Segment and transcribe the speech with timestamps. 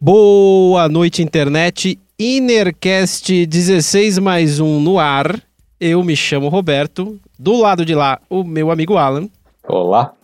[0.00, 1.98] Boa noite, internet.
[2.18, 5.42] Innercast 16 mais um no ar.
[5.78, 7.20] Eu me chamo Roberto.
[7.38, 9.28] Do lado de lá, o meu amigo Alan.
[9.68, 10.14] Olá.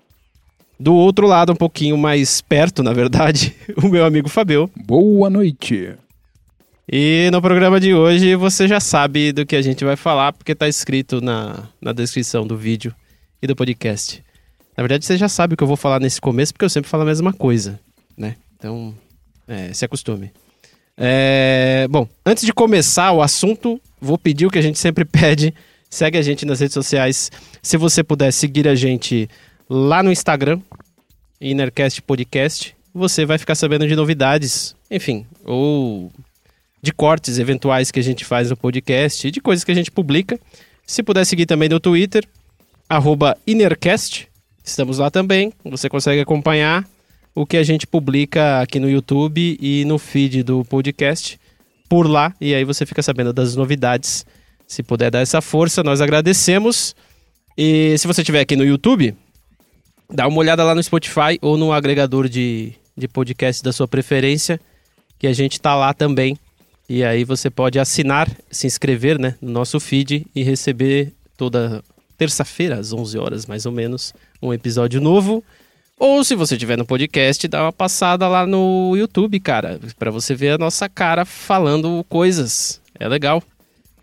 [0.81, 3.55] Do outro lado, um pouquinho mais perto, na verdade,
[3.85, 4.71] o meu amigo Fabio.
[4.75, 5.95] Boa noite.
[6.91, 10.53] E no programa de hoje você já sabe do que a gente vai falar, porque
[10.53, 12.95] está escrito na, na descrição do vídeo
[13.43, 14.23] e do podcast.
[14.77, 16.91] Na verdade, você já sabe o que eu vou falar nesse começo, porque eu sempre
[16.91, 17.81] falo a mesma coisa,
[18.17, 18.37] né?
[18.57, 18.95] Então,
[19.49, 20.33] é, se acostume.
[20.97, 25.55] É, bom, antes de começar o assunto, vou pedir o que a gente sempre pede.
[25.89, 27.31] Segue a gente nas redes sociais.
[27.63, 29.29] Se você puder seguir a gente
[29.69, 30.61] lá no Instagram,
[31.41, 36.11] Innercast Podcast, você vai ficar sabendo de novidades, enfim, ou
[36.83, 40.39] de cortes eventuais que a gente faz no podcast, de coisas que a gente publica.
[40.87, 42.25] Se puder seguir também no Twitter,
[42.89, 44.29] arroba Innercast,
[44.65, 45.53] estamos lá também.
[45.65, 46.89] Você consegue acompanhar
[47.35, 51.39] o que a gente publica aqui no YouTube e no feed do podcast
[51.89, 52.35] por lá.
[52.41, 54.25] E aí você fica sabendo das novidades.
[54.67, 56.95] Se puder dar essa força, nós agradecemos.
[57.57, 59.15] E se você estiver aqui no YouTube,
[60.11, 64.61] dá uma olhada lá no Spotify ou no agregador de, de podcast da sua preferência,
[65.19, 66.39] que a gente tá lá também.
[66.89, 71.83] E aí você pode assinar, se inscrever né, no nosso feed e receber toda
[72.17, 75.43] terça-feira, às 11 horas mais ou menos, um episódio novo.
[75.99, 80.35] Ou se você estiver no podcast, dá uma passada lá no YouTube, cara, para você
[80.35, 82.81] ver a nossa cara falando coisas.
[82.99, 83.43] É legal.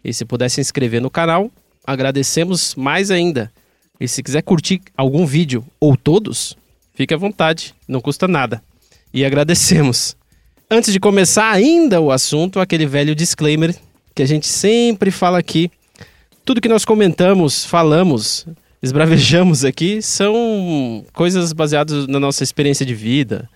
[0.04, 1.52] E se puder se inscrever no canal,
[1.86, 3.52] agradecemos mais ainda.
[4.00, 6.58] E se quiser curtir algum vídeo ou todos,
[6.96, 8.62] fique à vontade, não custa nada.
[9.14, 10.16] E agradecemos.
[10.70, 13.76] Antes de começar ainda o assunto, aquele velho disclaimer
[14.16, 15.72] que a gente sempre fala aqui.
[16.46, 18.46] Tudo que nós comentamos, falamos,
[18.82, 23.50] esbravejamos aqui são coisas baseadas na nossa experiência de vida.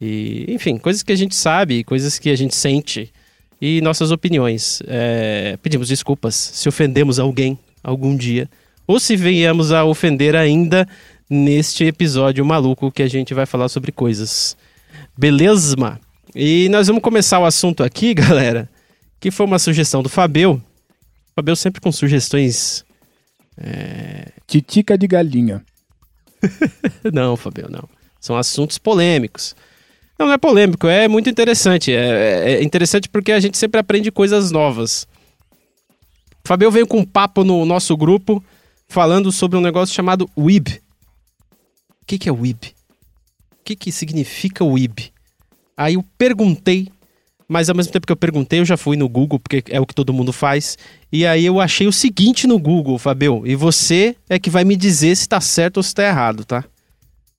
[0.00, 3.12] E, enfim, coisas que a gente sabe, coisas que a gente sente
[3.60, 4.80] e nossas opiniões.
[4.86, 8.48] É, pedimos desculpas se ofendemos alguém algum dia
[8.86, 10.86] ou se venhamos a ofender ainda
[11.28, 14.56] neste episódio maluco que a gente vai falar sobre coisas.
[15.16, 15.74] Beleza?
[16.36, 18.70] E nós vamos começar o assunto aqui, galera,
[19.18, 20.62] que foi uma sugestão do Fabio.
[21.38, 22.84] O Fabio sempre com sugestões
[23.56, 24.32] é...
[24.44, 25.64] Titica de galinha.
[27.14, 27.88] não, Fabio, não.
[28.20, 29.54] São assuntos polêmicos.
[30.18, 31.92] Não, não é polêmico, é muito interessante.
[31.92, 35.06] É, é interessante porque a gente sempre aprende coisas novas.
[36.44, 38.42] O Fabio veio com um papo no nosso grupo
[38.88, 40.82] falando sobre um negócio chamado WIB.
[42.02, 42.74] O que, que é WIB?
[43.52, 45.12] O que, que significa WIB?
[45.76, 46.88] Aí eu perguntei
[47.48, 49.86] mas ao mesmo tempo que eu perguntei, eu já fui no Google, porque é o
[49.86, 50.76] que todo mundo faz.
[51.10, 54.76] E aí eu achei o seguinte no Google, Fabio, e você é que vai me
[54.76, 56.62] dizer se está certo ou se está errado, tá?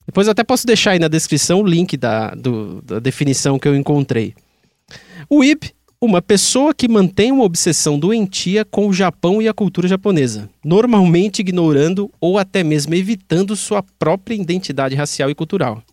[0.08, 3.68] Depois eu até posso deixar aí na descrição o link da, do, da definição que
[3.68, 4.34] eu encontrei.
[5.30, 5.44] O
[6.02, 11.40] uma pessoa que mantém uma obsessão doentia com o Japão e a cultura japonesa, normalmente
[11.40, 15.84] ignorando ou até mesmo evitando sua própria identidade racial e cultural.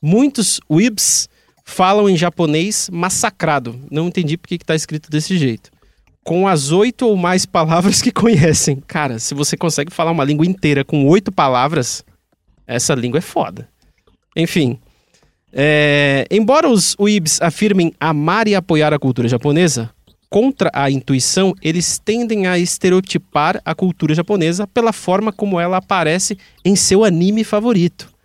[0.00, 1.28] Muitos WIBs
[1.68, 3.78] falam em japonês massacrado.
[3.90, 5.70] Não entendi porque está escrito desse jeito.
[6.24, 8.82] Com as oito ou mais palavras que conhecem.
[8.86, 12.02] Cara, se você consegue falar uma língua inteira com oito palavras,
[12.66, 13.68] essa língua é foda.
[14.34, 14.78] Enfim.
[15.52, 16.26] É...
[16.30, 19.90] embora os Uibs afirmem amar e apoiar a cultura japonesa,
[20.28, 26.36] contra a intuição, eles tendem a estereotipar a cultura japonesa pela forma como ela aparece
[26.64, 28.17] em seu anime favorito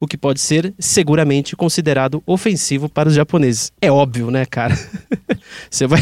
[0.00, 3.72] o que pode ser seguramente considerado ofensivo para os japoneses.
[3.80, 4.74] É óbvio, né, cara?
[5.68, 6.00] você vai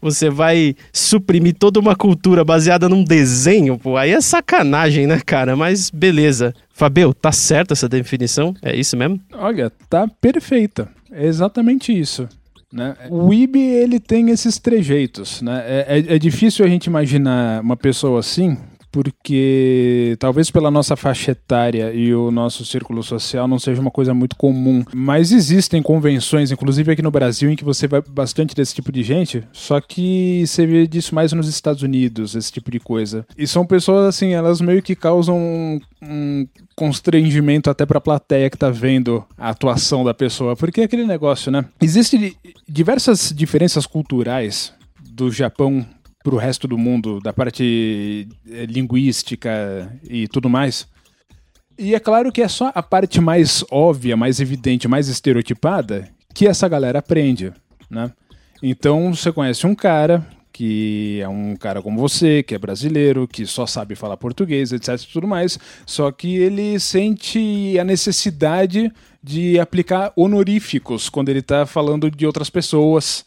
[0.00, 5.56] você vai suprimir toda uma cultura baseada num desenho, pô, aí é sacanagem, né, cara?
[5.56, 6.54] Mas beleza.
[6.72, 8.54] Fabio, tá certa essa definição?
[8.62, 9.18] É isso mesmo?
[9.32, 10.88] Olha, tá perfeita.
[11.10, 12.28] É exatamente isso.
[12.70, 12.94] Né?
[13.08, 15.40] O IB ele tem esses trejeitos.
[15.40, 15.64] Né?
[15.66, 18.58] É, é, é difícil a gente imaginar uma pessoa assim
[18.96, 24.14] porque talvez pela nossa faixa etária e o nosso círculo social não seja uma coisa
[24.14, 28.74] muito comum, mas existem convenções, inclusive aqui no Brasil, em que você vai bastante desse
[28.74, 32.80] tipo de gente, só que você vê disso mais nos Estados Unidos, esse tipo de
[32.80, 33.26] coisa.
[33.36, 38.56] E são pessoas assim, elas meio que causam um, um constrangimento até pra plateia que
[38.56, 41.66] tá vendo a atuação da pessoa, porque é aquele negócio, né?
[41.82, 42.34] Existem
[42.66, 44.72] diversas diferenças culturais
[45.06, 45.84] do Japão
[46.26, 50.88] para o resto do mundo, da parte eh, linguística e tudo mais.
[51.78, 56.48] E é claro que é só a parte mais óbvia, mais evidente, mais estereotipada que
[56.48, 57.52] essa galera aprende,
[57.88, 58.10] né?
[58.60, 63.46] Então você conhece um cara que é um cara como você, que é brasileiro, que
[63.46, 68.90] só sabe falar português, etc tudo mais, só que ele sente a necessidade
[69.22, 73.24] de aplicar honoríficos quando ele está falando de outras pessoas.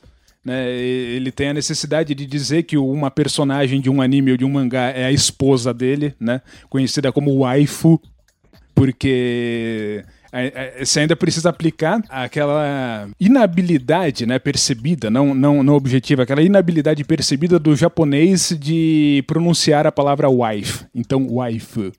[0.49, 0.67] Né?
[0.71, 4.49] Ele tem a necessidade de dizer que uma personagem de um anime ou de um
[4.49, 6.41] mangá é a esposa dele, né?
[6.67, 8.01] conhecida como waifu,
[8.73, 10.03] porque
[10.83, 17.59] você ainda precisa aplicar aquela inabilidade né, percebida, não, não, não objetiva, aquela inabilidade percebida
[17.59, 20.85] do japonês de pronunciar a palavra wife.
[20.95, 21.91] Então, wife.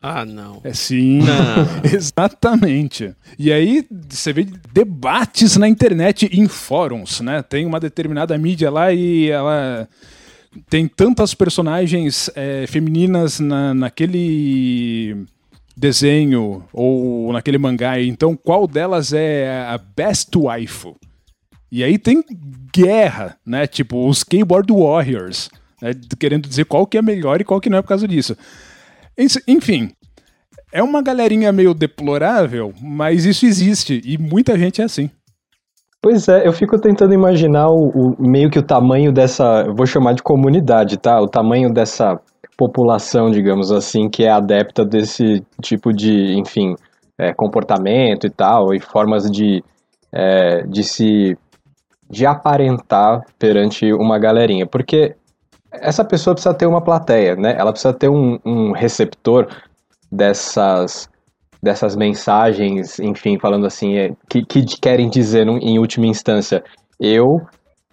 [0.00, 0.60] Ah, não.
[0.62, 1.18] É sim.
[1.18, 1.66] Não.
[1.92, 3.14] Exatamente.
[3.38, 7.42] E aí você vê debates na internet em fóruns, né?
[7.42, 9.88] Tem uma determinada mídia lá e ela
[10.70, 15.26] tem tantas personagens é, femininas na, naquele
[15.76, 18.00] desenho ou naquele mangá.
[18.00, 20.96] Então, qual delas é a best waifu?
[21.70, 22.24] E aí tem
[22.72, 23.66] guerra, né?
[23.66, 25.50] Tipo, os Keyboard Warriors,
[25.82, 25.90] né?
[26.18, 28.36] querendo dizer qual que é melhor e qual que não é por causa disso.
[29.46, 29.90] Enfim,
[30.72, 35.10] é uma galerinha meio deplorável, mas isso existe e muita gente é assim.
[36.00, 40.12] Pois é, eu fico tentando imaginar o, o, meio que o tamanho dessa, vou chamar
[40.12, 41.20] de comunidade, tá?
[41.20, 42.20] O tamanho dessa
[42.56, 46.76] população, digamos assim, que é adepta desse tipo de, enfim,
[47.18, 49.62] é, comportamento e tal, e formas de,
[50.12, 51.36] é, de se
[52.10, 55.14] de aparentar perante uma galerinha, porque
[55.72, 57.54] essa pessoa precisa ter uma plateia, né?
[57.58, 59.48] Ela precisa ter um, um receptor
[60.10, 61.08] dessas
[61.60, 66.62] dessas mensagens, enfim, falando assim, é, que, que querem dizer em última instância,
[67.00, 67.40] eu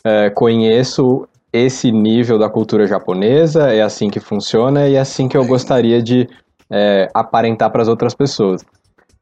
[0.04, 5.36] é, conheço esse nível da cultura japonesa, é assim que funciona e é assim que
[5.36, 6.30] eu gostaria de
[6.70, 8.64] é, aparentar para as outras pessoas.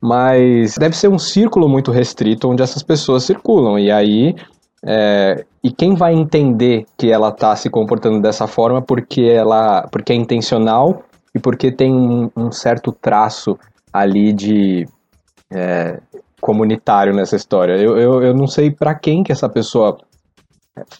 [0.01, 4.35] Mas deve ser um círculo muito restrito onde essas pessoas circulam, e aí
[4.85, 10.11] é, e quem vai entender que ela está se comportando dessa forma porque ela porque
[10.11, 11.03] é intencional
[11.33, 13.57] e porque tem um, um certo traço
[13.91, 14.85] ali de
[15.49, 15.99] é,
[16.41, 17.73] comunitário nessa história.
[17.73, 19.97] Eu, eu, eu não sei para quem que essa pessoa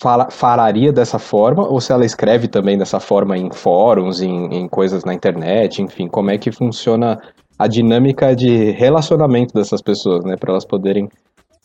[0.01, 4.67] fala, falaria dessa forma ou se ela escreve também dessa forma em fóruns, em, em
[4.67, 7.19] coisas na internet, enfim, como é que funciona
[7.59, 11.09] a dinâmica de relacionamento dessas pessoas, né, para elas poderem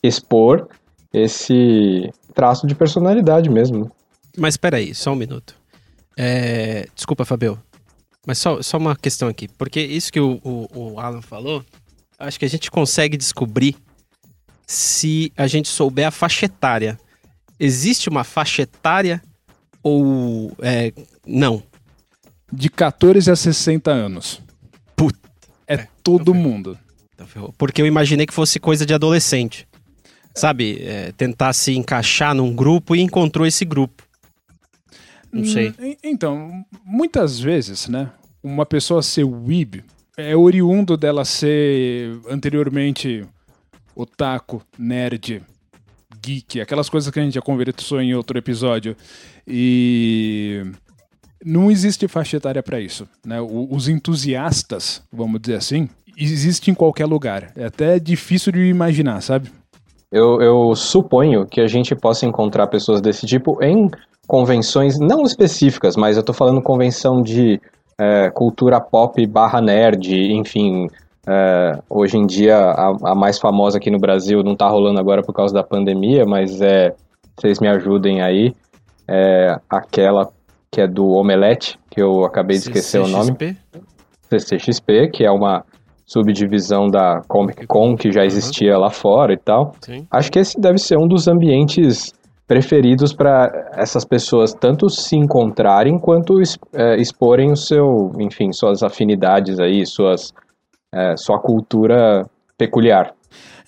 [0.03, 0.67] expor
[1.13, 3.91] esse traço de personalidade mesmo.
[4.37, 5.55] Mas espera aí, só um minuto.
[6.17, 6.87] É...
[6.95, 7.59] Desculpa, Fabio.
[8.25, 9.47] Mas só, só uma questão aqui.
[9.47, 11.63] Porque isso que o, o, o Alan falou,
[12.17, 13.75] acho que a gente consegue descobrir
[14.67, 16.99] se a gente souber a faixa etária.
[17.59, 19.21] Existe uma faixa etária
[19.81, 20.93] ou é,
[21.25, 21.63] não?
[22.51, 24.41] De 14 a 60 anos.
[24.95, 25.17] Puta.
[25.67, 26.77] É, é todo mundo.
[27.57, 29.67] Porque eu imaginei que fosse coisa de adolescente
[30.33, 34.03] sabe, é, tentar se encaixar num grupo e encontrou esse grupo.
[35.31, 35.73] Não sei.
[35.79, 38.09] Hum, então, muitas vezes, né,
[38.43, 39.83] uma pessoa ser weeb
[40.17, 43.25] é oriundo dela ser anteriormente
[43.95, 45.41] otaku, nerd,
[46.21, 48.95] geek, aquelas coisas que a gente já conversou em outro episódio.
[49.47, 50.63] E
[51.43, 53.07] não existe faixa etária para isso.
[53.25, 53.39] Né?
[53.41, 57.51] Os entusiastas, vamos dizer assim, existem em qualquer lugar.
[57.55, 59.49] É até difícil de imaginar, sabe?
[60.11, 63.89] Eu, eu suponho que a gente possa encontrar pessoas desse tipo em
[64.27, 67.61] convenções não específicas, mas eu tô falando convenção de
[67.97, 70.87] é, cultura pop barra nerd, enfim.
[71.27, 75.21] É, hoje em dia, a, a, mais famosa aqui no Brasil, não tá rolando agora
[75.21, 76.95] por causa da pandemia, mas é.
[77.37, 78.53] Vocês me ajudem aí.
[79.07, 80.29] É aquela
[80.69, 83.33] que é do Omelete, que eu acabei de esquecer o nome.
[84.29, 85.63] CCXP, que é uma
[86.09, 88.81] subdivisão da Comic Con que já existia uhum.
[88.81, 89.75] lá fora e tal.
[89.79, 90.07] Sim.
[90.09, 92.11] Acho que esse deve ser um dos ambientes
[92.47, 96.41] preferidos para essas pessoas tanto se encontrarem quanto
[96.73, 100.33] é, exporem o seu, enfim, suas afinidades aí, suas,
[100.91, 102.25] é, sua cultura
[102.57, 103.13] peculiar.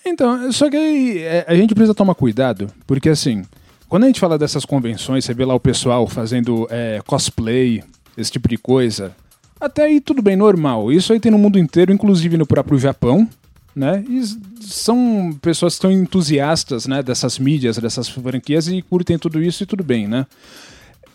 [0.04, 3.42] Então, só que é, a gente precisa tomar cuidado, porque assim,
[3.88, 7.84] quando a gente fala dessas convenções, você vê lá o pessoal fazendo é, cosplay,
[8.18, 9.14] esse tipo de coisa,
[9.62, 10.92] até aí tudo bem, normal.
[10.92, 13.28] Isso aí tem no mundo inteiro, inclusive no próprio Japão,
[13.74, 14.04] né?
[14.08, 14.22] E
[14.60, 19.66] são pessoas que estão entusiastas, né, dessas mídias, dessas franquias e curtem tudo isso e
[19.66, 20.26] tudo bem, né?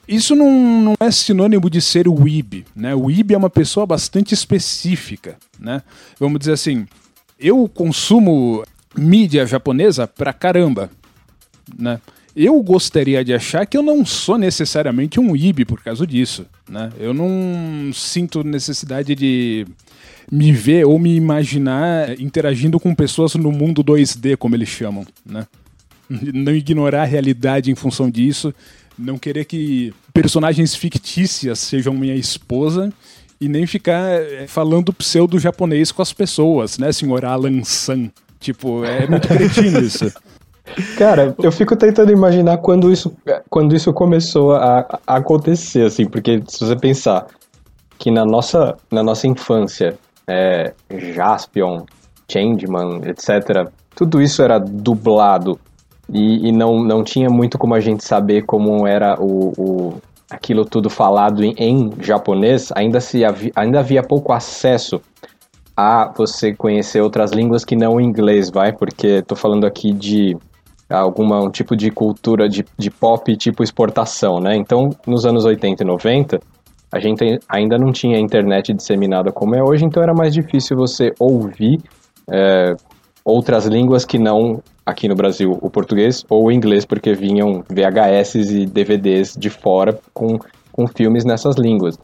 [0.08, 2.96] Isso não, não é sinônimo de ser o weeb, né?
[2.96, 5.84] O weeb é uma pessoa bastante específica, né?
[6.18, 6.88] Vamos dizer assim,
[7.38, 8.63] eu consumo
[8.98, 10.89] mídia japonesa pra caramba,
[11.77, 12.00] né?
[12.39, 16.91] Eu gostaria de achar que eu não sou necessariamente um IB por causa disso, né?
[17.00, 19.65] Eu não sinto necessidade de
[20.32, 25.48] me ver ou me imaginar interagindo com pessoas no mundo 2D, como eles chamam, né?
[26.10, 28.53] Não ignorar a realidade em função disso,
[28.98, 32.94] não querer que personagens fictícias sejam minha esposa
[33.41, 38.10] e nem ficar eh, falando pseudo japonês com as pessoas, né, senhor Alan San?
[38.39, 40.10] Tipo, é muito cretino isso.
[40.97, 43.15] Cara, eu fico tentando imaginar quando isso,
[43.50, 47.27] quando isso começou a, a, acontecer, assim, porque se você pensar
[47.97, 49.97] que na nossa, na nossa infância,
[50.27, 50.74] é,
[51.13, 51.83] Jaspion,
[52.29, 55.59] Changeman, etc., tudo isso era dublado
[56.12, 60.65] e, e, não, não tinha muito como a gente saber como era o, o aquilo
[60.65, 65.01] tudo falado em, em japonês, ainda, se havia, ainda havia pouco acesso
[65.75, 68.74] a você conhecer outras línguas que não o inglês, vai?
[68.74, 70.36] Porque estou falando aqui de
[70.89, 74.56] alguma um tipo de cultura de, de pop tipo exportação, né?
[74.56, 76.39] Então, nos anos 80 e 90,
[76.91, 81.13] a gente ainda não tinha internet disseminada como é hoje, então era mais difícil você
[81.20, 81.79] ouvir
[82.32, 82.75] é,
[83.24, 88.36] outras línguas que não, aqui no Brasil, o português ou o inglês, porque vinham VHS
[88.36, 90.39] e DVDs de fora com,
[90.72, 92.00] com filmes nessas línguas.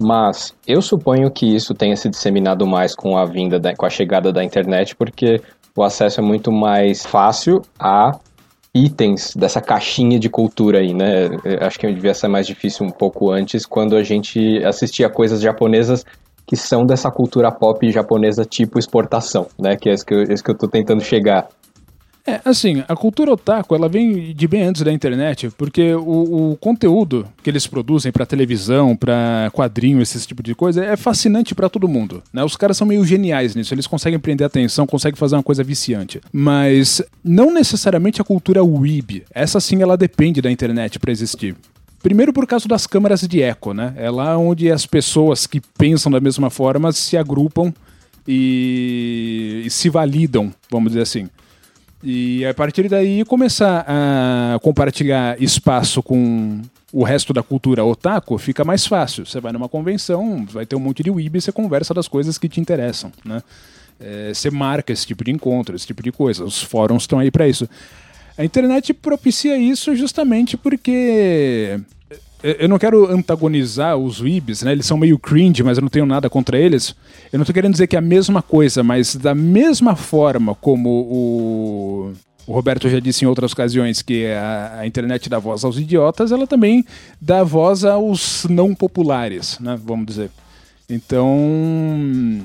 [0.00, 3.90] Mas eu suponho que isso tenha se disseminado mais com a vinda, da, com a
[3.90, 5.40] chegada da internet, porque
[5.76, 8.18] o acesso é muito mais fácil a
[8.74, 11.26] itens dessa caixinha de cultura aí, né?
[11.44, 15.40] Eu acho que devia ser mais difícil um pouco antes, quando a gente assistia coisas
[15.40, 16.04] japonesas
[16.46, 19.76] que são dessa cultura pop japonesa tipo exportação, né?
[19.76, 21.48] Que é isso que eu, isso que eu tô tentando chegar.
[22.26, 26.56] É, assim, a cultura otaku, ela vem de bem antes da internet, porque o, o
[26.56, 31.68] conteúdo que eles produzem para televisão, para quadrinho, esse tipo de coisa, é fascinante para
[31.68, 32.42] todo mundo, né?
[32.42, 36.18] Os caras são meio geniais nisso, eles conseguem prender atenção, conseguem fazer uma coisa viciante.
[36.32, 39.22] Mas não necessariamente a cultura weeb.
[39.30, 41.54] Essa sim, ela depende da internet para existir.
[42.02, 43.92] Primeiro por causa das câmaras de eco, né?
[43.96, 47.72] É lá onde as pessoas que pensam da mesma forma se agrupam
[48.26, 51.28] e, e se validam, vamos dizer assim.
[52.06, 56.60] E a partir daí começar a compartilhar espaço com
[56.92, 59.24] o resto da cultura otaku fica mais fácil.
[59.24, 62.36] Você vai numa convenção, vai ter um monte de weeb e você conversa das coisas
[62.36, 63.42] que te interessam, né?
[63.98, 66.44] É, você marca esse tipo de encontro, esse tipo de coisa.
[66.44, 67.66] Os fóruns estão aí para isso.
[68.36, 71.80] A internet propicia isso justamente porque
[72.44, 74.72] eu não quero antagonizar os weebs, né?
[74.72, 76.94] Eles são meio cringe, mas eu não tenho nada contra eles.
[77.32, 80.90] Eu não estou querendo dizer que é a mesma coisa, mas da mesma forma como
[80.90, 82.12] o,
[82.46, 86.32] o Roberto já disse em outras ocasiões que a, a, internet dá voz aos idiotas,
[86.32, 86.84] ela também
[87.18, 89.78] dá voz aos não populares, né?
[89.82, 90.30] Vamos dizer.
[90.88, 92.44] Então,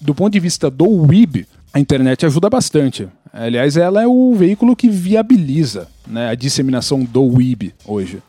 [0.00, 3.08] do ponto de vista do weeb, a internet ajuda bastante.
[3.32, 8.22] Aliás, ela é o veículo que viabiliza né, a disseminação do weeb hoje.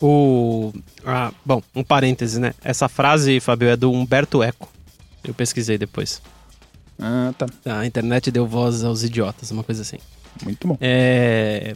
[0.00, 0.72] O.
[1.04, 2.54] Ah, bom, um parêntese, né?
[2.64, 4.68] Essa frase, Fabio, é do Humberto Eco.
[5.22, 6.22] Eu pesquisei depois.
[6.98, 7.46] Ah, tá.
[7.66, 9.98] A internet deu voz aos idiotas, uma coisa assim.
[10.42, 10.78] Muito bom.
[10.80, 11.74] É.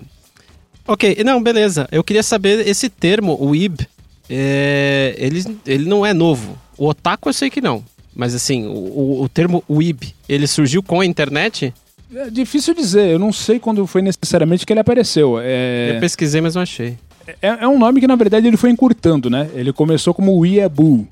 [0.86, 1.88] Ok, não, beleza.
[1.90, 3.86] Eu queria saber esse termo, o IB,
[4.28, 5.14] é...
[5.16, 6.58] ele, ele não é novo.
[6.76, 7.84] O otaku eu sei que não.
[8.14, 11.74] Mas assim, o, o termo WIB, ele surgiu com a internet?
[12.14, 15.38] É difícil dizer, eu não sei quando foi necessariamente que ele apareceu.
[15.40, 15.92] É...
[15.96, 16.96] Eu pesquisei, mas não achei.
[17.26, 19.50] É, é, um nome que, na verdade, ele foi encurtando, né?
[19.54, 21.06] Ele começou como Weeaboo.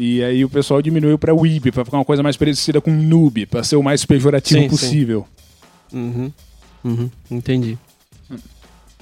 [0.00, 3.46] E aí o pessoal diminuiu pra Weeb, pra ficar uma coisa mais parecida com Noob,
[3.46, 5.26] pra ser o mais pejorativo sim, possível.
[5.90, 5.98] Sim.
[5.98, 6.32] Uhum.
[6.84, 7.10] Uhum.
[7.28, 7.76] Entendi.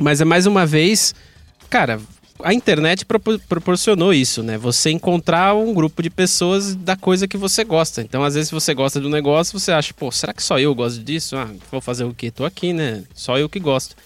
[0.01, 1.15] Mas é mais uma vez,
[1.69, 2.01] cara,
[2.43, 3.05] a internet
[3.49, 4.57] proporcionou isso, né?
[4.57, 8.01] Você encontrar um grupo de pessoas da coisa que você gosta.
[8.01, 11.03] Então, às vezes, você gosta do negócio, você acha, pô, será que só eu gosto
[11.03, 11.37] disso?
[11.37, 12.31] Ah, vou fazer o quê?
[12.31, 13.05] Tô aqui, né?
[13.15, 13.97] Só eu que gosto.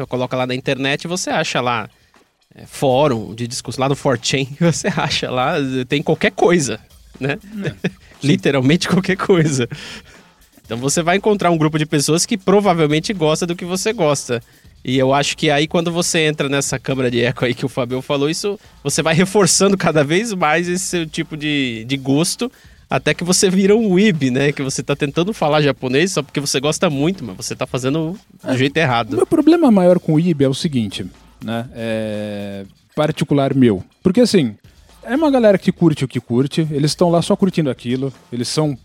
[0.00, 1.88] Você coloca lá na internet e você acha lá
[2.54, 5.54] é, fórum de discussão, lá no 4chan, você acha lá,
[5.88, 6.80] tem qualquer coisa,
[7.18, 7.38] né?
[7.64, 7.90] É,
[8.22, 9.68] Literalmente qualquer coisa.
[10.64, 14.42] Então você vai encontrar um grupo de pessoas que provavelmente gosta do que você gosta.
[14.84, 17.68] E eu acho que aí quando você entra nessa câmara de eco aí que o
[17.68, 22.50] Fabio falou, isso você vai reforçando cada vez mais esse seu tipo de, de gosto
[22.90, 24.50] até que você vira um weeb, né?
[24.50, 28.18] Que você tá tentando falar japonês só porque você gosta muito, mas você tá fazendo
[28.42, 29.12] do é, jeito errado.
[29.12, 31.06] O meu problema maior com o weeb é o seguinte,
[31.42, 31.68] né?
[31.72, 33.82] É particular meu.
[34.02, 34.56] Porque assim,
[35.02, 38.48] é uma galera que curte o que curte, eles estão lá só curtindo aquilo, eles
[38.48, 38.76] são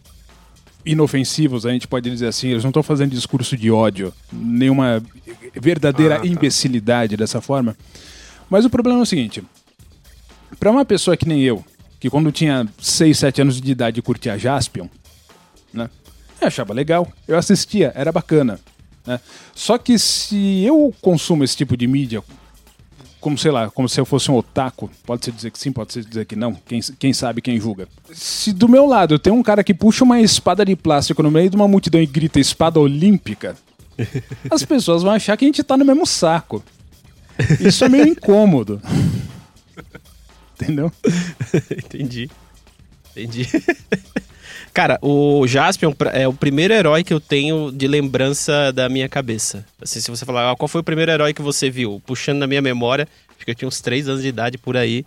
[0.85, 5.03] inofensivos, a gente pode dizer assim, eles não estão fazendo discurso de ódio, nenhuma
[5.55, 6.27] verdadeira ah, tá.
[6.27, 7.75] imbecilidade dessa forma.
[8.49, 9.43] Mas o problema é o seguinte:
[10.59, 11.65] para uma pessoa que nem eu,
[12.05, 14.87] que quando tinha 6, 7 anos de idade curtia Jaspion,
[15.73, 15.89] né?
[16.39, 18.59] Eu achava legal, eu assistia, era bacana.
[19.07, 19.19] Né?
[19.55, 22.23] Só que se eu consumo esse tipo de mídia,
[23.19, 25.93] como sei lá, como se eu fosse um otaku, pode ser dizer que sim, pode
[25.93, 27.87] ser dizer que não, quem, quem sabe quem julga.
[28.13, 31.49] Se do meu lado tem um cara que puxa uma espada de plástico no meio
[31.49, 33.55] de uma multidão e grita espada olímpica,
[34.51, 36.63] as pessoas vão achar que a gente tá no mesmo saco.
[37.59, 38.79] Isso é meio incômodo.
[40.59, 40.91] Entendeu?
[41.71, 42.29] Entendi.
[43.11, 43.47] Entendi.
[44.73, 49.65] Cara, o Jaspion é o primeiro herói que eu tenho de lembrança da minha cabeça.
[49.81, 52.01] Assim, se você falar, ah, qual foi o primeiro herói que você viu?
[52.05, 55.05] Puxando na minha memória, acho que eu tinha uns 3 anos de idade por aí.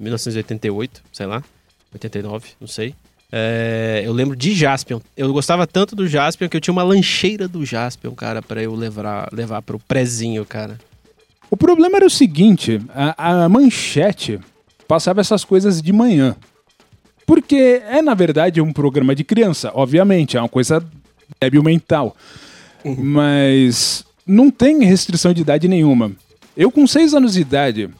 [0.00, 1.44] 1988, sei lá.
[1.92, 2.94] 89, não sei.
[3.30, 5.00] É, eu lembro de Jaspion.
[5.16, 8.74] Eu gostava tanto do Jaspion que eu tinha uma lancheira do Jaspion, cara, para eu
[8.74, 10.78] levar, levar pro prezinho, cara.
[11.50, 14.40] O problema era o seguinte: a, a manchete
[14.88, 16.34] passava essas coisas de manhã.
[17.26, 20.82] Porque é, na verdade, um programa de criança, obviamente, é uma coisa
[21.38, 22.16] débil mental.
[22.82, 22.96] Uhum.
[22.98, 26.10] Mas não tem restrição de idade nenhuma.
[26.56, 27.90] Eu, com seis anos de idade,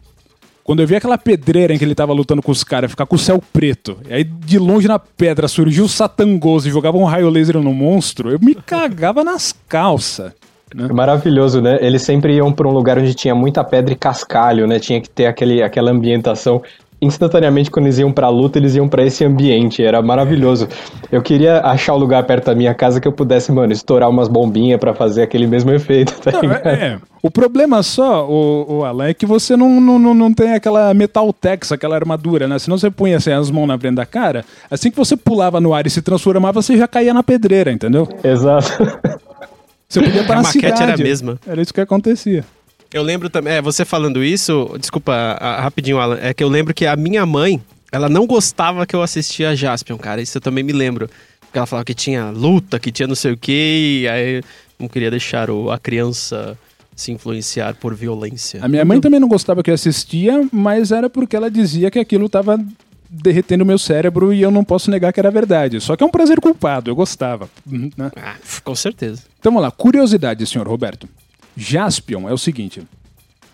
[0.64, 3.16] quando eu vi aquela pedreira em que ele tava lutando com os caras, ficar com
[3.16, 7.04] o céu preto, e aí de longe na pedra surgiu o Satangoso e jogava um
[7.04, 10.32] raio laser no monstro, eu me cagava nas calças.
[10.74, 10.88] Né?
[10.92, 11.78] Maravilhoso, né?
[11.80, 14.78] Eles sempre iam para um lugar onde tinha muita pedra e cascalho, né?
[14.78, 16.62] Tinha que ter aquele, aquela ambientação
[17.00, 20.68] instantaneamente quando eles iam pra luta, eles iam para esse ambiente, era maravilhoso.
[21.10, 24.28] Eu queria achar um lugar perto da minha casa que eu pudesse, mano, estourar umas
[24.28, 28.84] bombinhas para fazer aquele mesmo efeito, tá não, é, é, O problema só, o, o
[28.84, 32.58] Alan, é que você não, não, não tem aquela Metal Tex, aquela armadura, né?
[32.58, 35.72] Senão você punha assim, as mãos na frente da cara, assim que você pulava no
[35.72, 38.08] ar e se transformava, você já caía na pedreira, entendeu?
[38.24, 38.68] Exato.
[39.88, 40.82] Você podia estar a na maquete cidade.
[40.82, 41.40] era a mesma.
[41.46, 42.44] Era isso que acontecia.
[42.92, 46.74] Eu lembro também, é, você falando isso, desculpa, a, rapidinho, Alan, é que eu lembro
[46.74, 50.42] que a minha mãe, ela não gostava que eu assistia a Jaspion, cara, isso eu
[50.42, 51.08] também me lembro.
[51.40, 54.42] Porque ela falava que tinha luta, que tinha não sei o quê, e aí
[54.78, 56.58] não queria deixar o, a criança
[56.94, 58.62] se influenciar por violência.
[58.62, 61.98] A minha mãe também não gostava que eu assistia, mas era porque ela dizia que
[61.98, 62.58] aquilo estava
[63.08, 65.80] derretendo meu cérebro e eu não posso negar que era verdade.
[65.80, 67.48] Só que é um prazer culpado, eu gostava.
[67.66, 68.10] Né?
[68.16, 69.22] Ah, com certeza.
[69.38, 71.08] Então vamos lá, curiosidade, senhor Roberto.
[71.56, 72.82] Jaspion é o seguinte: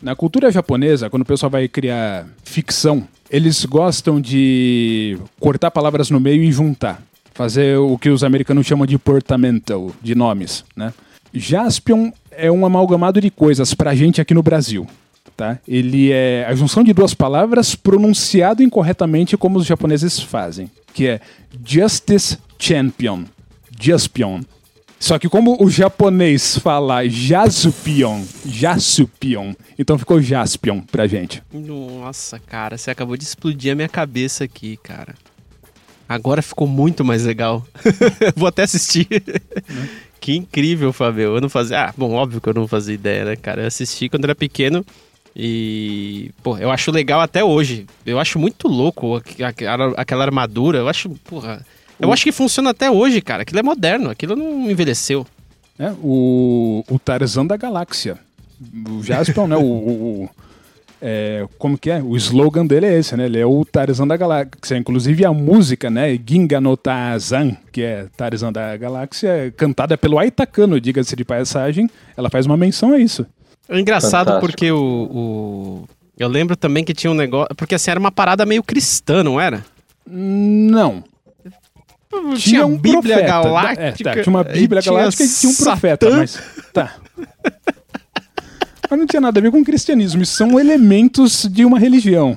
[0.02, 6.20] na cultura japonesa, quando o pessoal vai criar ficção, eles gostam de cortar palavras no
[6.20, 7.02] meio e juntar.
[7.32, 10.92] Fazer o que os americanos chamam de portamental, de nomes, né?
[11.32, 14.86] Jaspion é um amalgamado de coisas pra gente aqui no Brasil.
[15.36, 15.58] Tá?
[15.66, 21.20] Ele é a junção de duas palavras pronunciado incorretamente como os japoneses fazem, que é
[21.64, 23.24] Justice Champion.
[23.80, 24.42] Jaspion.
[24.98, 31.42] Só que como o japonês fala Jasupion, Jasupion, então ficou Jaspion pra gente.
[31.52, 35.14] Nossa, cara, você acabou de explodir a minha cabeça aqui, cara.
[36.08, 37.66] Agora ficou muito mais legal.
[38.36, 39.06] Vou até assistir.
[39.10, 39.88] Né?
[40.20, 41.36] que incrível, Fabio.
[41.36, 41.86] Eu não fazia.
[41.86, 43.62] Ah, bom, óbvio que eu não fazia ideia, né, cara?
[43.62, 44.84] Eu assisti quando era pequeno
[45.36, 47.86] e, pô, eu acho legal até hoje.
[48.06, 49.20] Eu acho muito louco
[49.96, 50.78] aquela armadura.
[50.78, 51.64] Eu acho, porra,
[51.98, 52.12] eu o...
[52.12, 53.42] acho que funciona até hoje, cara.
[53.42, 55.26] Aquilo é moderno, aquilo não envelheceu.
[55.78, 58.18] É, o, o Tarzan da Galáxia.
[58.88, 59.56] O Jaspion, né?
[59.56, 60.30] O, o,
[61.02, 62.00] é, como que é?
[62.00, 63.26] O slogan dele é esse, né?
[63.26, 64.76] Ele é o Tarzan da Galáxia.
[64.76, 66.16] Inclusive a música, né?
[66.24, 72.30] Ginga no Tarzan, que é Tarzan da Galáxia, cantada pelo Aitakano, diga-se de passagem, ela
[72.30, 73.26] faz uma menção a isso.
[73.68, 74.46] É engraçado Fantástico.
[74.46, 77.54] porque o, o, Eu lembro também que tinha um negócio...
[77.56, 79.64] Porque assim, era uma parada meio cristã, não era?
[80.06, 81.02] Não.
[82.20, 83.26] Tinha, tinha um Bíblia profeta.
[83.26, 83.82] Galáctica.
[83.82, 86.18] É, tá, tinha uma Bíblia Galáctica e tinha um profeta, Satã.
[86.18, 86.42] mas.
[86.72, 86.94] Tá.
[88.90, 90.22] mas não tinha nada a ver com cristianismo.
[90.22, 92.36] Isso são elementos de uma religião.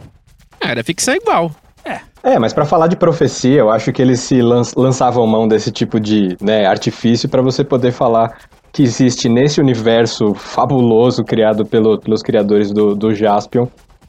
[0.59, 1.51] É, era ficção igual.
[1.85, 1.99] É.
[2.23, 5.99] É, mas para falar de profecia, eu acho que eles se lançavam mão desse tipo
[5.99, 8.37] de né, artifício para você poder falar
[8.77, 13.65] que existe nesse universo fabuloso criado pelo, pelos criadores do, do Jaspion,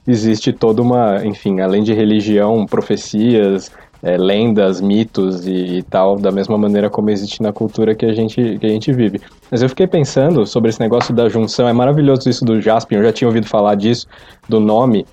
[0.06, 6.30] existe toda uma, enfim, além de religião, profecias, é, lendas, mitos e, e, tal, da
[6.30, 9.22] mesma maneira como existe na cultura que a, gente, que a gente vive.
[9.50, 13.04] Mas eu fiquei pensando sobre esse negócio da junção, é maravilhoso isso do Jaspion, eu
[13.04, 14.06] já tinha ouvido falar disso,
[14.46, 15.06] do nome.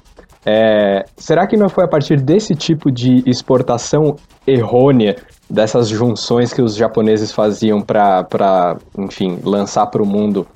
[0.45, 5.15] É, será que não foi a partir desse tipo de exportação errônea,
[5.49, 10.47] dessas junções que os japoneses faziam para, enfim, lançar para o mundo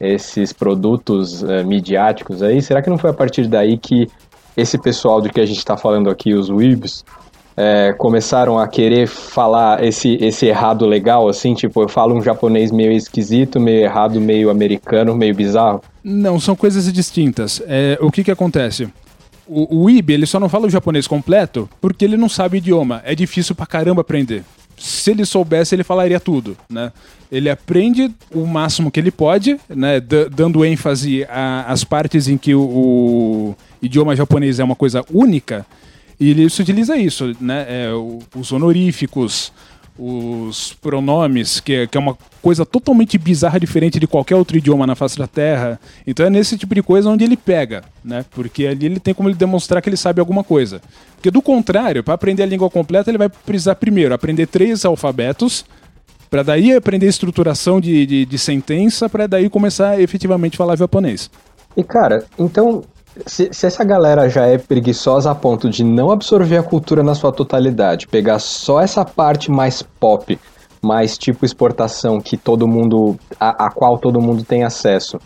[0.00, 2.62] esses produtos é, midiáticos aí?
[2.62, 4.08] Será que não foi a partir daí que
[4.56, 7.04] esse pessoal do que a gente está falando aqui, os Weebs,
[7.56, 12.70] é, começaram a querer falar esse, esse errado legal, assim, tipo, eu falo um japonês
[12.70, 15.82] meio esquisito, meio errado, meio americano, meio bizarro?
[16.04, 17.60] Não, são coisas distintas.
[17.66, 18.88] É, o que que acontece?
[19.48, 22.58] O, o IB, ele só não fala o japonês completo porque ele não sabe o
[22.58, 23.02] idioma.
[23.04, 24.44] É difícil pra caramba aprender.
[24.76, 26.92] Se ele soubesse, ele falaria tudo, né?
[27.32, 30.00] Ele aprende o máximo que ele pode, né?
[30.30, 31.26] dando ênfase
[31.66, 35.66] às partes em que o, o idioma japonês é uma coisa única
[36.20, 37.66] e ele utiliza isso, né?
[37.68, 37.88] É,
[38.36, 39.52] os honoríficos,
[39.98, 44.86] os pronomes, que é, que é uma coisa totalmente bizarra, diferente de qualquer outro idioma
[44.86, 45.80] na face da Terra.
[46.06, 48.24] Então é nesse tipo de coisa onde ele pega, né?
[48.30, 50.80] Porque ali ele tem como ele demonstrar que ele sabe alguma coisa.
[51.16, 55.64] Porque do contrário, para aprender a língua completa, ele vai precisar primeiro aprender três alfabetos,
[56.30, 61.30] para daí aprender estruturação de, de, de sentença, para daí começar a efetivamente falar japonês.
[61.76, 62.84] E cara, então
[63.26, 67.14] se, se, essa galera já é preguiçosa a ponto de não absorver a cultura na
[67.14, 70.38] sua totalidade, pegar só essa parte mais pop,
[70.82, 75.18] mais tipo exportação que todo mundo, a, a qual todo mundo tem acesso,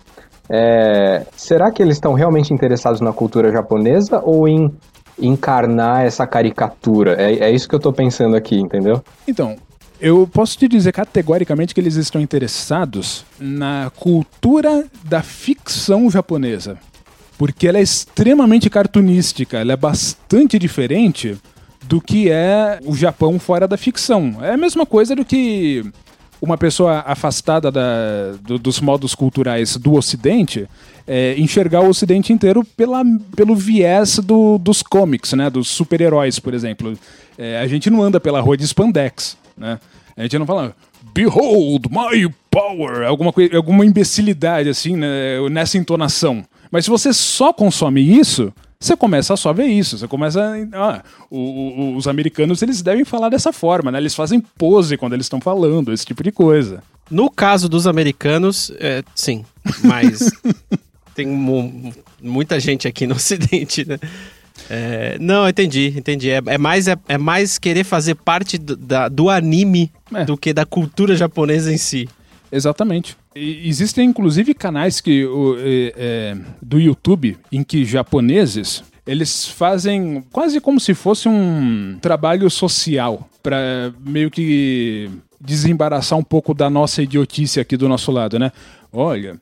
[0.49, 4.71] é, será que eles estão realmente interessados na cultura japonesa ou em
[5.19, 7.17] encarnar essa caricatura?
[7.21, 9.03] É, é isso que eu estou pensando aqui, entendeu?
[9.27, 9.57] Então,
[10.01, 16.77] eu posso te dizer categoricamente que eles estão interessados na cultura da ficção japonesa
[17.43, 21.37] porque ela é extremamente cartunística, ela é bastante diferente
[21.83, 24.37] do que é o Japão fora da ficção.
[24.41, 25.85] É a mesma coisa do que
[26.41, 30.69] uma pessoa afastada da, do, dos modos culturais do Ocidente
[31.05, 33.03] é, enxergar o Ocidente inteiro pela,
[33.35, 35.51] pelo viés do, dos comics, né?
[35.51, 36.97] Dos super-heróis, por exemplo.
[37.37, 39.81] É, a gente não anda pela rua de spandex, né?
[40.17, 40.77] A gente não fala
[41.13, 45.41] Behold my power, alguma, alguma imbecilidade assim, né?
[45.51, 46.45] nessa entonação.
[46.73, 49.99] Mas se você só consome isso, você começa a só ver isso.
[49.99, 50.41] Você começa.
[50.73, 53.99] A, ah, o, o, os americanos eles devem falar dessa forma, né?
[53.99, 56.83] Eles fazem pose quando eles estão falando, esse tipo de coisa.
[57.11, 59.45] No caso dos americanos, é, sim.
[59.85, 60.33] Mas
[61.15, 61.27] tem
[62.21, 63.99] muita gente aqui no Ocidente, né?
[64.71, 66.31] É, não, entendi, entendi.
[66.31, 70.25] É, é mais, é, é, mais querer fazer parte do, da, do anime é.
[70.25, 72.09] do que da cultura japonesa em si.
[72.51, 73.17] Exatamente.
[73.35, 80.79] Existem inclusive canais que, o, é, do YouTube em que japoneses eles fazem quase como
[80.79, 87.77] se fosse um trabalho social para meio que desembaraçar um pouco da nossa idiotice aqui
[87.77, 88.53] do nosso lado, né?
[88.93, 89.41] Olha,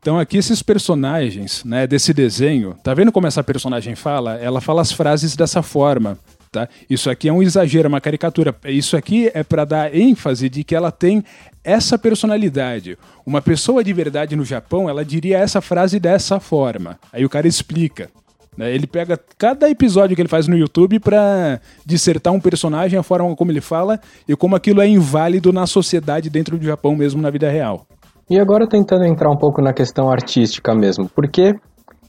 [0.00, 4.34] então aqui esses personagens, né, desse desenho, tá vendo como essa personagem fala?
[4.36, 6.18] Ela fala as frases dessa forma.
[6.50, 6.68] Tá?
[6.88, 8.54] Isso aqui é um exagero, uma caricatura.
[8.64, 11.22] Isso aqui é para dar ênfase de que ela tem
[11.62, 12.96] essa personalidade.
[13.26, 16.98] Uma pessoa de verdade no Japão, ela diria essa frase dessa forma.
[17.12, 18.08] Aí o cara explica.
[18.56, 18.74] Né?
[18.74, 23.36] Ele pega cada episódio que ele faz no YouTube para dissertar um personagem, a forma
[23.36, 27.30] como ele fala e como aquilo é inválido na sociedade dentro do Japão, mesmo na
[27.30, 27.86] vida real.
[28.28, 31.54] E agora tentando entrar um pouco na questão artística mesmo, por que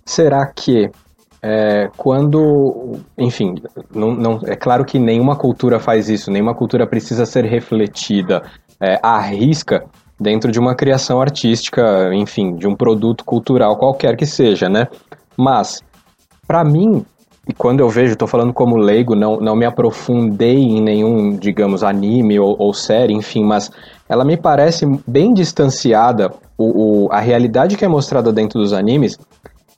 [0.06, 0.90] será que
[1.42, 3.56] é, quando, enfim,
[3.94, 8.44] não, não, é claro que nenhuma cultura faz isso, nenhuma cultura precisa ser refletida
[8.80, 9.86] é, à risca
[10.20, 14.88] dentro de uma criação artística, enfim, de um produto cultural qualquer que seja, né?
[15.38, 15.82] Mas,
[16.46, 17.06] para mim,
[17.48, 21.84] e quando eu vejo, estou falando como leigo, não, não me aprofundei em nenhum, digamos,
[21.84, 23.72] anime ou, ou série, enfim, mas
[24.10, 29.18] ela me parece bem distanciada, o, o, a realidade que é mostrada dentro dos animes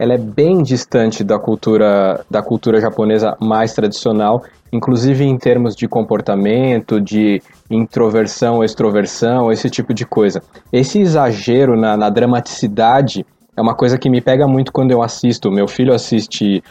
[0.02, 4.42] ela é bem distante da cultura da cultura japonesa mais tradicional,
[4.74, 10.42] inclusive em termos de comportamento, de introversão, extroversão, esse tipo de coisa.
[10.74, 13.24] Esse exagero na, na dramaticidade
[13.56, 15.52] é uma coisa que me pega muito quando eu assisto.
[15.52, 16.64] Meu filho assiste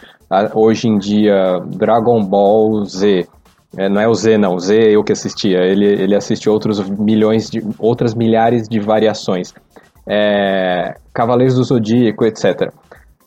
[0.53, 3.29] hoje em dia Dragon Ball Z.
[3.77, 4.55] É, não é o Z, não.
[4.55, 5.59] O Z é eu que assistia.
[5.59, 9.53] Ele, ele assiste outros milhões de outras milhares de variações.
[10.05, 12.73] É, Cavaleiros do Zodíaco, etc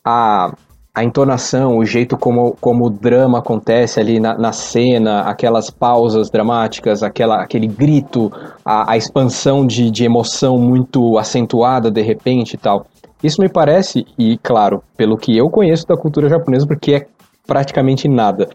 [0.05, 0.53] a,
[0.93, 6.29] a entonação, o jeito como, como o drama acontece ali na, na cena, aquelas pausas
[6.29, 8.31] dramáticas, aquela, aquele grito,
[8.63, 12.85] a, a expansão de, de emoção muito acentuada de repente e tal.
[13.23, 17.07] Isso me parece, e claro, pelo que eu conheço da cultura japonesa, porque é
[17.47, 18.47] praticamente nada,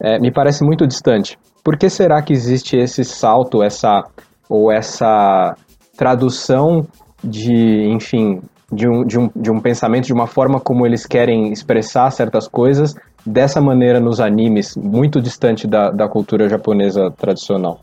[0.00, 1.38] é, me parece muito distante.
[1.62, 4.02] Por que será que existe esse salto, essa
[4.48, 5.54] ou essa
[5.96, 6.86] tradução
[7.22, 8.40] de, enfim,
[8.72, 12.48] de um, de, um, de um pensamento, de uma forma como eles querem expressar certas
[12.48, 17.80] coisas, dessa maneira nos animes, muito distante da, da cultura japonesa tradicional.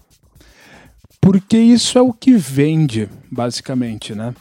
[1.19, 4.33] Porque isso é o que vende, basicamente, né?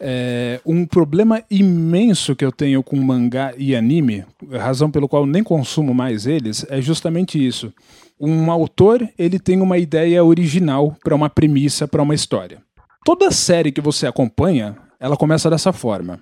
[0.00, 5.42] É, um problema imenso que eu tenho com mangá e anime, razão pelo qual nem
[5.42, 7.72] consumo mais eles, é justamente isso.
[8.20, 12.58] Um autor ele tem uma ideia original para uma premissa, para uma história.
[13.04, 16.20] Toda série que você acompanha, ela começa dessa forma.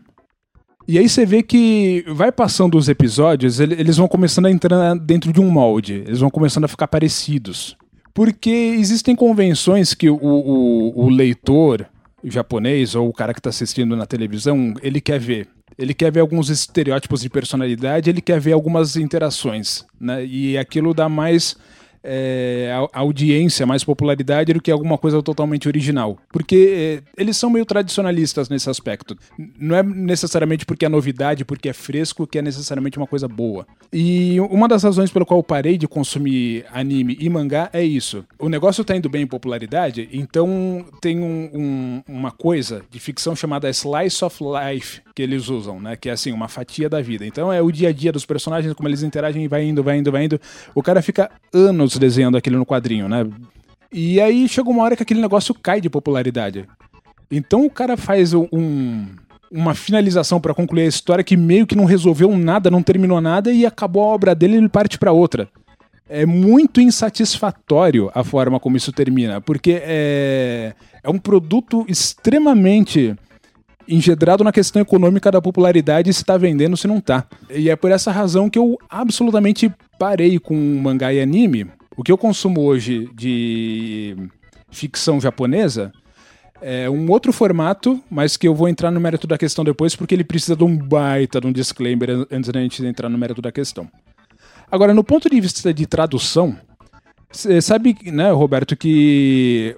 [0.89, 5.33] E aí você vê que vai passando os episódios, eles vão começando a entrar dentro
[5.33, 7.77] de um molde, eles vão começando a ficar parecidos.
[8.15, 11.87] Porque existem convenções que o, o, o leitor
[12.25, 15.49] japonês ou o cara que está assistindo na televisão, ele quer ver.
[15.77, 20.25] Ele quer ver alguns estereótipos de personalidade, ele quer ver algumas interações, né?
[20.25, 21.57] E aquilo dá mais
[22.07, 26.19] é, audiência, mais popularidade do que alguma coisa totalmente original.
[26.33, 29.17] Porque é, eles são meio tradicionalistas nesse aspecto.
[29.59, 33.67] Não é necessariamente porque é novidade, porque é fresco, que é necessariamente uma coisa boa.
[33.93, 38.25] E uma das razões pelo qual eu parei de consumir anime e mangá é isso.
[38.39, 43.35] O negócio tá indo bem em popularidade, então tem um, um, uma coisa de ficção
[43.35, 45.97] chamada Slice of Life que eles usam, né?
[45.97, 47.25] Que é assim, uma fatia da vida.
[47.25, 50.13] Então é o dia a dia dos personagens, como eles interagem, vai indo, vai indo,
[50.13, 50.39] vai indo.
[50.75, 53.27] O cara fica anos desenhando aquilo no quadrinho, né?
[53.93, 56.67] E aí chega uma hora que aquele negócio cai de popularidade.
[57.31, 59.07] Então o cara faz um,
[59.51, 63.53] uma finalização para concluir a história que meio que não resolveu nada, não terminou nada
[63.53, 65.49] e acabou a obra dele e ele parte para outra.
[66.09, 73.17] É muito insatisfatório a forma como isso termina, porque é, é um produto extremamente
[73.89, 77.25] engedrado na questão econômica da popularidade se está vendendo se não está.
[77.51, 81.67] E é por essa razão que eu absolutamente parei com mangá e anime.
[81.97, 84.17] O que eu consumo hoje de
[84.71, 85.93] ficção japonesa
[86.61, 90.15] é um outro formato, mas que eu vou entrar no mérito da questão depois, porque
[90.15, 93.51] ele precisa de um baita de um disclaimer antes da gente entrar no mérito da
[93.51, 93.89] questão.
[94.71, 96.57] Agora, no ponto de vista de tradução,
[97.31, 99.77] você sabe, né, Roberto, que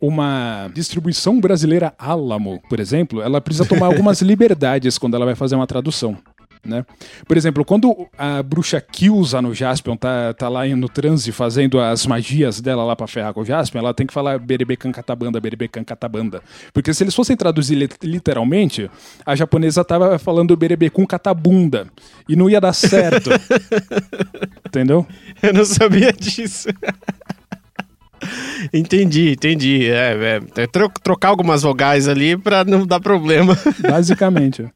[0.00, 5.56] uma distribuição brasileira Alamo, por exemplo, ela precisa tomar algumas liberdades quando ela vai fazer
[5.56, 6.16] uma tradução.
[6.64, 6.84] Né?
[7.26, 12.06] Por exemplo, quando a bruxa Kilsa no Jaspion tá, tá lá no transe fazendo as
[12.06, 15.84] magias dela lá pra ferrar com o Jaspion, ela tem que falar Berebekan Katabanda, Berebekan
[15.84, 16.42] Katabanda.
[16.72, 18.90] Porque se eles fossem traduzir literalmente,
[19.26, 21.86] a japonesa tava falando Berebekun Katabunda.
[22.28, 23.30] E não ia dar certo.
[24.66, 25.06] Entendeu?
[25.42, 26.68] Eu não sabia disso.
[28.72, 29.90] entendi, entendi.
[29.90, 33.56] É, é, é tro trocar algumas vogais ali pra não dar problema.
[33.80, 34.66] Basicamente.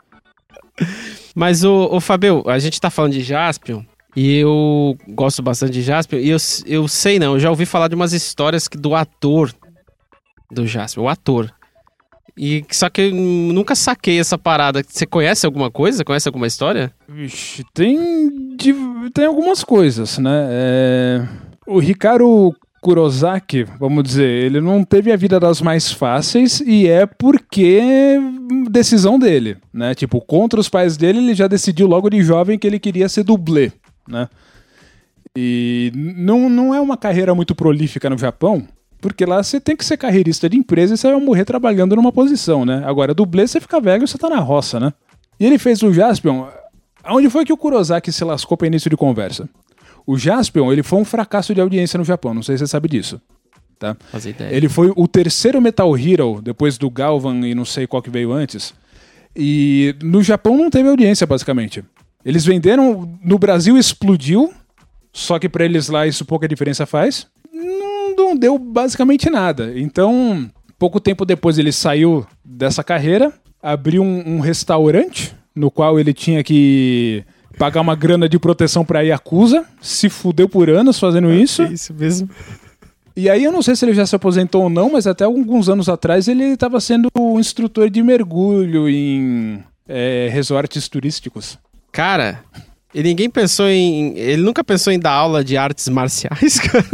[1.38, 3.84] Mas, o, o Fabio, a gente tá falando de Jaspion,
[4.16, 7.86] e eu gosto bastante de Jaspion, e eu, eu sei não, eu já ouvi falar
[7.86, 9.54] de umas histórias que, do ator
[10.50, 11.54] do Jaspion, o ator.
[12.36, 14.82] E só que eu nunca saquei essa parada.
[14.86, 16.04] Você conhece alguma coisa?
[16.04, 16.92] Conhece alguma história?
[17.08, 18.56] Vixe, tem,
[19.14, 20.48] tem algumas coisas, né?
[20.50, 21.28] É...
[21.66, 27.06] O Ricardo Kurosaki, vamos dizer, ele não teve a vida das mais fáceis e é
[27.06, 28.18] porque
[28.70, 29.94] decisão dele, né?
[29.94, 33.24] Tipo, contra os pais dele, ele já decidiu logo de jovem que ele queria ser
[33.24, 33.72] dublê,
[34.06, 34.28] né?
[35.36, 38.66] E não, não é uma carreira muito prolífica no Japão,
[39.00, 42.12] porque lá você tem que ser carreirista de empresa e você vai morrer trabalhando numa
[42.12, 42.82] posição, né?
[42.84, 44.92] Agora, dublê, você fica velho e você tá na roça, né?
[45.38, 46.46] E ele fez o Jaspion.
[47.06, 49.48] Onde foi que o Kurosaki se lascou para início de conversa?
[50.08, 52.88] O Jaspion, ele foi um fracasso de audiência no Japão, não sei se você sabe
[52.88, 53.20] disso.
[53.78, 53.94] Tá?
[54.50, 58.32] Ele foi o terceiro Metal Hero, depois do Galvan e não sei qual que veio
[58.32, 58.72] antes.
[59.36, 61.84] E no Japão não teve audiência, basicamente.
[62.24, 64.50] Eles venderam, no Brasil explodiu,
[65.12, 67.26] só que para eles lá isso pouca diferença faz.
[67.52, 69.78] Não, não deu basicamente nada.
[69.78, 73.30] Então, pouco tempo depois ele saiu dessa carreira,
[73.62, 77.26] abriu um, um restaurante no qual ele tinha que
[77.58, 81.62] pagar uma grana de proteção pra Yakuza, se fudeu por anos fazendo isso.
[81.62, 82.30] É isso mesmo.
[83.16, 85.68] E aí eu não sei se ele já se aposentou ou não, mas até alguns
[85.68, 91.58] anos atrás ele estava sendo um instrutor de mergulho em é, resorts turísticos.
[91.90, 92.44] Cara,
[92.94, 94.16] e ninguém pensou em.
[94.16, 96.86] Ele nunca pensou em dar aula de artes marciais, cara.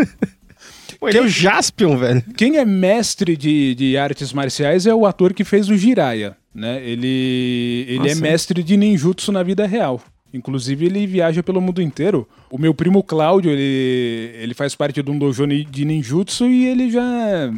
[0.99, 2.25] Pô, ele quem, é o Jaspion, velho.
[2.37, 6.83] Quem é mestre de, de artes marciais é o ator que fez o Jiraiya, né?
[6.83, 10.01] Ele, ele é mestre de ninjutsu na vida real.
[10.35, 12.27] Inclusive, ele viaja pelo mundo inteiro.
[12.51, 16.91] O meu primo Cláudio, ele, ele faz parte de um dojo de ninjutsu e ele
[16.91, 17.53] já.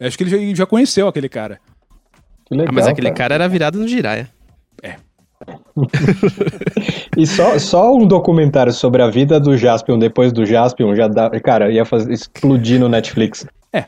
[0.00, 1.58] Acho que ele já, já conheceu aquele cara.
[2.48, 3.16] Legal, ah, mas aquele cara.
[3.16, 4.28] cara era virado no Jiraya.
[4.80, 4.94] É.
[7.18, 11.28] e só, só um documentário sobre a vida do Jaspion depois do Jaspion já dá.
[11.40, 13.44] Cara, ia fazer, explodir no Netflix.
[13.74, 13.86] É.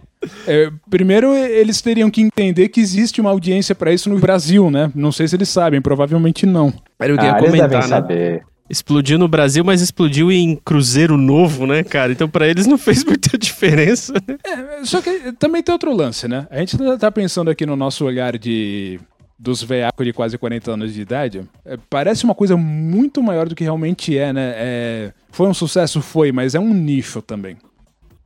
[0.49, 0.71] é.
[0.91, 4.91] Primeiro, eles teriam que entender que existe uma audiência para isso no Brasil, né?
[4.95, 6.73] Não sei se eles sabem, provavelmente não.
[6.99, 7.83] Era o que ah, ia comentar, né?
[7.83, 8.43] Saber.
[8.69, 12.11] Explodiu no Brasil, mas explodiu em Cruzeiro Novo, né, cara?
[12.11, 14.13] Então para eles não fez muita diferença.
[14.27, 14.37] Né?
[14.45, 16.49] É, só que também tem outro lance, né?
[16.51, 18.99] A gente tá pensando aqui no nosso olhar de
[19.39, 23.55] dos veacos de quase 40 anos de idade, é, parece uma coisa muito maior do
[23.55, 24.55] que realmente é, né?
[24.57, 26.01] É, foi um sucesso?
[26.01, 27.57] Foi, mas é um nicho também.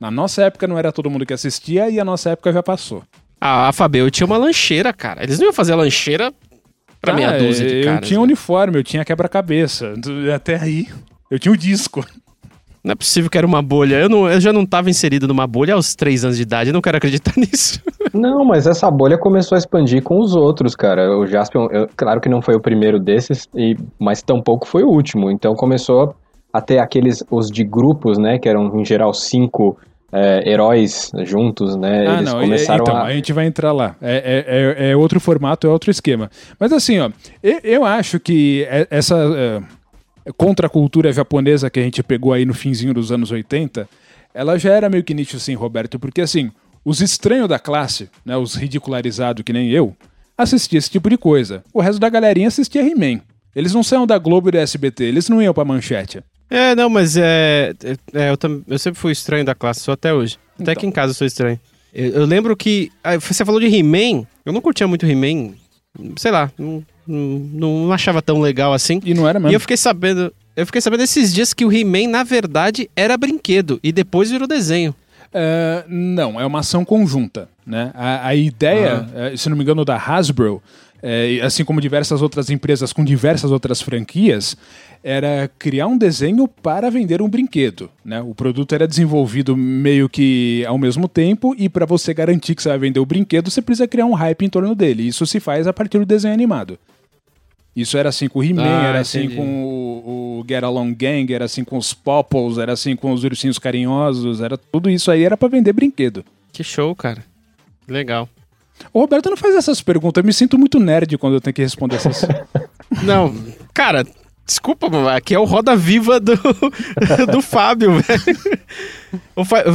[0.01, 3.03] Na nossa época não era todo mundo que assistia e a nossa época já passou.
[3.39, 5.21] Ah, Fabio, eu tinha uma lancheira, cara.
[5.21, 6.33] Eles não iam fazer a lancheira
[6.99, 8.01] pra ah, meia dúzia de caras.
[8.01, 8.23] Eu tinha né?
[8.23, 9.93] uniforme, eu tinha quebra-cabeça.
[10.35, 10.87] Até aí,
[11.29, 12.03] eu tinha o um disco.
[12.83, 13.97] Não é possível que era uma bolha.
[13.97, 16.71] Eu, não, eu já não estava inserido numa bolha aos três anos de idade.
[16.71, 17.79] Eu não quero acreditar nisso.
[18.11, 21.15] Não, mas essa bolha começou a expandir com os outros, cara.
[21.15, 24.89] O Jaspion, eu, claro que não foi o primeiro desses, e, mas tampouco foi o
[24.89, 25.29] último.
[25.29, 26.15] Então começou
[26.51, 29.77] até aqueles, os de grupos, né, que eram em geral cinco
[30.11, 32.05] é, heróis juntos, né?
[32.07, 33.03] Ah, Eles não, começaram então, a...
[33.03, 33.95] a gente vai entrar lá.
[34.01, 36.29] É, é, é, é outro formato, é outro esquema.
[36.59, 37.09] Mas assim, ó,
[37.41, 39.61] eu, eu acho que é- essa é,
[40.37, 43.87] contracultura japonesa que a gente pegou aí no finzinho dos anos 80,
[44.33, 46.51] ela já era meio que nicho assim, Roberto, porque assim,
[46.83, 49.95] os estranhos da classe, né, os ridicularizados que nem eu,
[50.37, 51.63] assistiam esse tipo de coisa.
[51.73, 53.21] O resto da galerinha assistia He-Man.
[53.55, 56.23] Eles não saíam da Globo e do SBT, eles não iam pra manchete.
[56.51, 57.73] É, não, mas é.
[58.13, 60.37] é, eu, tam- eu sempre fui estranho da classe, sou até hoje.
[60.55, 60.71] Até Então.
[60.73, 61.57] aqui em casa eu sou estranho.
[61.93, 62.91] Eu, eu lembro que.
[63.03, 65.53] ah, Você falou de He-Man, eu não curtia muito He-Man.
[66.17, 67.17] Sei lá, não, não,
[67.85, 68.99] não achava tão legal assim.
[69.05, 69.55] E não era E mesmo.
[69.55, 70.33] eu fiquei sabendo.
[70.55, 74.45] Eu fiquei sabendo esses dias que o He-Man, na verdade, era brinquedo e depois virou
[74.47, 74.93] desenho.
[75.33, 77.47] É, não, é uma ação conjunta.
[77.65, 77.91] Né?
[77.93, 80.61] A, a ideia, é, se não me engano, da Hasbro,
[81.03, 84.55] é, assim como diversas outras empresas com diversas outras franquias,
[85.03, 87.89] era criar um desenho para vender um brinquedo.
[88.05, 88.21] Né?
[88.21, 92.69] O produto era desenvolvido meio que ao mesmo tempo, e para você garantir que você
[92.69, 95.07] vai vender o brinquedo, você precisa criar um hype em torno dele.
[95.07, 96.77] Isso se faz a partir do desenho animado.
[97.75, 99.35] Isso era assim com o He-Man, Ah, era assim entendi.
[99.37, 103.23] com o, o Get Along Gang, era assim com os Popples, era assim com os
[103.23, 106.23] ursinhos carinhosos, era tudo isso aí era para vender brinquedo.
[106.51, 107.23] Que show, cara.
[107.87, 108.27] Legal.
[108.93, 111.61] O Roberto não faz essas perguntas, eu me sinto muito nerd quando eu tenho que
[111.61, 112.25] responder essas.
[113.03, 113.33] Não,
[113.73, 114.05] cara,
[114.45, 116.35] desculpa, mano, aqui é o Roda Viva do,
[117.31, 118.37] do Fábio, velho.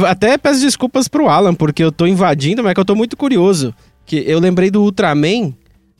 [0.07, 3.17] Até peço desculpas pro Alan, porque eu tô invadindo, mas é que eu tô muito
[3.17, 3.73] curioso.
[4.05, 5.53] Que eu lembrei do Ultraman,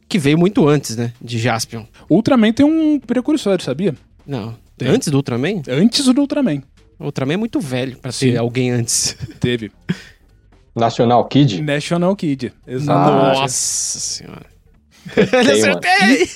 [0.07, 1.11] que veio muito antes, né?
[1.19, 1.85] De Jaspion.
[2.07, 3.95] O Ultraman tem um precursor, sabia?
[4.25, 4.55] Não.
[4.81, 5.63] Antes do Ultraman?
[5.67, 6.61] Antes do Ultraman.
[6.99, 8.31] O Ultraman é muito velho pra Sim.
[8.31, 9.17] ter alguém antes.
[9.39, 9.71] Teve.
[10.77, 11.61] National Kid?
[11.61, 12.53] National Kid.
[12.65, 13.39] Exatamente.
[13.41, 14.45] Nossa senhora.
[15.15, 15.51] mano.
[15.51, 16.29] Acertei!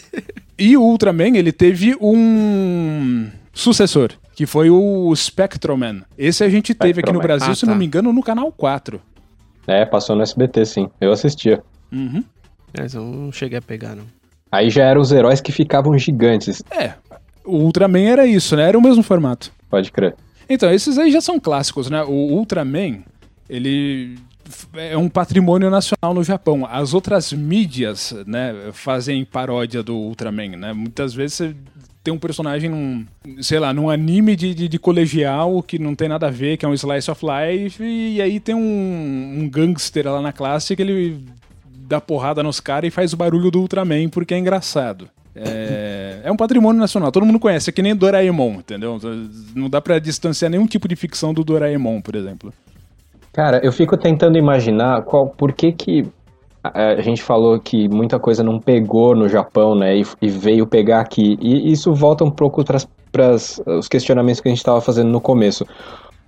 [0.58, 6.02] E o Ultraman, ele teve um sucessor, que foi o Spectroman.
[6.18, 7.20] Esse a gente teve aqui no.
[7.20, 7.80] Brasil, Ah, se não tá.
[7.80, 9.02] me engano, no canal 4.
[9.68, 10.90] É, passou no SBT, sim.
[11.00, 11.64] Eu assistia.
[11.92, 12.24] Uhum.
[12.78, 14.06] Mas eu não cheguei a pegar, não.
[14.52, 16.94] Aí já eram os heróis que ficavam gigantes, É.
[17.44, 18.68] O Ultraman era isso, né?
[18.68, 19.52] Era o mesmo formato.
[19.70, 20.16] pode crer.
[20.48, 22.04] Então, esses aí já são clássicos, né?
[22.04, 23.00] O Ultraman,
[23.50, 24.16] ele
[24.76, 26.68] é um patrimônio nacional no Japão.
[26.70, 30.74] As outras mídias, né, fazem paródia do Ultraman, né?
[30.74, 31.56] Muitas vezes você
[32.04, 33.06] tem um personagem num,
[33.42, 36.66] sei lá, num anime de, de, de colegial que não tem nada a ver, que
[36.66, 40.82] é um slice of life, e aí tem um, um gangster lá na classe que
[40.82, 41.24] ele
[41.88, 45.10] dá porrada nos caras e faz o barulho do Ultraman porque é engraçado.
[45.36, 49.00] É, é um patrimônio nacional, todo mundo conhece, é que nem Doraemon, entendeu?
[49.56, 52.54] Não dá pra distanciar nenhum tipo de ficção do Doraemon, por exemplo.
[53.34, 56.06] Cara, eu fico tentando imaginar qual, por que que
[56.64, 61.00] a, gente falou que muita coisa não pegou no Japão, né, e, e veio pegar
[61.00, 61.38] aqui.
[61.42, 65.66] E isso volta um pouco para os questionamentos que a gente estava fazendo no começo.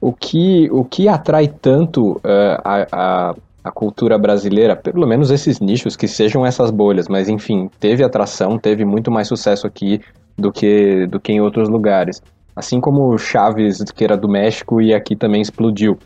[0.02, 5.62] O que, o que atrai tanto eh, a, a, a cultura brasileira, pelo menos esses
[5.62, 10.02] nichos, que sejam essas bolhas, mas enfim, teve atração, teve muito mais sucesso aqui
[10.38, 12.22] do que, do que em outros lugares.
[12.54, 15.98] Assim como Chaves, que era do México e aqui também explodiu.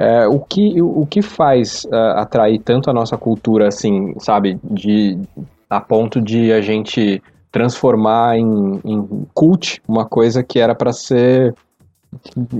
[0.00, 5.18] É, o, que, o, que faz ah, atrair tanto a nossa cultura, assim, sabe, de,
[5.68, 11.54] a ponto de a gente transformar em, em cult uma coisa que era para ser,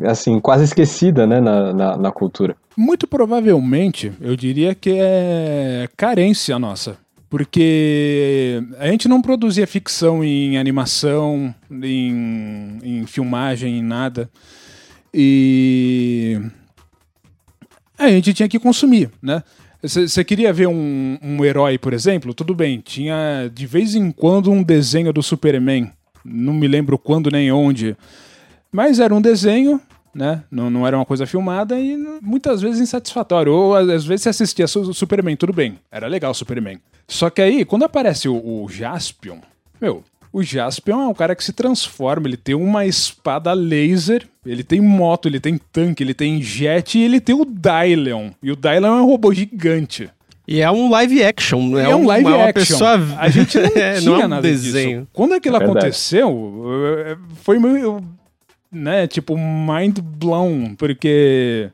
[0.07, 2.55] assim, quase esquecida, né, na, na, na cultura.
[2.77, 6.99] Muito provavelmente, eu diria que é carência nossa.
[7.31, 14.29] Porque a gente não produzia ficção em animação, em, em filmagem, em nada.
[15.15, 16.41] E
[18.07, 19.43] a gente tinha que consumir, né?
[19.83, 22.35] Você queria ver um, um herói, por exemplo?
[22.35, 25.91] Tudo bem, tinha de vez em quando um desenho do Superman.
[26.23, 27.97] Não me lembro quando nem onde.
[28.71, 29.81] Mas era um desenho,
[30.15, 30.45] né?
[30.51, 33.53] Não, não era uma coisa filmada e muitas vezes insatisfatório.
[33.55, 35.79] Ou às vezes você assistia o Superman, tudo bem.
[35.91, 36.79] Era legal o Superman.
[37.09, 39.39] Só que aí, quando aparece o, o Jaspion,
[39.81, 44.63] meu, o Jaspion é um cara que se transforma, ele tem uma espada laser, ele
[44.63, 48.31] tem moto, ele tem tanque, ele tem jet e ele tem o Dylion.
[48.43, 50.09] E o Dylion é um robô gigante.
[50.47, 52.53] E é um live action, não É um live uma, action.
[52.79, 52.99] pessoa...
[53.19, 55.01] A gente não É, tinha não é um nada desenho.
[55.01, 55.09] disso.
[55.13, 56.65] Quando aquilo É aconteceu,
[57.07, 58.01] eh, foi meio,
[58.73, 61.71] né, tipo, mind blown, porque...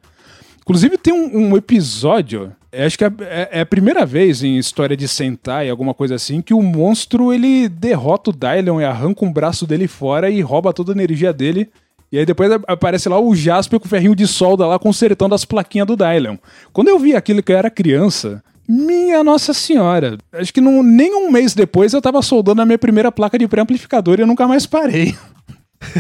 [0.60, 2.52] Inclusive tem um, um episódio,
[2.84, 6.42] acho que é, é- é a primeira vez em história de Sentai, alguma coisa assim,
[6.42, 10.72] que o monstro, ele derrota o Dylion e arranca um braço dele fora e rouba
[10.72, 11.68] toda a energia dele.
[12.10, 15.44] E aí depois aparece lá o Jasper com o ferrinho de solda lá consertando as
[15.44, 16.36] plaquinhas do Dylion.
[16.72, 21.14] Quando eu vi aquilo que eu era criança, minha Nossa Senhora, acho que não, nem
[21.14, 24.46] um mês depois eu tava soldando a minha primeira placa de pré-amplificador e eu nunca
[24.46, 25.16] mais parei.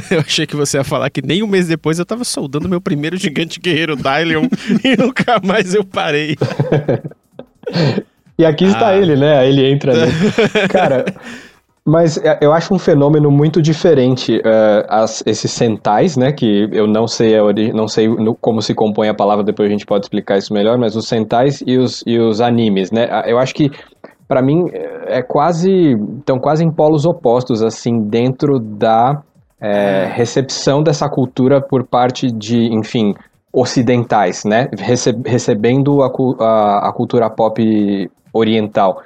[0.10, 2.80] eu achei que você ia falar que nem um mês depois eu tava soldando meu
[2.80, 4.48] primeiro gigante guerreiro Dylion
[4.84, 6.36] e nunca mais eu parei.
[8.38, 8.96] e aqui está ah.
[8.96, 9.48] ele, né?
[9.48, 9.92] Ele entra.
[10.70, 11.04] Cara,
[11.84, 16.32] mas é, eu acho um fenômeno muito diferente uh, as, esses centais, né?
[16.32, 17.42] Que eu não sei, a
[17.72, 20.76] não sei no, como se compõe a palavra, depois a gente pode explicar isso melhor,
[20.78, 23.08] mas os centais e os, e os animes, né?
[23.10, 23.70] Ah, eu acho que
[24.26, 24.68] para mim
[25.06, 29.22] é quase estão quase em polos opostos assim dentro da
[29.66, 33.14] é, recepção dessa cultura por parte de enfim
[33.52, 34.68] ocidentais né
[35.24, 36.10] recebendo a,
[36.44, 39.02] a, a cultura pop oriental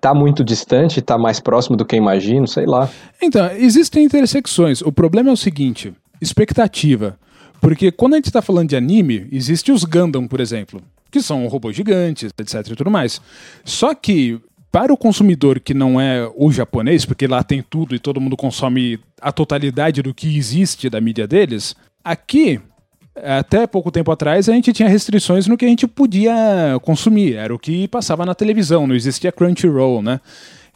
[0.00, 2.88] tá muito distante, tá mais próximo do que imagino, sei lá.
[3.22, 4.80] Então, existem intersecções.
[4.82, 7.18] O problema é o seguinte: expectativa.
[7.60, 11.46] Porque quando a gente está falando de anime, existe os Gundam, por exemplo, que são
[11.46, 13.20] robôs gigantes, etc e tudo mais.
[13.64, 14.38] Só que
[14.74, 18.36] para o consumidor que não é o japonês, porque lá tem tudo e todo mundo
[18.36, 22.60] consome a totalidade do que existe da mídia deles, aqui
[23.14, 26.34] até pouco tempo atrás a gente tinha restrições no que a gente podia
[26.82, 30.18] consumir, era o que passava na televisão, não existia Crunchyroll, né?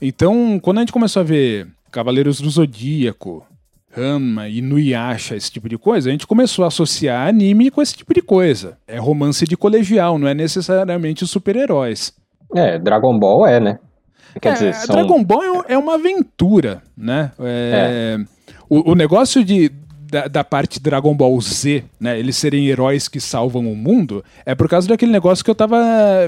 [0.00, 3.44] Então, quando a gente começou a ver Cavaleiros do Zodíaco,
[3.90, 8.14] Rama Nuyasha, esse tipo de coisa, a gente começou a associar anime com esse tipo
[8.14, 8.78] de coisa.
[8.86, 12.14] É romance de colegial, não é necessariamente super-heróis.
[12.54, 13.78] É, Dragon Ball é, né?
[14.40, 14.96] Quer é, dizer, são...
[14.96, 17.32] Dragon Ball é, é uma aventura, né?
[17.40, 18.24] É, é.
[18.68, 19.72] O, o negócio de
[20.10, 24.54] da, da, parte Dragon Ball Z, né, eles serem heróis que salvam o mundo, é
[24.54, 25.76] por causa daquele negócio que eu tava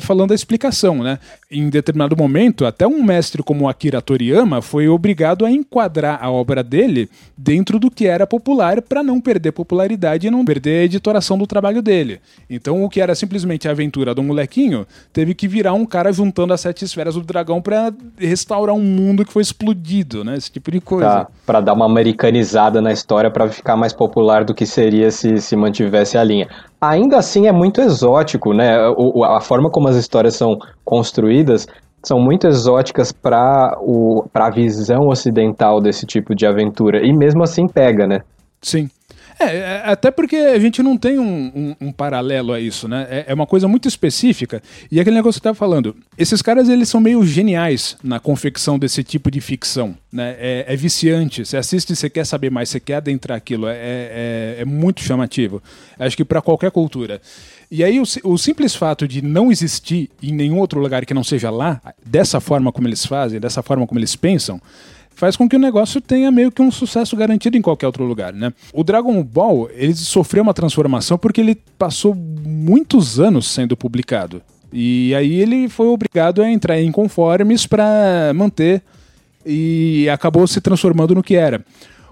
[0.01, 1.19] falando da explicação, né?
[1.51, 6.63] Em determinado momento, até um mestre como Akira Toriyama foi obrigado a enquadrar a obra
[6.63, 11.39] dele dentro do que era popular para não perder popularidade e não perder a editoração
[11.39, 12.21] do trabalho dele.
[12.49, 16.53] Então, o que era simplesmente a aventura do molequinho teve que virar um cara juntando
[16.53, 20.37] as sete esferas do dragão para restaurar um mundo que foi explodido, né?
[20.37, 21.09] Esse tipo de coisa.
[21.09, 25.11] Tá, para dar uma americanizada na história para ficar ficar mais popular do que seria
[25.11, 26.49] se, se mantivesse a linha.
[26.81, 28.77] Ainda assim é muito exótico, né?
[28.97, 31.67] O, a forma como as histórias são construídas
[32.03, 33.77] são muito exóticas para
[34.35, 37.05] a visão ocidental desse tipo de aventura.
[37.07, 38.21] E mesmo assim pega, né?
[38.63, 38.89] Sim.
[39.41, 43.07] É, é, até porque a gente não tem um, um, um paralelo a isso, né?
[43.11, 44.63] É, é, uma coisa muito específica.
[44.93, 48.79] E aquele negócio que você estava falando, esses caras eles são meio geniais na confecção
[48.79, 50.37] desse tipo de ficção, né?
[50.39, 51.47] É, é viciante.
[51.47, 53.67] Você assiste, você quer saber mais, você quer adentrar aquilo.
[53.67, 55.63] É, é, é muito chamativo.
[55.99, 57.19] Acho que para qualquer cultura.
[57.71, 61.23] E aí o, o, simples fato de não existir em nenhum outro lugar que não
[61.25, 64.61] seja lá, dessa forma como eles fazem, dessa forma como eles pensam,
[65.15, 68.33] faz com que o negócio tenha meio que um sucesso garantido em qualquer outro lugar,
[68.33, 68.53] né?
[68.73, 74.43] O Dragon Ball, ele sofreu uma transformação porque ele passou muitos anos sendo publicado.
[74.73, 78.83] E aí ele foi obrigado a entrar em conformes para manter
[79.45, 81.65] e acabou se transformando no que era.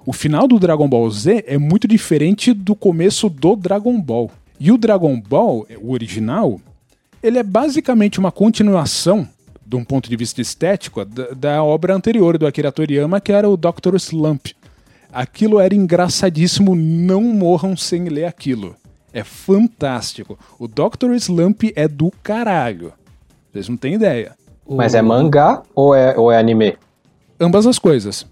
[0.05, 4.31] O final do Dragon Ball Z é muito diferente do começo do Dragon Ball.
[4.59, 6.61] E o Dragon Ball, o original,
[7.23, 9.29] ele é basicamente uma continuação
[9.69, 13.47] de um ponto de vista estético, da, da, obra anterior do Akira Toriyama, que era
[13.47, 13.97] o Dr.
[13.97, 14.47] Slump.
[15.13, 18.75] Aquilo era engraçadíssimo, não morram sem ler aquilo.
[19.13, 20.39] É fantástico.
[20.59, 21.13] O Dr.
[21.17, 22.95] Slump é do caralho.
[23.53, 24.35] Vocês não têm ideia.
[24.67, 26.77] Mas é mangá ou é, ou é anime?
[27.39, 28.27] Ambas as coisas.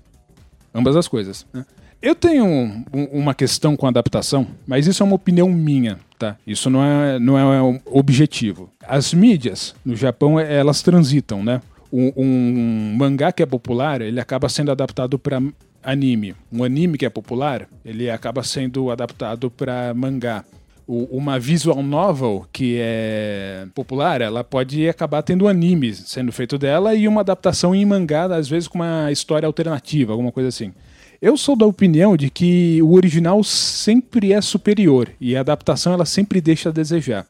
[0.74, 1.46] Ambas as coisas.
[1.52, 1.66] Né?
[2.00, 6.36] Eu tenho um, uma questão com adaptação, mas isso é uma opinião minha, tá?
[6.46, 8.70] Isso não é, não é objetivo.
[8.86, 11.60] As mídias no Japão, elas transitam, né?
[11.92, 15.40] Um, um mangá que é popular, ele acaba sendo adaptado para
[15.82, 16.34] anime.
[16.52, 20.44] Um anime que é popular, ele acaba sendo adaptado para mangá.
[20.88, 26.94] Uma visual novel que é popular, ela pode acabar tendo um anime sendo feito dela
[26.94, 30.72] e uma adaptação em mangá, às vezes com uma história alternativa, alguma coisa assim.
[31.20, 36.04] Eu sou da opinião de que o original sempre é superior e a adaptação ela
[36.04, 37.26] sempre deixa a desejar.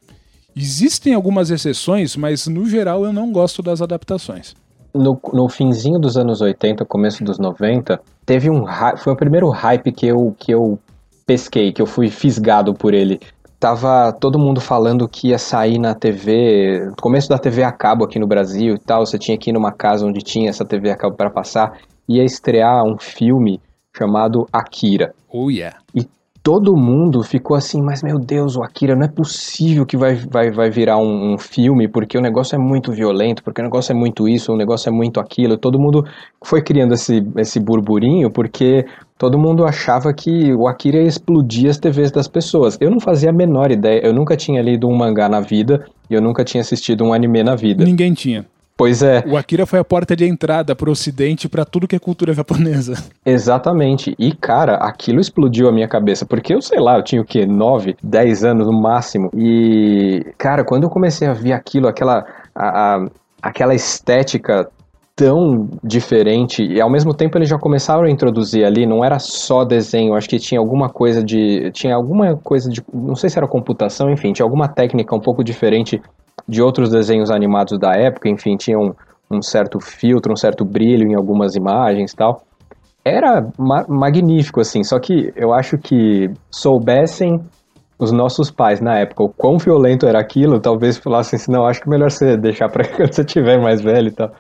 [0.57, 4.55] Existem algumas exceções, mas no geral eu não gosto das adaptações.
[4.93, 8.65] No, no finzinho dos anos 80, começo dos 90, teve um
[8.97, 10.79] foi o primeiro hype que eu, que eu
[11.27, 13.21] pesquei, que eu fui fisgado por ele.
[13.61, 18.19] Tava todo mundo falando que ia sair na TV, começo da TV a cabo aqui
[18.19, 20.97] no Brasil e tal, você tinha que ir numa casa onde tinha essa TV a
[20.97, 21.79] cabo para passar,
[22.09, 23.61] ia estrear um filme
[23.97, 25.15] chamado Akira.
[25.33, 25.79] Oh yeah.
[25.95, 26.07] E
[26.47, 30.53] todo mundo ficou assim, mas meu Deus, o Akira não é possível que vai, vai,
[30.53, 33.97] vai virar um, um, filme, porque o negócio é muito violento, porque o negócio é
[33.97, 35.59] muito isso, o negócio é muito aquilo.
[35.59, 36.05] Todo mundo
[36.45, 38.85] foi criando esse, esse burburinho, porque
[39.19, 42.79] todo mundo achava que o Akira ia explodir as TVs das pessoas.
[42.81, 46.15] Eu não fazia a menor ideia, eu nunca tinha lido um mangá na vida, e
[46.15, 47.85] eu nunca tinha assistido um anime na vida.
[47.85, 48.47] Ninguém tinha.
[48.77, 49.25] Pois é.
[49.27, 52.35] O Akira foi a porta de entrada para o Ocidente para tudo que é cultura
[52.35, 52.95] japonesa.
[53.25, 54.15] Exatamente.
[54.19, 56.27] E, cara, aquilo explodiu a minha cabeça.
[56.27, 57.47] Porque eu sei lá, eu tinha o quê?
[57.47, 59.31] 9, 10 anos no máximo.
[59.35, 62.27] E, cara, quando eu comecei a ver aquilo, aquela.
[62.55, 63.07] A, a,
[63.43, 64.69] aquela estética
[65.15, 69.65] tão diferente e ao mesmo tempo eles já começaram a introduzir ali, não era só
[69.65, 73.49] desenho, acho que tinha alguma coisa de tinha alguma coisa de, não sei se era
[73.49, 76.03] computação, enfim, tinha alguma técnica um pouco diferente
[76.49, 78.93] de outros desenhos animados da época, enfim, tinha um,
[79.31, 82.43] um certo filtro, um certo brilho em algumas imagens e tal.
[83.05, 87.41] Era ma magnífico, assim, só que eu acho que soubessem
[87.99, 91.81] os nossos pais na época o quão violento era aquilo, talvez falassem assim, não, acho
[91.81, 94.33] que melhor você deixar pra quando você tiver mais velho e tal.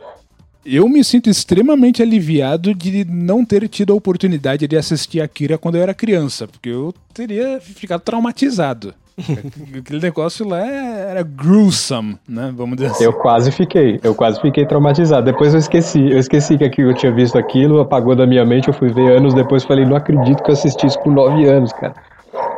[0.64, 5.76] Eu me sinto extremamente aliviado de não ter tido a oportunidade de assistir Akira quando
[5.76, 8.92] eu era criança, porque eu teria ficado traumatizado.
[9.78, 12.52] Aquele negócio lá era gruesome, né?
[12.54, 13.04] Vamos dizer assim.
[13.04, 15.24] Eu quase fiquei, eu quase fiquei traumatizado.
[15.24, 18.74] Depois eu esqueci, eu esqueci que eu tinha visto aquilo, apagou da minha mente, eu
[18.74, 21.94] fui ver anos depois falei, não acredito que eu assisti isso com 9 anos, cara.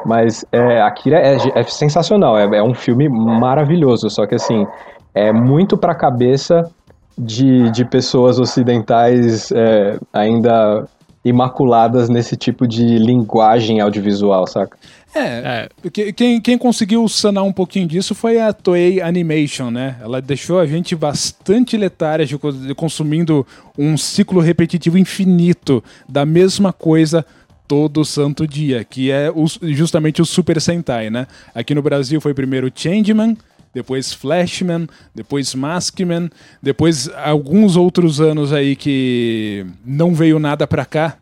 [0.05, 4.67] Mas é, Akira é, é sensacional, é, é um filme maravilhoso, só que assim,
[5.15, 6.71] é muito pra cabeça
[7.17, 10.89] de, de pessoas ocidentais é, ainda
[11.29, 14.77] imaculadas nesse tipo de linguagem audiovisual, saca?
[15.15, 16.13] É, é.
[16.13, 19.97] Quem, quem conseguiu sanar um pouquinho disso foi a Toei Animation, né?
[20.01, 22.39] Ela deixou a gente bastante letária de,
[22.77, 27.25] consumindo um ciclo repetitivo infinito da mesma coisa
[27.67, 31.27] todo santo dia, que é o, justamente o Super Sentai, né?
[31.55, 33.37] Aqui no Brasil foi primeiro Changeman,
[33.79, 36.29] depois Flashman, depois Maskman,
[36.61, 41.17] depois alguns outros anos aí que não veio nada pra cá,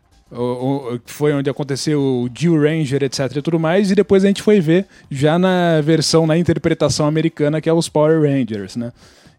[1.05, 4.41] que foi onde aconteceu o Jill Ranger, etc e tudo mais, e depois a gente
[4.41, 8.91] foi ver já na versão, na interpretação americana, que é os Power Rangers, né?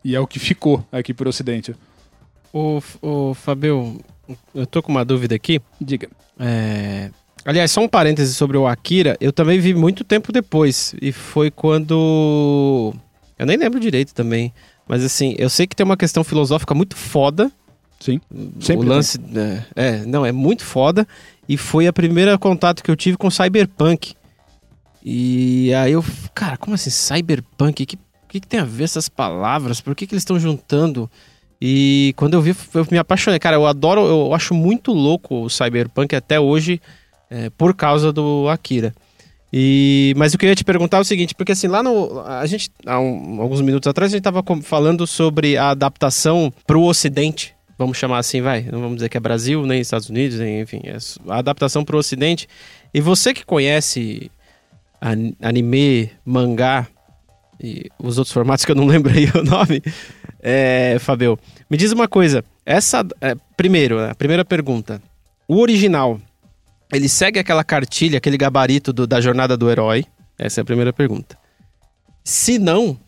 [0.04, 1.74] E é o que ficou aqui pro ocidente.
[2.52, 4.00] O, o Fabio,
[4.54, 5.60] eu tô com uma dúvida aqui.
[5.80, 6.08] Diga.
[6.38, 7.10] É...
[7.44, 11.50] Aliás, só um parêntese sobre o Akira, eu também vi muito tempo depois, e foi
[11.50, 12.94] quando
[13.38, 14.52] eu nem lembro direito também.
[14.86, 17.52] Mas assim, eu sei que tem uma questão filosófica muito foda.
[18.00, 18.20] Sim.
[18.60, 19.18] Sempre o lance.
[19.34, 21.06] É, é, não, é muito foda.
[21.48, 24.14] E foi a primeira contato que eu tive com Cyberpunk.
[25.04, 26.04] E aí eu.
[26.34, 26.90] Cara, como assim?
[26.90, 27.70] Cyberpunk?
[27.82, 29.80] O que, que, que, tem a ver essas palavras?
[29.80, 31.10] Por que, que eles estão juntando?
[31.60, 33.38] E quando eu vi, eu me apaixonei.
[33.38, 36.80] Cara, eu adoro, eu acho muito louco o Cyberpunk até hoje,
[37.30, 38.94] é, por causa do Akira.
[39.52, 42.20] E, mas eu queria te perguntar é o seguinte, porque assim, lá no.
[42.20, 46.76] A gente, há um, alguns minutos atrás, a gente estava falando sobre a adaptação para
[46.76, 47.54] o Ocidente.
[47.78, 48.62] Vamos chamar assim, vai.
[48.62, 50.80] Não vamos dizer que é Brasil, nem Estados Unidos, nem, enfim.
[50.84, 52.48] É a adaptação para o Ocidente.
[52.92, 54.30] E você que conhece
[55.40, 56.88] anime, mangá
[57.60, 59.82] e os outros formatos que eu não lembrei o nome,
[60.40, 61.38] é, Fabio,
[61.70, 62.44] me diz uma coisa.
[62.66, 63.06] Essa.
[63.20, 65.00] É, primeiro, a primeira pergunta.
[65.46, 66.20] O original
[66.92, 70.04] ele segue aquela cartilha, aquele gabarito do, da jornada do herói?
[70.38, 71.36] Essa é a primeira pergunta.
[72.24, 72.98] Se não,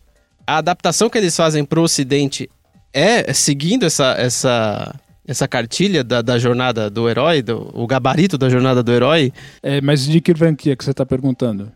[0.45, 2.49] a adaptação que eles fazem para o Ocidente
[2.93, 4.95] é seguindo essa, essa,
[5.27, 9.31] essa cartilha da, da jornada do herói, do, o gabarito da jornada do herói?
[9.63, 11.71] É, mas de que franquia que você está perguntando?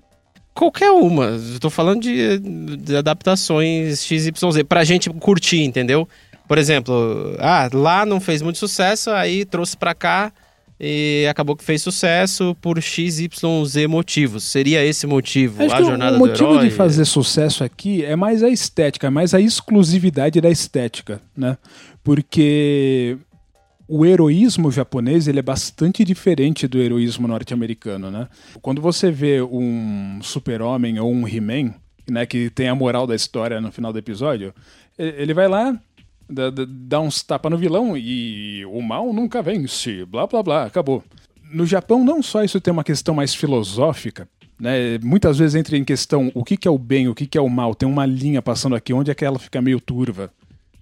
[0.54, 1.36] Qualquer uma.
[1.36, 4.32] Estou falando de, de adaptações XYZ,
[4.68, 6.08] pra gente curtir, entendeu?
[6.48, 10.32] Por exemplo, ah, lá não fez muito sucesso, aí trouxe pra cá
[10.80, 13.40] e acabou que fez sucesso por XYZ
[13.90, 14.44] motivos.
[14.44, 16.42] Seria esse motivo, Acho a jornada do herói?
[16.42, 20.50] O motivo de fazer sucesso aqui é mais a estética, é mais a exclusividade da
[20.50, 21.58] estética, né?
[22.04, 23.18] Porque
[23.88, 28.28] o heroísmo japonês ele é bastante diferente do heroísmo norte-americano, né?
[28.62, 31.74] Quando você vê um super-homem ou um He-Man,
[32.10, 34.54] né, que tem a moral da história no final do episódio,
[34.98, 35.80] ele vai lá,
[36.30, 41.04] dá, dá uns tapas no vilão e o mal nunca vence, blá blá blá, acabou.
[41.52, 44.28] No Japão, não só isso tem uma questão mais filosófica,
[44.60, 44.98] né?
[45.04, 47.42] Muitas vezes entra em questão o que, que é o bem, o que, que é
[47.42, 50.32] o mal, tem uma linha passando aqui, onde é que ela fica meio turva.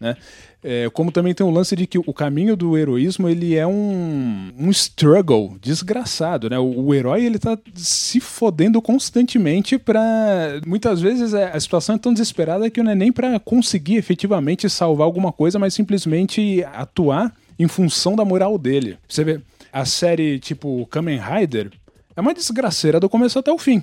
[0.03, 0.17] Né?
[0.61, 4.51] É, como também tem o lance de que o caminho do heroísmo ele é um,
[4.57, 6.59] um struggle desgraçado, né?
[6.59, 11.97] O, o herói ele tá se fodendo constantemente para muitas vezes é, a situação é
[11.97, 17.33] tão desesperada que não é nem para conseguir efetivamente salvar alguma coisa, mas simplesmente atuar
[17.57, 18.97] em função da moral dele.
[19.07, 19.39] Você vê
[19.71, 21.71] a série tipo Kamen Rider
[22.13, 23.81] é uma desgraceira do começo até o fim,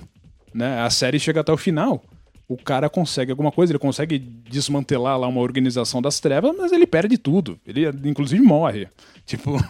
[0.53, 0.81] né?
[0.81, 2.03] A série chega até o final
[2.53, 6.85] o cara consegue alguma coisa, ele consegue desmantelar lá uma organização das trevas, mas ele
[6.85, 7.57] perde tudo.
[7.65, 8.87] Ele, inclusive, morre.
[9.25, 9.63] Tipo.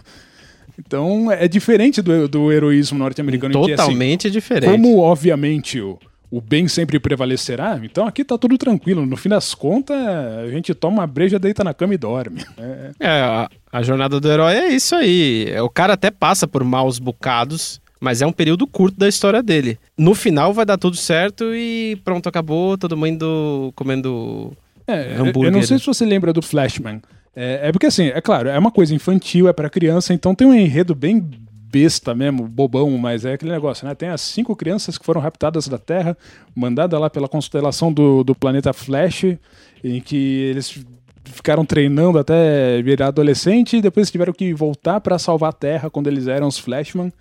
[0.80, 3.54] Então é diferente do, do heroísmo norte-americano.
[3.54, 4.72] Totalmente que, assim, diferente.
[4.72, 6.00] Como, obviamente, o,
[6.32, 9.06] o bem sempre prevalecerá, então aqui tá tudo tranquilo.
[9.06, 12.44] No fim das contas, a gente toma uma breja, deita na cama e dorme.
[12.58, 15.54] É, é a, a, jornada do herói é isso aí.
[15.62, 19.78] O cara até passa por maus bocados, mas é um período curto da história dele.
[19.96, 24.52] No final vai dar tudo certo e pronto, acabou, todo mundo comendo
[24.88, 25.50] é, hambúrguer.
[25.50, 27.00] Eu não sei se você lembra do Flashman.
[27.36, 30.48] É, é porque assim, é claro, é uma coisa infantil, é para criança, então tem
[30.48, 31.24] um enredo bem
[31.72, 33.94] besta mesmo, bobão, mas é aquele negócio, né?
[33.94, 36.18] Tem as cinco crianças que foram raptadas da Terra,
[36.56, 39.38] mandadas lá pela constelação do, do planeta Flash,
[39.84, 40.84] em que eles
[41.24, 46.08] ficaram treinando até virar adolescente e depois tiveram que voltar para salvar a Terra quando
[46.08, 47.14] eles eram os Flashman.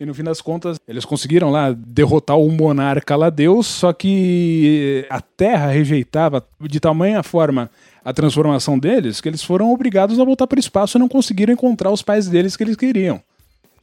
[0.00, 5.06] E no fim das contas, eles conseguiram lá derrotar o monarca lá Deus, só que
[5.10, 7.70] a Terra rejeitava de tamanha forma
[8.02, 11.52] a transformação deles que eles foram obrigados a voltar para o espaço e não conseguiram
[11.52, 13.20] encontrar os pais deles que eles queriam.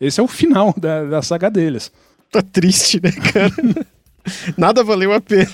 [0.02, 1.92] Esse é o final da, da saga deles.
[2.32, 3.86] Tá triste, né, cara?
[4.58, 5.48] Nada valeu a pena.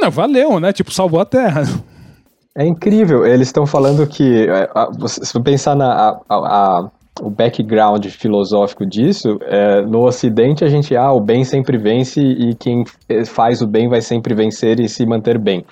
[0.00, 0.72] Não, valeu, né?
[0.72, 1.62] Tipo, salvou a Terra.
[2.56, 3.24] É incrível.
[3.24, 4.68] Eles estão falando que, é,
[5.06, 6.90] se pensar na a, a,
[7.20, 12.54] o background filosófico disso, é, no Ocidente a gente, ah, o bem sempre vence e
[12.54, 12.84] quem
[13.26, 15.64] faz o bem vai sempre vencer e se manter bem.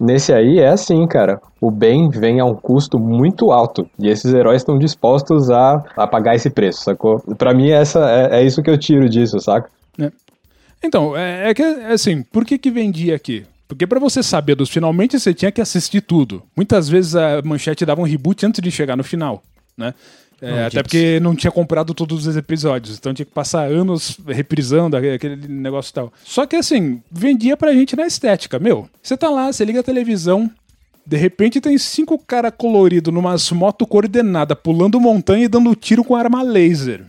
[0.00, 1.38] Nesse aí é assim, cara.
[1.60, 3.86] O bem vem a um custo muito alto.
[3.98, 7.20] E esses heróis estão dispostos a, a pagar esse preço, sacou?
[7.36, 9.68] Pra mim, essa, é, é isso que eu tiro disso, saca?
[10.00, 10.10] É.
[10.82, 13.44] Então, é, é que, assim, por que que vendia aqui?
[13.68, 16.42] Porque para você saber dos finalmente, você tinha que assistir tudo.
[16.56, 19.42] Muitas vezes a manchete dava um reboot antes de chegar no final,
[19.76, 19.92] né?
[20.42, 24.96] É, até porque não tinha comprado todos os episódios, então tinha que passar anos reprisando
[24.96, 26.12] aquele negócio e tal.
[26.24, 28.58] Só que assim, vendia pra gente na estética.
[28.58, 30.50] Meu, você tá lá, você liga a televisão,
[31.04, 36.16] de repente tem cinco caras coloridos numas moto coordenada, pulando montanha e dando tiro com
[36.16, 37.04] arma laser.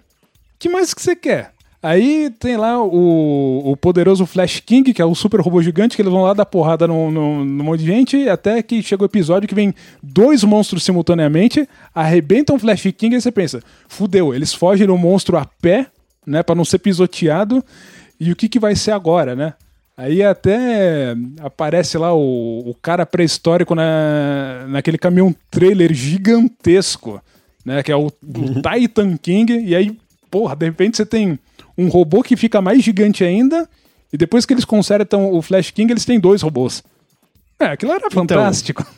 [0.59, 1.53] que mais que você quer?
[1.83, 6.01] Aí tem lá o, o poderoso Flash King, que é o super robô gigante, que
[6.01, 9.05] eles vão lá dar porrada no, no, no monte de gente, até que chega o
[9.05, 14.53] episódio que vem dois monstros simultaneamente, arrebentam o Flash King, e você pensa, fudeu, eles
[14.53, 15.87] fogem no monstro a pé,
[16.25, 17.63] né, para não ser pisoteado,
[18.19, 19.53] e o que, que vai ser agora, né?
[19.97, 27.21] Aí até aparece lá o, o cara pré-histórico na, naquele caminhão trailer gigantesco,
[27.65, 27.83] né?
[27.83, 29.59] Que é o, o Titan King.
[29.63, 29.95] E aí,
[30.29, 31.37] porra, de repente você tem
[31.77, 33.67] um robô que fica mais gigante ainda,
[34.11, 36.83] e depois que eles consertam o Flash King, eles têm dois robôs.
[37.59, 38.81] É, aquilo era então, fantástico.
[38.81, 38.93] Então,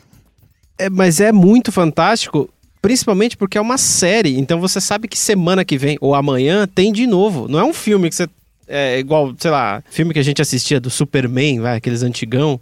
[0.78, 2.48] é, mas é muito fantástico,
[2.82, 6.92] principalmente porque é uma série, então você sabe que semana que vem ou amanhã tem
[6.92, 7.46] de novo.
[7.48, 8.28] Não é um filme que você.
[8.66, 12.58] É igual, sei lá, filme que a gente assistia do Superman, vai, aqueles antigão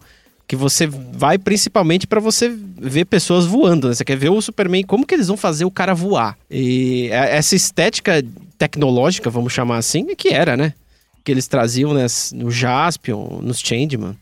[0.49, 3.95] que você vai principalmente para você ver pessoas voando, né?
[3.95, 6.37] Você quer ver o Superman, como que eles vão fazer o cara voar?
[6.51, 8.23] E é, essa estética
[8.63, 10.73] tecnológica, vamos chamar assim, é que era, né?
[11.25, 14.17] Que eles traziam né, no Jaspion, nos Changeman,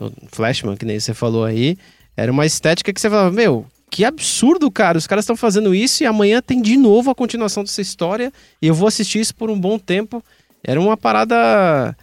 [0.00, 1.78] no Flashman, que nem você falou aí.
[2.16, 4.98] Era uma estética que você falava, meu, que absurdo, cara.
[4.98, 8.66] Os caras estão fazendo isso e amanhã tem de novo a continuação dessa história e
[8.66, 10.22] eu vou assistir isso por um bom tempo.
[10.64, 11.96] Era uma parada.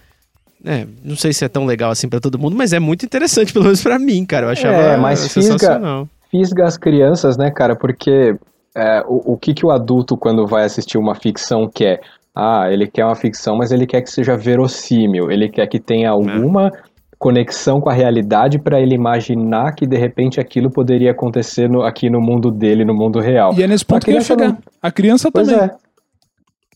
[0.63, 3.51] É, não sei se é tão legal assim para todo mundo, mas é muito interessante,
[3.53, 4.45] pelo menos para mim, cara.
[4.45, 5.27] Eu achava é, mas.
[5.27, 7.75] Fisga, fisga as crianças, né, cara?
[7.75, 8.37] Porque
[8.75, 12.01] é, o, o que, que o adulto, quando vai assistir uma ficção, quer?
[12.35, 16.09] Ah, ele quer uma ficção, mas ele quer que seja verossímil, ele quer que tenha
[16.09, 16.71] alguma é.
[17.19, 22.09] conexão com a realidade para ele imaginar que de repente aquilo poderia acontecer no, aqui
[22.09, 23.53] no mundo dele, no mundo real.
[23.53, 24.49] E é nesse ponto que eu ia chegar.
[24.49, 24.57] Não...
[24.81, 25.65] A criança pois também.
[25.65, 25.75] É.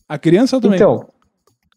[0.08, 0.76] A criança também.
[0.76, 1.04] Então,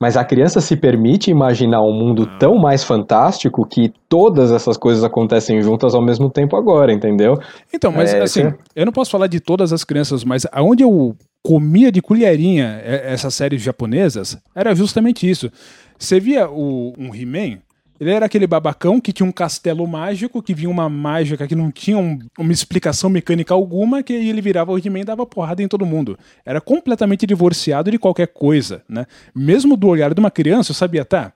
[0.01, 5.03] mas a criança se permite imaginar um mundo tão mais fantástico que todas essas coisas
[5.03, 7.35] acontecem juntas ao mesmo tempo agora, entendeu?
[7.71, 11.15] Então, mas é, assim, eu não posso falar de todas as crianças, mas aonde eu
[11.43, 15.51] comia de colherinha essas séries japonesas era justamente isso.
[15.99, 17.59] Você via o, um He-Man,
[18.01, 21.69] ele era aquele babacão que tinha um castelo mágico, que vinha uma mágica que não
[21.69, 25.67] tinha um, uma explicação mecânica alguma, que ele virava o He-Man e dava porrada em
[25.67, 26.17] todo mundo.
[26.43, 29.05] Era completamente divorciado de qualquer coisa, né?
[29.35, 31.31] Mesmo do olhar de uma criança, eu sabia, tá,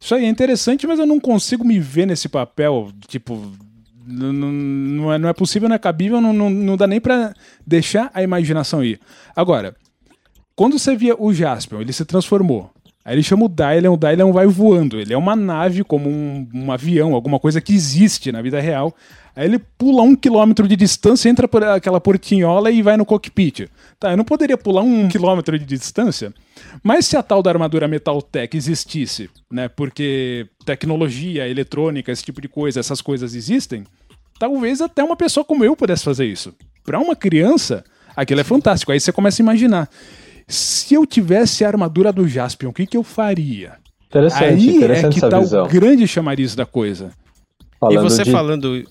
[0.00, 3.52] isso aí é interessante, mas eu não consigo me ver nesse papel, tipo,
[4.06, 7.34] não, é, não é possível, não é cabível, não, não, não dá nem para
[7.66, 8.98] deixar a imaginação ir.
[9.36, 9.76] Agora,
[10.54, 12.70] quando você via o Jaspion, ele se transformou.
[13.06, 14.98] Aí ele chama o Dylan, o Dylan vai voando.
[14.98, 18.92] Ele é uma nave, como um, um avião, alguma coisa que existe na vida real.
[19.36, 23.68] Aí ele pula um quilômetro de distância, entra por aquela portinhola e vai no cockpit.
[24.00, 26.34] Tá, eu não poderia pular um quilômetro de distância,
[26.82, 32.48] mas se a tal da armadura Metaltech existisse, né, porque tecnologia, eletrônica, esse tipo de
[32.48, 33.84] coisa, essas coisas existem,
[34.36, 36.52] talvez até uma pessoa como eu pudesse fazer isso.
[36.84, 37.84] Para uma criança,
[38.16, 38.90] aquilo é fantástico.
[38.90, 39.88] Aí você começa a imaginar
[40.48, 43.74] se eu tivesse a armadura do Jaspion, o que, que eu faria?
[44.08, 45.64] Interessante, Aí interessante é que essa tá visão.
[45.64, 47.10] o grande chamariz da coisa.
[47.90, 48.84] e você de- falando.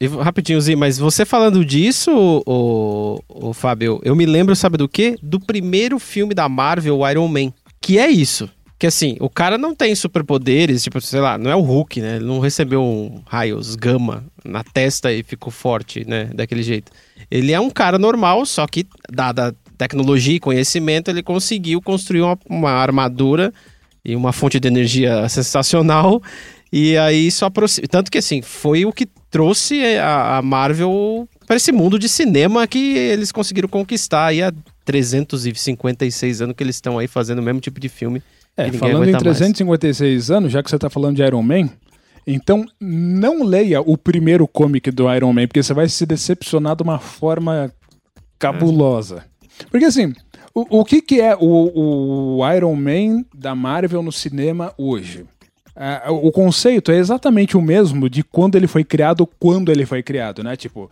[0.00, 2.10] e rapidinho, Zi, mas você falando disso,
[2.46, 5.16] o, o, Fábio, eu me lembro, sabe do quê?
[5.22, 7.52] Do primeiro filme da Marvel, o Iron Man.
[7.80, 8.48] Que é isso.
[8.78, 12.16] Que assim, o cara não tem superpoderes, tipo, sei lá, não é o Hulk, né?
[12.16, 16.30] Ele não recebeu um raios gama na testa e ficou forte, né?
[16.34, 16.90] Daquele jeito.
[17.30, 22.38] Ele é um cara normal, só que, dada tecnologia e conhecimento, ele conseguiu construir uma,
[22.48, 23.52] uma armadura
[24.04, 26.22] e uma fonte de energia sensacional.
[26.72, 27.86] E aí isso aproxima.
[27.88, 32.66] Tanto que assim, foi o que trouxe a, a Marvel para esse mundo de cinema
[32.66, 34.52] que eles conseguiram conquistar aí há
[34.84, 38.22] 356 anos que eles estão aí fazendo o mesmo tipo de filme.
[38.56, 39.38] É, falando em aguenta mais.
[39.38, 41.68] 356 anos, já que você tá falando de Iron Man,
[42.26, 46.82] então não leia o primeiro comic do Iron Man, porque você vai se decepcionar de
[46.82, 47.72] uma forma
[48.38, 49.24] cabulosa.
[49.70, 50.12] Porque assim,
[50.54, 55.24] o, o que, que é o, o Iron Man da Marvel no cinema hoje?
[55.74, 60.02] Ah, o conceito é exatamente o mesmo de quando ele foi criado, quando ele foi
[60.02, 60.54] criado, né?
[60.54, 60.90] Tipo,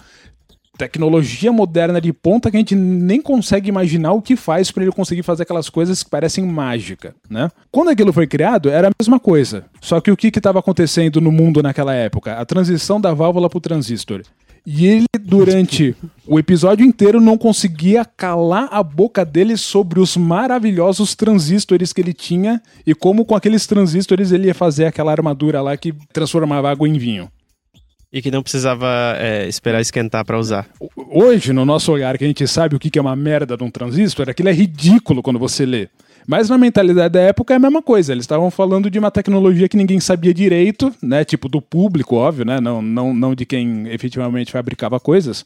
[0.79, 4.93] tecnologia moderna de ponta que a gente nem consegue imaginar o que faz para ele
[4.93, 7.51] conseguir fazer aquelas coisas que parecem mágica, né?
[7.71, 9.67] Quando aquilo foi criado, era a mesma coisa.
[9.83, 12.33] Só que o que estava acontecendo no mundo naquela época?
[12.33, 14.23] A transição da válvula para o transistor.
[14.67, 15.97] E ele, durante
[16.27, 22.13] o episódio inteiro, não conseguia calar a boca dele sobre os maravilhosos transistores que ele
[22.13, 26.89] tinha e como com aqueles transistores ele ia fazer aquela armadura lá que transformava água
[26.89, 27.31] em vinho.
[28.13, 30.69] E que não precisava é, esperar esquentar para usar.
[30.97, 33.63] Hoje, no nosso olhar, que a gente sabe o que que é uma merda de
[33.63, 35.89] um transistor, aquilo é ridículo quando você lê.
[36.31, 38.12] Mas na mentalidade da época é a mesma coisa.
[38.12, 41.24] Eles estavam falando de uma tecnologia que ninguém sabia direito, né?
[41.24, 42.61] Tipo do público, óbvio, né?
[42.61, 45.45] Não, não, não de quem efetivamente fabricava coisas.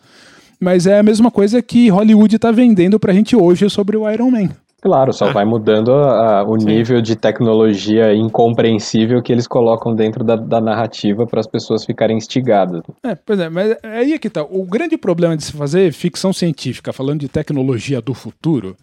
[0.61, 4.31] Mas é a mesma coisa que Hollywood está vendendo pra gente hoje sobre o Iron
[4.31, 4.51] Man.
[4.83, 10.23] Claro, só vai mudando a- a- o nível de tecnologia incompreensível que eles colocam dentro
[10.23, 12.83] da, da narrativa para as pessoas ficarem instigadas.
[13.03, 14.43] É, pois é, mas aí é que tá.
[14.43, 18.77] O grande problema de se fazer ficção científica falando de tecnologia do futuro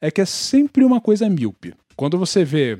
[0.00, 1.74] é que é sempre uma coisa míope.
[1.96, 2.78] Quando você vê,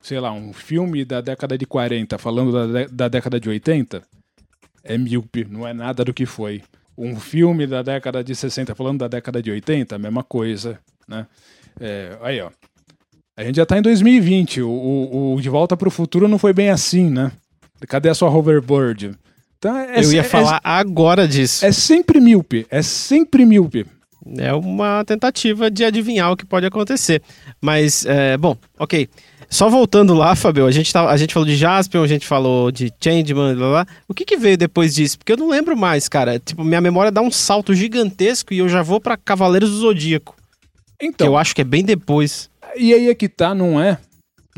[0.00, 4.02] sei lá, um filme da década de 40 falando da, da década de 80,
[4.84, 6.62] é míope, não é nada do que foi.
[6.96, 11.26] Um filme da década de 60 falando da década de 80, a mesma coisa, né?
[11.80, 12.50] É, aí, ó.
[13.36, 14.62] A gente já tá em 2020.
[14.62, 17.30] O, o, o De Volta pro Futuro não foi bem assim, né?
[17.86, 19.12] Cadê a sua hoverboard?
[19.58, 21.64] Então, é, eu ia é- falar agora disso.
[21.64, 23.86] é sempre míope, é sempre míope.
[24.36, 27.22] É uma tentativa de adivinhar o que pode acontecer.
[27.60, 29.08] Mas, é, bom, ok.
[29.50, 32.70] Só voltando lá, Fabio, a gente, tá, a gente falou de Jaspion, a gente falou
[32.70, 33.86] de Changeman, blá, blá.
[34.06, 35.18] O que, que veio depois disso?
[35.18, 36.38] Porque eu não lembro mais, cara.
[36.38, 40.36] Tipo, minha memória dá um salto gigantesco e eu já vou pra Cavaleiros do Zodíaco.
[40.98, 42.50] Que Então, eu acho que é bem depois.
[42.76, 43.98] e aí é que tá, não é?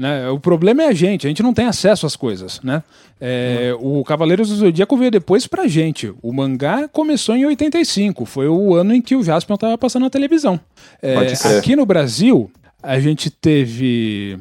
[0.00, 0.30] Né?
[0.30, 2.82] O problema é a gente, a gente não tem acesso às coisas, né?
[3.20, 6.10] É, O Cavaleiros do Zodíaco veio depois pra gente.
[6.22, 10.08] O mangá começou em 85, foi o ano em que o Jaspion tava passando na
[10.08, 10.58] televisão.
[11.02, 11.16] É,
[11.54, 12.50] aqui no Brasil,
[12.82, 14.38] a gente teve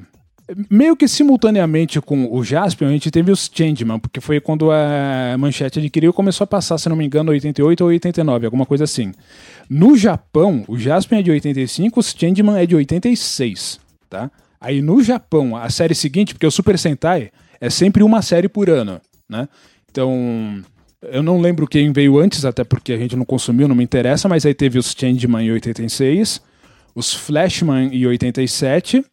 [0.69, 5.35] meio que simultaneamente com o Jaspion, a gente teve os Changeman, porque foi quando a
[5.37, 8.85] Manchete adquiriu e começou a passar, se não me engano, 88 ou 89, alguma coisa
[8.85, 9.11] assim.
[9.69, 13.77] No Japão, o Jaspion é de 85, os Changeman é de 86,
[14.09, 14.31] tá?
[14.61, 17.31] Aí no Japão, a série seguinte, porque o Super Sentai
[17.61, 19.47] é sempre uma série por ano, né?
[19.89, 20.61] Então,
[21.11, 24.27] eu não lembro quem veio antes, até porque a gente não consumiu, não me interessa,
[24.27, 26.41] mas aí teve os Changeman em 86,
[26.93, 29.03] os Flashman em 87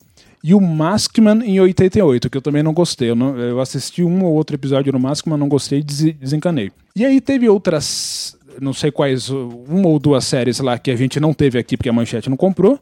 [0.43, 3.11] e o Maskman em 88, que eu também não gostei.
[3.11, 6.71] Eu, não- eu assisti um ou outro episódio no Maskman, não gostei e des- desencanei.
[6.95, 11.19] E aí teve outras, não sei quais, uma ou duas séries lá que a gente
[11.19, 12.79] não teve aqui porque a Manchete não comprou.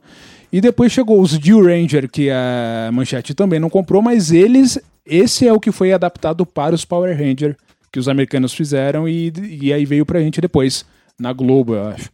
[0.54, 5.48] E depois chegou os Dew Ranger, que a Manchete também não comprou, mas eles, esse
[5.48, 7.56] é o que foi adaptado para os Power Ranger
[7.90, 10.86] que os americanos fizeram e, e aí veio pra gente depois,
[11.18, 12.08] na Globo, eu acho.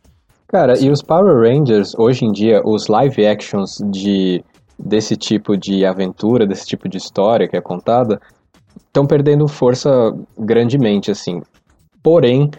[0.49, 4.43] Cara, e os Power Rangers, hoje em dia, os live actions de,
[4.79, 8.19] desse tipo de aventura, desse tipo de história que é contada,
[8.87, 11.43] estão perdendo força grandemente, assim.
[12.03, 12.51] Porém,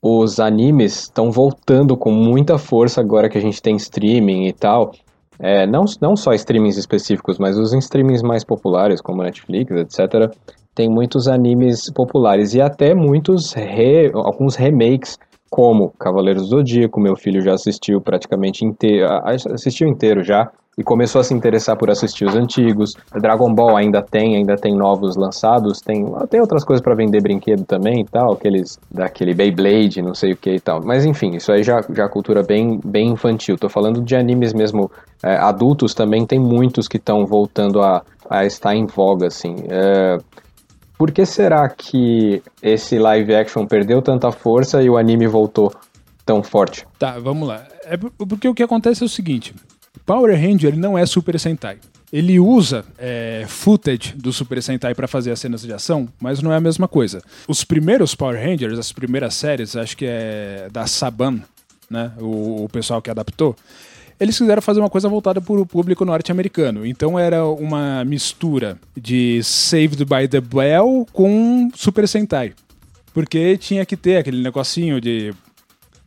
[0.00, 4.92] os animes estão voltando com muita força agora que a gente tem streaming e tal.
[5.40, 10.34] É, não, não só streamings específicos, mas os streamings mais populares, como Netflix, etc.
[10.74, 15.16] Tem muitos animes populares e até muitos, re, alguns remakes
[15.50, 19.08] como Cavaleiros do Zodíaco, meu filho já assistiu praticamente inteiro,
[19.52, 22.94] assistiu inteiro já, e começou a se interessar por assistir os antigos.
[23.20, 27.64] Dragon Ball ainda tem, ainda tem novos lançados, tem, tem outras coisas para vender brinquedo
[27.64, 30.80] também e tal, aqueles daquele Beyblade, não sei o que e tal.
[30.84, 33.58] Mas enfim, isso aí já já é cultura bem bem infantil.
[33.58, 34.88] Tô falando de animes mesmo
[35.20, 39.56] é, adultos também tem muitos que estão voltando a, a estar em voga assim.
[39.68, 40.18] É,
[40.98, 45.72] por que será que esse live action perdeu tanta força e o anime voltou
[46.26, 46.84] tão forte?
[46.98, 47.64] Tá, vamos lá.
[47.84, 49.54] É porque o que acontece é o seguinte:
[50.04, 51.78] Power Ranger não é Super Sentai.
[52.12, 56.52] Ele usa é, footage do Super Sentai para fazer as cenas de ação, mas não
[56.52, 57.22] é a mesma coisa.
[57.46, 61.42] Os primeiros Power Rangers, as primeiras séries, acho que é da Saban,
[61.88, 62.10] né?
[62.18, 63.54] O, o pessoal que adaptou.
[64.20, 66.84] Eles quiseram fazer uma coisa voltada para o público norte-americano.
[66.84, 72.52] Então era uma mistura de Saved by the Bell com Super Sentai.
[73.14, 75.32] Porque tinha que ter aquele negocinho de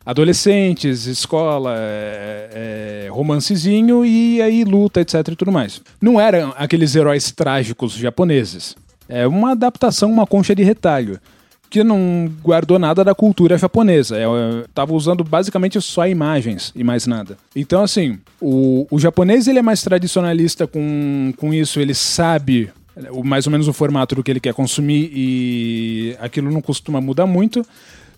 [0.04, 5.80] adolescentes, escola, é, é, romancezinho e aí luta, etc e tudo mais.
[6.00, 8.76] Não eram aqueles heróis trágicos japoneses.
[9.08, 11.18] É uma adaptação, uma concha de retalho
[11.72, 14.18] que não guardou nada da cultura japonesa.
[14.18, 17.38] Eu é, tava usando basicamente só imagens e mais nada.
[17.56, 22.70] Então, assim, o, o japonês ele é mais tradicionalista com, com isso, ele sabe
[23.10, 27.00] o, mais ou menos o formato do que ele quer consumir e aquilo não costuma
[27.00, 27.64] mudar muito.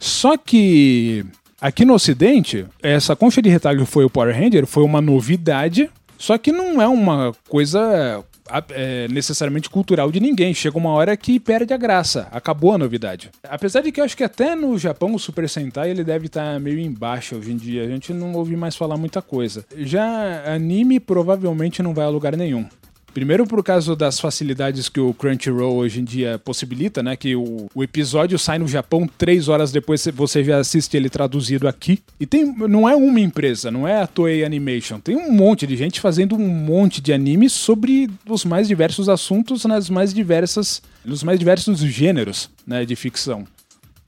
[0.01, 1.25] Só que
[1.61, 5.89] Aqui no Ocidente, essa concha de retalho foi o Power Ranger, foi uma novidade,
[6.19, 8.23] só que não é uma coisa
[8.71, 10.55] é, necessariamente cultural de ninguém.
[10.55, 12.29] Chega uma hora que perde a graça.
[12.31, 13.31] Acabou a novidade.
[13.43, 16.55] Apesar de que eu acho que até no Japão o Super Sentai ele deve estar
[16.55, 17.85] tá meio embaixo hoje em dia.
[17.85, 19.65] A gente não ouve mais falar muita coisa.
[19.77, 22.67] Já anime provavelmente não vai a lugar nenhum.
[23.15, 27.15] Primeiro por causa das facilidades que o Crunchyroll hoje em dia possibilita, né?
[27.15, 31.69] Que o, o episódio sai no Japão três horas depois você já assiste ele traduzido
[31.69, 32.03] aqui.
[32.19, 34.99] E tem, não é uma empresa, não é a Toei Animation.
[34.99, 39.65] Tem um monte de gente fazendo um monte de animes sobre os mais diversos assuntos
[39.65, 42.85] nas mais diversas, nos mais diversos gêneros, né?
[42.85, 43.45] De ficção.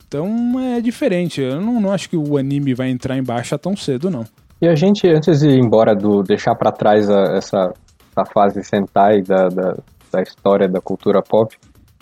[0.08, 1.40] Então é diferente.
[1.40, 4.26] Eu não, não acho que o anime vai entrar em baixa tão cedo, não.
[4.60, 7.72] E a gente, antes de ir embora do deixar para trás a, essa
[8.16, 9.76] da fase Sentai da, da,
[10.10, 11.54] da história da cultura pop,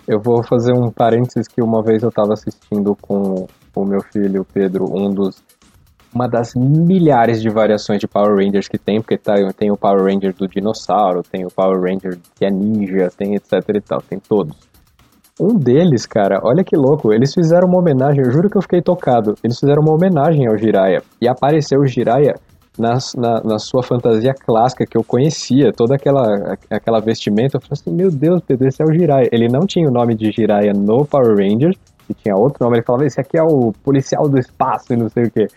[0.07, 4.45] eu vou fazer um parênteses que uma vez eu estava assistindo com o meu filho
[4.45, 5.43] Pedro, um dos
[6.13, 10.01] uma das milhares de variações de Power Rangers que tem, porque tá, tem o Power
[10.01, 14.17] Ranger do dinossauro, tem o Power Ranger que é ninja, tem etc e tal, tem
[14.17, 14.55] todos.
[15.37, 18.81] Um deles, cara, olha que louco, eles fizeram uma homenagem, eu juro que eu fiquei
[18.81, 19.35] tocado.
[19.43, 21.03] Eles fizeram uma homenagem ao Jiraiya.
[21.21, 22.35] E apareceu o Jiraiya
[22.77, 27.73] na, na, na, sua fantasia clássica que eu conhecia, toda aquela, aquela vestimenta, eu falei
[27.73, 29.29] assim, meu Deus, Pedro, esse é o Jiraiya.
[29.31, 32.85] Ele não tinha o nome de Jiraiya no Power Rangers, que tinha outro nome, ele
[32.85, 35.47] falava, esse aqui é o policial do espaço e não sei o que.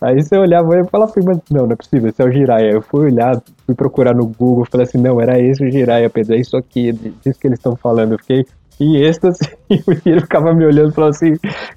[0.00, 2.72] Aí você olhava e falava assim, mas não, não é possível, esse é o Jiraiya.
[2.72, 6.34] Eu fui olhar, fui procurar no Google, falei assim, não, era esse o Jiraiya, Pedro,
[6.34, 8.12] é isso aqui, disso que eles estão falando.
[8.12, 8.44] Eu fiquei
[8.80, 9.38] em êxtase
[9.70, 11.34] e o filho ficava me olhando e falou assim,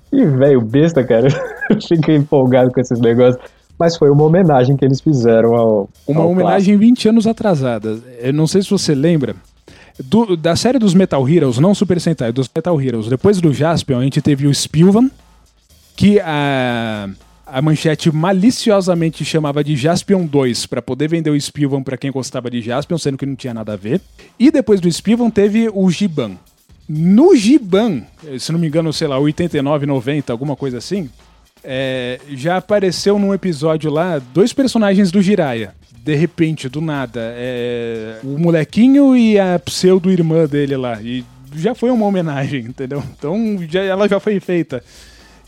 [0.09, 1.27] que velho besta, cara.
[1.69, 3.43] Eu fiquei empolgado com esses negócios
[3.77, 5.89] mas foi uma homenagem que eles fizeram ao.
[6.07, 6.79] Uma ao homenagem clássico.
[6.79, 7.99] 20 anos atrasada.
[8.19, 9.35] Eu não sei se você lembra.
[10.03, 13.99] Do, da série dos Metal Heroes, não Super Sentai, dos Metal Heroes, depois do Jaspion,
[13.99, 15.09] a gente teve o Spilvan,
[15.95, 17.07] que a,
[17.45, 22.51] a manchete maliciosamente chamava de Jaspion 2 para poder vender o Spilvan para quem gostava
[22.51, 24.01] de Jaspion, sendo que não tinha nada a ver.
[24.37, 26.31] E depois do Spilvan teve o Giban.
[26.89, 28.03] No Giban,
[28.37, 31.09] se não me engano, sei lá, 89, 90, alguma coisa assim,
[31.65, 35.73] é, já apareceu num episódio lá dois personagens do Jiraya.
[36.03, 37.33] De repente, do nada.
[37.35, 41.01] É, o molequinho e a pseudo-irmã dele lá.
[41.01, 43.03] E já foi uma homenagem, entendeu?
[43.17, 44.83] Então já, ela já foi feita.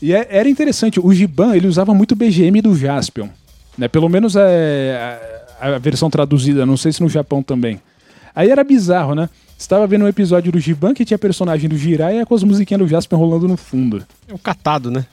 [0.02, 3.28] E é, era interessante, o Giban ele usava muito BGM do Jaspion.
[3.76, 3.88] Né?
[3.88, 5.20] Pelo menos é,
[5.60, 7.80] a, a versão traduzida, não sei se no Japão também.
[8.34, 9.28] Aí era bizarro, né?
[9.58, 12.86] Estava vendo um episódio do Giban que tinha personagem do Jiraiya com as musiquinhas do
[12.86, 14.06] Jasper rolando no fundo.
[14.28, 15.04] É um catado, né?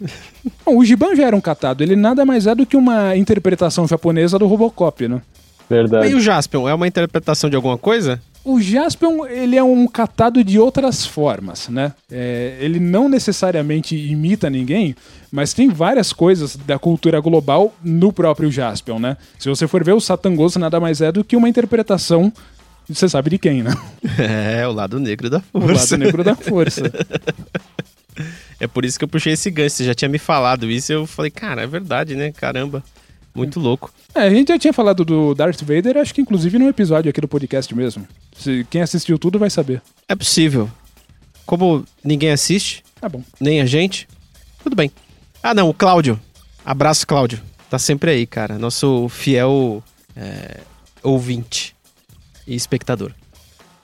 [0.66, 1.84] Não, o Giban já era um catado.
[1.84, 5.20] Ele nada mais é do que uma interpretação japonesa do Robocop, né?
[5.68, 6.10] Verdade.
[6.10, 8.22] E o Jaspion, é uma interpretação de alguma coisa?
[8.44, 11.94] O Jaspion, ele é um catado de outras formas, né?
[12.12, 14.96] É, ele não necessariamente imita ninguém,
[15.32, 19.18] mas tem várias coisas da cultura global no próprio Jaspion, né?
[19.40, 22.32] Se você for ver, o Satangos nada mais é do que uma interpretação
[22.88, 23.72] você sabe de quem, né?
[24.18, 25.68] É, o lado negro da força.
[25.68, 26.84] O lado negro da força.
[28.60, 29.76] é por isso que eu puxei esse gancho.
[29.76, 32.32] Você já tinha me falado isso e eu falei, cara, é verdade, né?
[32.32, 32.84] Caramba.
[33.34, 33.94] Muito louco.
[34.14, 37.20] É, a gente já tinha falado do Darth Vader, acho que inclusive no episódio aqui
[37.20, 38.08] do podcast mesmo.
[38.38, 39.82] Se, quem assistiu tudo vai saber.
[40.08, 40.70] É possível.
[41.46, 43.22] Como ninguém assiste, tá bom.
[43.40, 44.08] nem a gente,
[44.64, 44.90] tudo bem.
[45.44, 46.18] Ah, não, o Cláudio.
[46.64, 47.42] Abraço, Cláudio.
[47.70, 48.58] Tá sempre aí, cara.
[48.58, 49.84] Nosso fiel
[50.16, 50.62] é,
[51.04, 51.75] ouvinte
[52.48, 53.12] e espectador.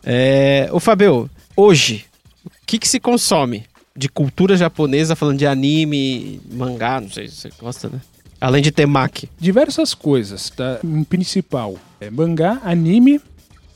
[0.04, 2.06] É, o Fabio, hoje,
[2.46, 7.36] o que, que se consome de cultura japonesa, falando de anime, mangá, não sei se
[7.36, 8.00] você gosta, né?
[8.40, 9.30] Além de temaki.
[9.40, 10.80] Diversas coisas, tá?
[10.84, 13.22] Em principal, é mangá, anime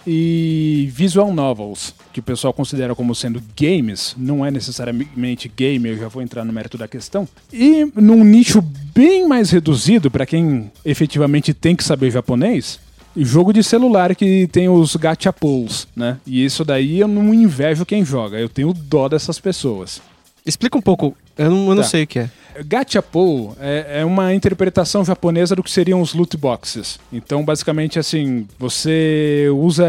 [0.08, 5.98] e visual novels, que o pessoal considera como sendo games, não é necessariamente game, eu
[5.98, 7.28] já vou entrar no mérito da questão.
[7.52, 12.80] E num nicho bem mais reduzido, para quem efetivamente tem que saber japonês,
[13.18, 16.18] jogo de celular que tem os gachapons, né?
[16.26, 20.02] E isso daí eu não invejo quem joga, eu tenho dó dessas pessoas.
[20.46, 21.90] Explica um pouco, eu não, eu não Tá.
[21.90, 22.30] sei o que é.
[22.66, 27.00] Gachapo é, é uma interpretação japonesa do que seriam os loot boxes.
[27.12, 29.86] Então, basicamente, assim, você usa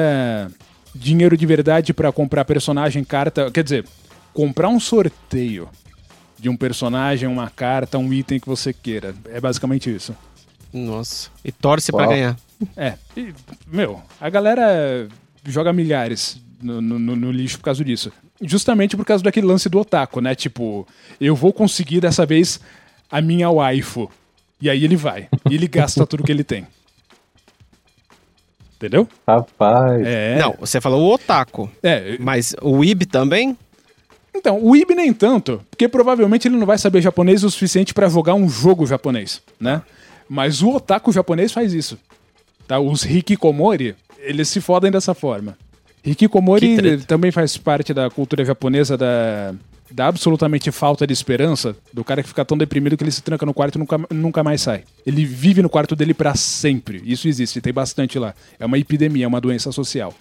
[0.95, 3.51] dinheiro de verdade pra comprar personagem, carta.
[3.51, 3.85] Quer dizer,
[4.33, 5.69] comprar um sorteio
[6.39, 9.15] de um personagem, uma carta, um item que você queira.
[9.33, 10.15] É basicamente isso.
[10.73, 11.29] Nossa.
[11.45, 12.11] E torce pra Uau.
[12.11, 12.37] ganhar.
[12.77, 13.33] É, e,
[13.67, 15.09] meu, a galera
[15.45, 18.11] joga milhares no, no- no- lixo por causa disso.
[18.41, 20.35] Justamente por causa daquele lance do otaku, né?
[20.35, 20.87] Tipo,
[21.21, 22.61] eu vou conseguir dessa vez
[23.11, 24.11] a minha waifu.
[24.61, 25.29] E aí ele vai.
[25.51, 26.67] E ele gasta tudo que ele tem.
[28.77, 29.09] Entendeu?
[29.27, 30.07] Rapaz.
[30.07, 30.39] É.
[30.39, 31.71] Não, você falou o otaku.
[31.83, 33.57] É, Mas o Ib também?
[34.35, 38.07] Então, o Ibi nem tanto, porque provavelmente ele não vai saber japonês o suficiente pra
[38.07, 39.81] jogar um jogo japonês, né?
[40.29, 41.99] Mas o otaku japonês faz isso.
[42.67, 42.79] Tá?
[42.81, 45.57] Os hikikomori, eles se fodem dessa forma.
[46.05, 49.53] Hikikomori também faz parte da cultura japonesa da,
[49.91, 53.45] da absolutamente falta de esperança, do cara que fica tão deprimido que ele se tranca
[53.45, 54.85] no quarto e nunca, nunca mais sai.
[55.05, 57.03] Ele vive no quarto dele pra sempre.
[57.05, 58.35] Isso existe, tem bastante lá.
[58.59, 60.15] É uma epidemia, é uma doença social.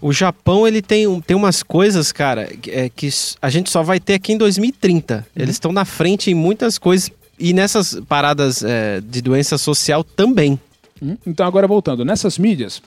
[0.00, 3.08] O Japão, ele tem, um- tem umas coisas, cara, que- é, que
[3.40, 5.26] a gente só vai ter aqui em 2030.
[5.36, 7.10] Eles estão na frente em muitas coisas.
[7.38, 10.58] E nessas paradas é, de doença social também.
[11.02, 11.16] Hum?
[11.26, 12.80] Então, agora voltando, nessas mídias,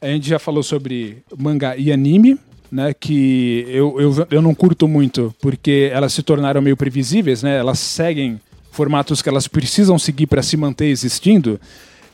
[0.00, 2.38] a gente já falou sobre mangá e anime,
[2.70, 2.94] né?
[2.94, 7.56] Que eu, eu, eu não curto muito, porque elas se tornaram meio previsíveis, né?
[7.56, 8.40] Elas seguem
[8.70, 11.60] formatos que elas precisam seguir para se manter existindo.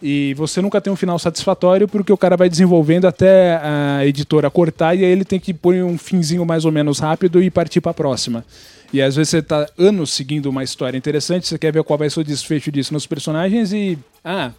[0.02, 4.50] E você nunca tem um final satisfatório porque o cara vai desenvolvendo até a editora
[4.50, 7.80] cortar e aí ele tem que pôr um finzinho mais ou menos rápido e partir
[7.80, 8.44] para a próxima.
[8.92, 12.10] E às vezes você tá anos seguindo uma história interessante, você quer ver qual vai
[12.10, 13.98] ser o desfecho disso nos personagens e.
[14.24, 14.50] Ah,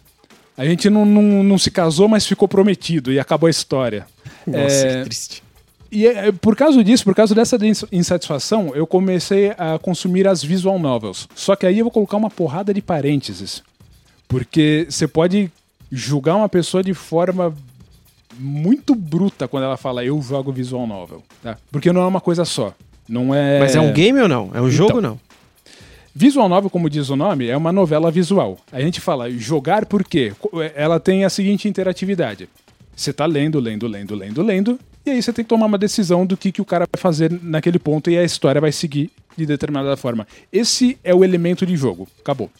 [0.56, 4.06] a gente não, não, não se casou, mas ficou prometido e acabou a história.
[4.46, 5.42] Nossa, É, que triste.
[5.90, 10.42] e é, por causa disso, por causa dessa ins- insatisfação, eu comecei a consumir as
[10.42, 11.28] visual novels.
[11.34, 13.62] Só que aí eu vou colocar uma porrada de parênteses.
[14.28, 15.50] Porque você pode
[15.90, 17.54] julgar uma pessoa de forma
[18.38, 21.56] muito bruta quando ela fala eu jogo visual novel, tá?
[21.70, 22.74] Porque não é uma coisa só.
[23.08, 24.50] Não é Mas é um game ou não?
[24.52, 25.20] É um jogo ou não?
[26.18, 28.56] Visual novel, como diz o nome, é uma novela visual.
[28.72, 30.32] A gente fala jogar por quê?
[30.38, 32.48] Co- é, Ela tem a seguinte interatividade.
[32.96, 36.24] Você tá lendo, lendo, lendo, lendo, lendo, e aí você tem que tomar uma decisão
[36.24, 39.44] do que, que o cara vai fazer naquele ponto e a história vai seguir de
[39.44, 40.26] determinada forma.
[40.50, 42.08] Esse é o elemento de jogo.
[42.18, 42.50] Acabou.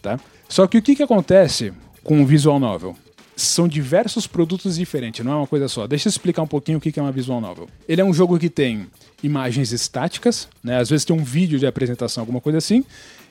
[0.00, 0.18] Tá?
[0.48, 2.96] Só que o que, que acontece com o visual novel?
[3.36, 5.86] São diversos produtos diferentes, não é uma coisa só.
[5.86, 7.68] Deixa eu explicar um pouquinho o que que é uma visual novel.
[7.86, 8.86] Ele é um jogo que tem
[9.24, 10.78] imagens estáticas, né?
[10.78, 12.84] Às vezes tem um vídeo de apresentação, alguma coisa assim.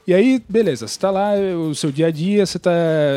[0.05, 1.31] E aí, beleza, você tá lá,
[1.69, 2.71] o seu dia a dia, você tá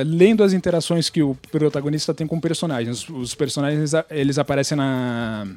[0.04, 3.08] lendo as interações que o protagonista tem com personagens.
[3.08, 5.48] Os personagens, eles aparecem na,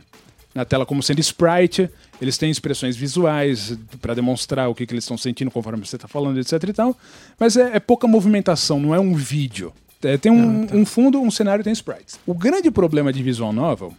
[0.56, 1.88] na tela como sendo sprite,
[2.20, 6.08] eles têm expressões visuais para demonstrar o que, que eles estão sentindo conforme você está
[6.08, 6.98] falando, etc e tal.
[7.40, 9.72] Mas é, é pouca movimentação, não é um vídeo.
[10.02, 12.20] É, tem um, um fundo, um cenário, tem sprites.
[12.26, 13.94] O grande problema de visual novel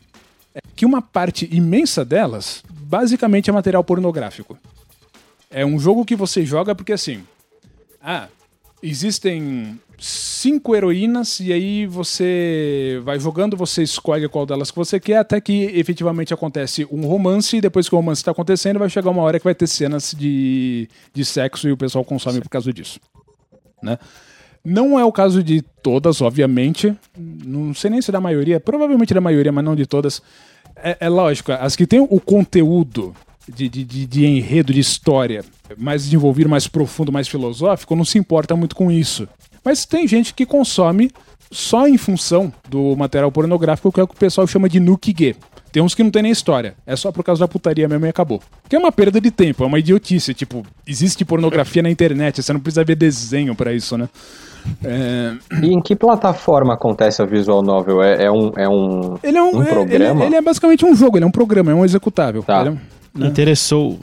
[0.75, 4.59] que uma parte imensa delas basicamente é material pornográfico.
[5.51, 7.25] É um jogo que você joga porque assim,
[8.03, 8.29] ah,
[8.83, 15.19] existem cinco heroínas e aí você vai jogando, você escolhe qual delas que você quer,
[15.19, 19.11] até que efetivamente acontece um romance e depois que o romance está acontecendo, vai chegar
[19.11, 22.73] uma hora que vai ter cenas de, de sexo e o pessoal consome por causa
[22.73, 22.99] disso.
[23.83, 23.99] Né?
[24.65, 26.95] Não é o caso de todas, obviamente.
[27.17, 30.23] Não sei nem se da maioria, provavelmente da maioria, mas não de todas.
[30.77, 33.15] É, é lógico, as que têm o conteúdo
[33.49, 35.45] de, de, de, de enredo, de história,
[35.77, 39.29] mais desenvolvido, mais profundo, mais filosófico, não se importa muito com isso.
[39.65, 41.11] Mas tem gente que consome
[41.51, 45.35] só em função do material pornográfico, que é o que o pessoal chama de nuke
[45.73, 46.75] Tem uns que não tem nem história.
[46.87, 48.41] É só por causa da putaria mesmo e acabou.
[48.69, 50.33] Que é uma perda de tempo, é uma idiotice.
[50.33, 54.09] Tipo, existe pornografia na internet, você não precisa ver desenho pra isso, né?
[54.85, 55.35] É...
[55.63, 58.03] E em que plataforma acontece a visual novel?
[58.03, 60.21] É, é um, é um, Ele é um, um é- programa?
[60.21, 62.43] Ele, ele é basicamente um jogo, ele é um programa, é um executável.
[62.43, 62.61] Tá.
[62.61, 63.27] Ele é- né?
[63.27, 63.99] Interessou.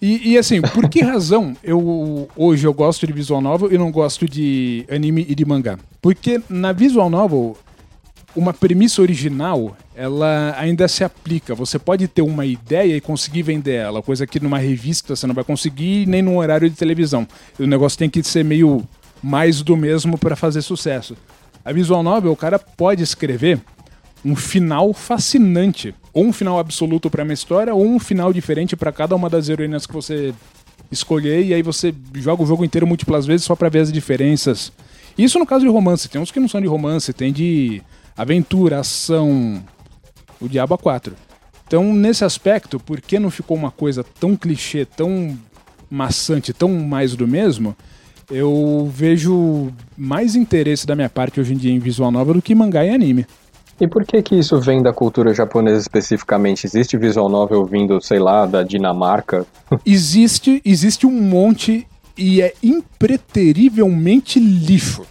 [0.00, 3.90] E, e, assim, por que razão eu hoje eu gosto de visual novel e não
[3.90, 5.78] gosto de anime e de mangá?
[6.02, 7.56] Porque na visual novel
[8.36, 11.54] uma premissa original, ela ainda se aplica.
[11.54, 15.34] Você pode ter uma ideia e conseguir vender ela, coisa que numa revista você não
[15.34, 17.26] vai conseguir nem num horário de televisão.
[17.58, 18.82] O negócio tem que ser meio
[19.24, 21.16] mais do mesmo para fazer sucesso.
[21.64, 23.58] A visual novel, o cara pode escrever
[24.22, 28.92] um final fascinante, ou um final absoluto para uma história, ou um final diferente para
[28.92, 30.34] cada uma das heroínas que você
[30.92, 34.70] escolher, e aí você joga o jogo inteiro múltiplas vezes só para ver as diferenças.
[35.16, 37.82] Isso no caso de romance, tem uns que não são de romance, tem de
[38.14, 39.64] aventura, ação,
[40.38, 41.16] o Diabo 4.
[41.66, 45.36] Então, nesse aspecto, por que não ficou uma coisa tão clichê, tão
[45.90, 47.74] maçante, tão mais do mesmo?
[48.30, 52.54] Eu vejo mais interesse da minha parte hoje em dia em visual novel do que
[52.54, 53.26] mangá e anime.
[53.80, 56.64] E por que que isso vem da cultura japonesa especificamente?
[56.64, 59.44] Existe visual novel vindo, sei lá, da Dinamarca?
[59.84, 65.04] existe, existe um monte e é impreterivelmente lixo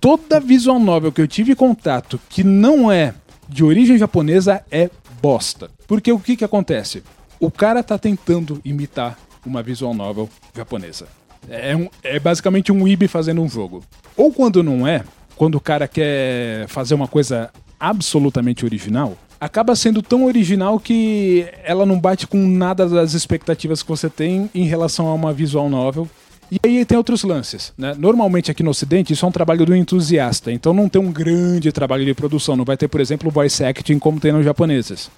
[0.00, 3.14] toda visual novel que eu tive contato que não é
[3.48, 4.88] de origem japonesa é
[5.20, 5.70] bosta.
[5.86, 7.02] Porque o que que acontece?
[7.38, 11.06] O cara tá tentando imitar uma visual novel japonesa.
[11.48, 13.82] É, um, é basicamente um IB fazendo um jogo.
[14.16, 15.04] Ou quando não é,
[15.36, 21.86] quando o cara quer fazer uma coisa absolutamente original, acaba sendo tão original que ela
[21.86, 26.08] não bate com nada das expectativas que você tem em relação a uma visual novel
[26.50, 27.94] e aí tem outros lances, né?
[27.96, 31.70] Normalmente aqui no Ocidente isso é um trabalho do entusiasta, então não tem um grande
[31.70, 35.08] trabalho de produção, não vai ter, por exemplo, voice acting como tem nos japoneses.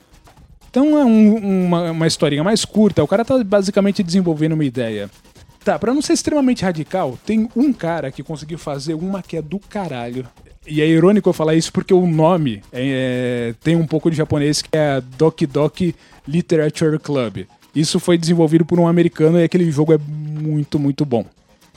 [0.71, 5.11] Então é um, uma, uma historinha mais curta, o cara tá basicamente desenvolvendo uma ideia.
[5.65, 9.43] Tá, pra não ser extremamente radical, tem um cara que conseguiu fazer uma que é
[9.43, 10.27] do caralho.
[10.67, 14.17] E é irônico eu falar isso porque o nome é, é, tem um pouco de
[14.17, 15.95] japonês que é Doki Doki
[16.27, 17.47] Literature Club.
[17.75, 21.25] Isso foi desenvolvido por um americano e aquele jogo é muito, muito bom.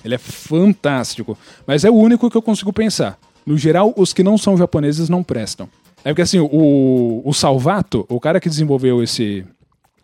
[0.04, 1.38] Ele é fantástico.
[1.66, 3.18] Mas é o único que eu consigo pensar.
[3.46, 5.70] No geral, os que não são japoneses não prestam.
[6.04, 9.46] É porque assim, o, o Salvato, o cara que desenvolveu esse,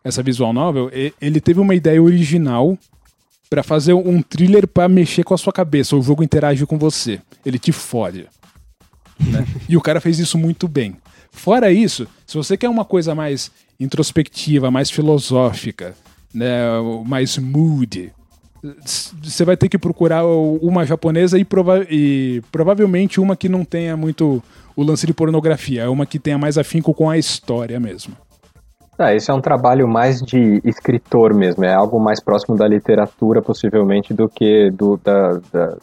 [0.03, 2.77] essa visual novel, ele teve uma ideia original
[3.51, 5.93] para fazer um thriller para mexer com a sua cabeça.
[5.97, 7.19] O jogo interage com você.
[7.45, 8.25] Ele te fode.
[9.19, 9.45] Né?
[9.67, 10.95] e o cara fez isso muito bem.
[11.33, 15.93] Fora isso, se você quer uma coisa mais introspectiva, mais filosófica,
[16.33, 16.61] né,
[17.05, 18.13] mais mood,
[19.21, 23.97] você vai ter que procurar uma japonesa e, prova e, provavelmente uma que não tenha
[23.97, 24.41] muito
[24.75, 28.15] o lance de pornografia, uma que tenha mais afinco com a história mesmo.
[28.97, 33.41] Ah, esse é um trabalho mais de escritor mesmo, é algo mais próximo da literatura,
[33.41, 35.77] possivelmente, do que do, da, da,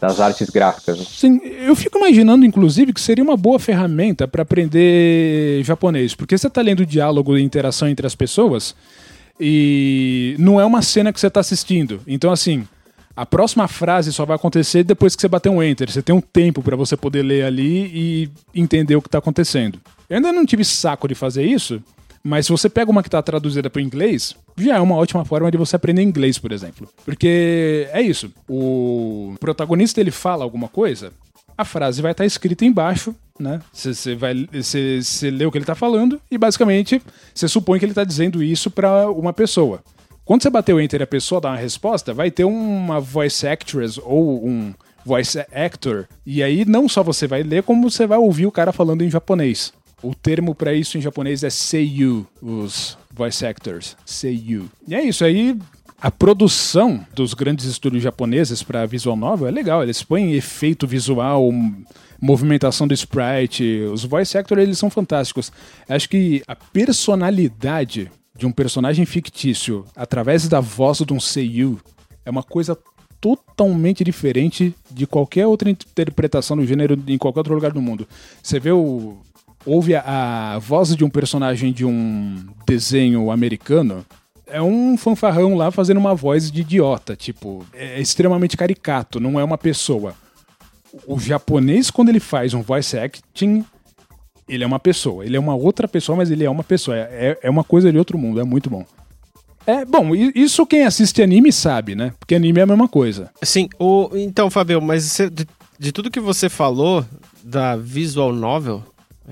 [0.00, 0.98] das artes gráficas.
[1.08, 6.46] Sim, eu fico imaginando, inclusive, que seria uma boa ferramenta para aprender japonês, porque você
[6.46, 8.74] está lendo diálogo e interação entre as pessoas
[9.38, 12.00] e não é uma cena que você está assistindo.
[12.06, 12.66] Então, assim,
[13.14, 15.90] a próxima frase só vai acontecer depois que você bater um enter.
[15.90, 19.78] Você tem um tempo para você poder ler ali e entender o que está acontecendo.
[20.08, 21.82] Eu ainda não tive saco de fazer isso,
[22.26, 25.24] mas se você pega uma que está traduzida para o inglês, já é uma ótima
[25.24, 26.88] forma de você aprender inglês, por exemplo.
[27.04, 28.32] Porque é isso.
[28.48, 31.12] O protagonista ele fala alguma coisa,
[31.56, 33.60] a frase vai estar tá escrita embaixo, né?
[33.72, 37.00] Você vai, você lê o que ele está falando e basicamente
[37.32, 39.80] você supõe que ele está dizendo isso para uma pessoa.
[40.24, 43.46] Quando você bater o enter e a pessoa dá uma resposta, vai ter uma voice
[43.46, 44.74] actress ou um
[45.04, 46.08] voice actor.
[46.26, 49.10] E aí não só você vai ler, como você vai ouvir o cara falando em
[49.10, 49.72] japonês.
[50.02, 54.70] O termo para isso em japonês é seiyu, os voice actors, seiyu.
[54.86, 55.58] E é isso aí.
[55.98, 59.82] A produção dos grandes estúdios japoneses para visual novel é legal.
[59.82, 61.50] Eles põem efeito visual,
[62.20, 63.80] movimentação do sprite.
[63.90, 65.50] Os voice actors eles são fantásticos.
[65.88, 71.80] Acho que a personalidade de um personagem fictício através da voz de um seiyu
[72.22, 72.78] é uma coisa
[73.18, 78.06] totalmente diferente de qualquer outra interpretação do gênero em qualquer outro lugar do mundo.
[78.42, 79.16] Você vê o
[79.66, 82.36] ouve a, a voz de um personagem de um
[82.66, 84.06] desenho americano,
[84.46, 89.44] é um fanfarrão lá fazendo uma voz de idiota, tipo, é extremamente caricato, não é
[89.44, 90.14] uma pessoa.
[91.06, 93.64] O japonês, quando ele faz um voice acting,
[94.48, 95.26] ele é uma pessoa.
[95.26, 96.96] Ele é uma outra pessoa, mas ele é uma pessoa.
[96.96, 98.86] É, é uma coisa de outro mundo, é muito bom.
[99.66, 102.12] É, bom, isso quem assiste anime sabe, né?
[102.20, 103.30] Porque anime é a mesma coisa.
[103.42, 105.46] Sim, o, então, Fabio, mas de,
[105.76, 107.04] de tudo que você falou
[107.42, 108.82] da visual novel,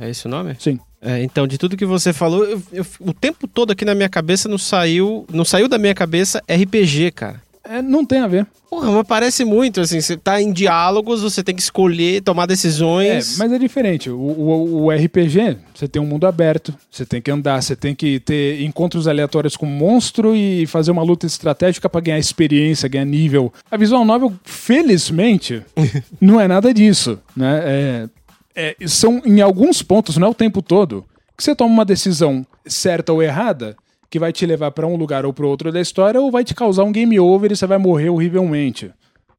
[0.01, 0.57] é esse o nome?
[0.59, 0.79] Sim.
[1.01, 4.09] É, então, de tudo que você falou, eu, eu, o tempo todo aqui na minha
[4.09, 5.27] cabeça não saiu.
[5.31, 7.43] Não saiu da minha cabeça RPG, cara.
[7.63, 8.47] É, não tem a ver.
[8.69, 13.35] Porra, mas parece muito, assim, você tá em diálogos, você tem que escolher, tomar decisões.
[13.35, 14.11] É, mas é diferente.
[14.11, 17.95] O, o, o, RPG, você tem um mundo aberto, você tem que andar, você tem
[17.95, 23.05] que ter encontros aleatórios com monstro e fazer uma luta estratégica para ganhar experiência, ganhar
[23.05, 23.53] nível.
[23.71, 25.63] A visual novel, felizmente,
[26.21, 27.63] não é nada disso, né?
[27.65, 28.09] É,
[28.55, 31.05] é, são em alguns pontos, não é o tempo todo,
[31.37, 33.77] que você toma uma decisão certa ou errada
[34.09, 36.55] que vai te levar para um lugar ou para outro da história ou vai te
[36.55, 38.93] causar um game over e você vai morrer horrivelmente.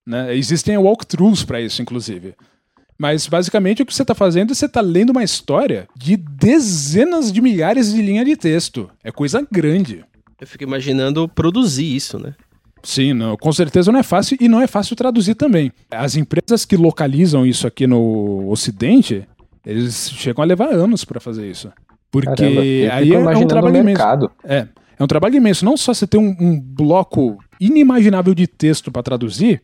[0.05, 0.35] Né?
[0.35, 2.35] Existem walkthroughs para isso, inclusive.
[2.97, 7.31] Mas basicamente o que você está fazendo é você está lendo uma história de dezenas
[7.31, 8.89] de milhares de linhas de texto.
[9.03, 10.03] É coisa grande.
[10.39, 12.35] Eu fico imaginando produzir isso, né?
[12.85, 15.71] Sim, não, com certeza não é fácil e não é fácil traduzir também.
[15.89, 19.27] As empresas que localizam isso aqui no Ocidente,
[19.65, 21.71] eles chegam a levar anos para fazer isso.
[22.11, 24.31] Porque Caramba, aí é, é um trabalho imenso.
[24.43, 24.67] É,
[24.99, 25.65] é um trabalho imenso.
[25.65, 29.61] Não só você ter um, um bloco inimaginável de texto para traduzir,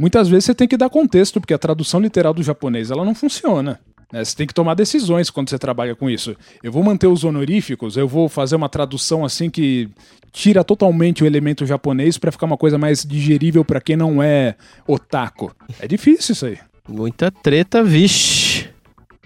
[0.00, 3.14] muitas vezes você tem que dar contexto, porque a tradução literal do japonês ela não
[3.14, 3.78] funciona.
[4.12, 4.24] Né?
[4.24, 6.36] Você tem que tomar decisões quando você trabalha com isso.
[6.62, 9.88] Eu vou manter os honoríficos, eu vou fazer uma tradução assim que
[10.32, 14.54] tira totalmente o elemento japonês para ficar uma coisa mais digerível para quem não é
[14.86, 15.50] otaku.
[15.80, 16.58] É difícil isso aí.
[16.88, 18.68] Muita treta, vixe.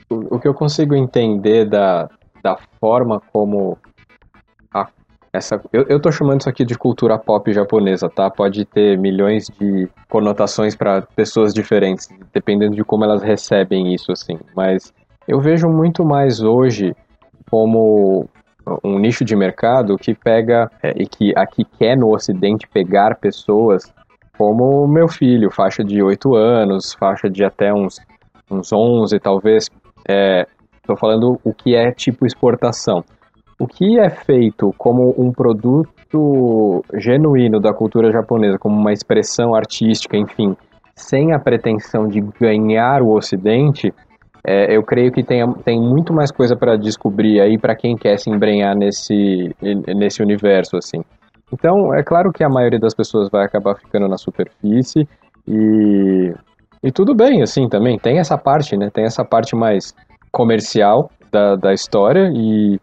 [0.09, 2.09] O, o que eu consigo entender da,
[2.43, 3.77] da forma como
[5.32, 5.61] essa.
[5.73, 8.31] Eu, eu tô chamando isso aqui de cultura pop japonesa, tá?
[8.31, 14.39] Pode ter milhões de conotações para pessoas diferentes, dependendo de como elas recebem isso, assim.
[14.57, 14.93] Mas
[15.27, 16.94] eu vejo muito mais hoje
[17.51, 18.28] como
[18.85, 23.93] um nicho de mercado que pega é, e que aqui quer no Ocidente pegar pessoas
[24.36, 28.01] como meu filho, faixa de 8 anos, faixa de até uns,
[28.51, 29.65] uns 11 talvez.
[29.65, 33.05] Estou é, falando o que é tipo exportação.
[33.61, 40.16] O que é feito como um produto genuíno da cultura japonesa, como uma expressão artística,
[40.16, 40.57] enfim,
[40.97, 43.93] sem a pretensão de ganhar o Ocidente,
[44.43, 48.19] é, eu creio que tem, tem muito mais coisa para descobrir aí para quem quer
[48.19, 49.55] se embrenhar nesse,
[49.95, 51.05] nesse universo, assim.
[51.53, 55.07] Então, é claro que a maioria das pessoas vai acabar ficando na superfície
[55.47, 56.32] e,
[56.82, 57.99] e tudo bem, assim, também.
[57.99, 58.89] Tem essa parte, né?
[58.89, 59.95] Tem essa parte mais
[60.32, 62.81] comercial da, da história e,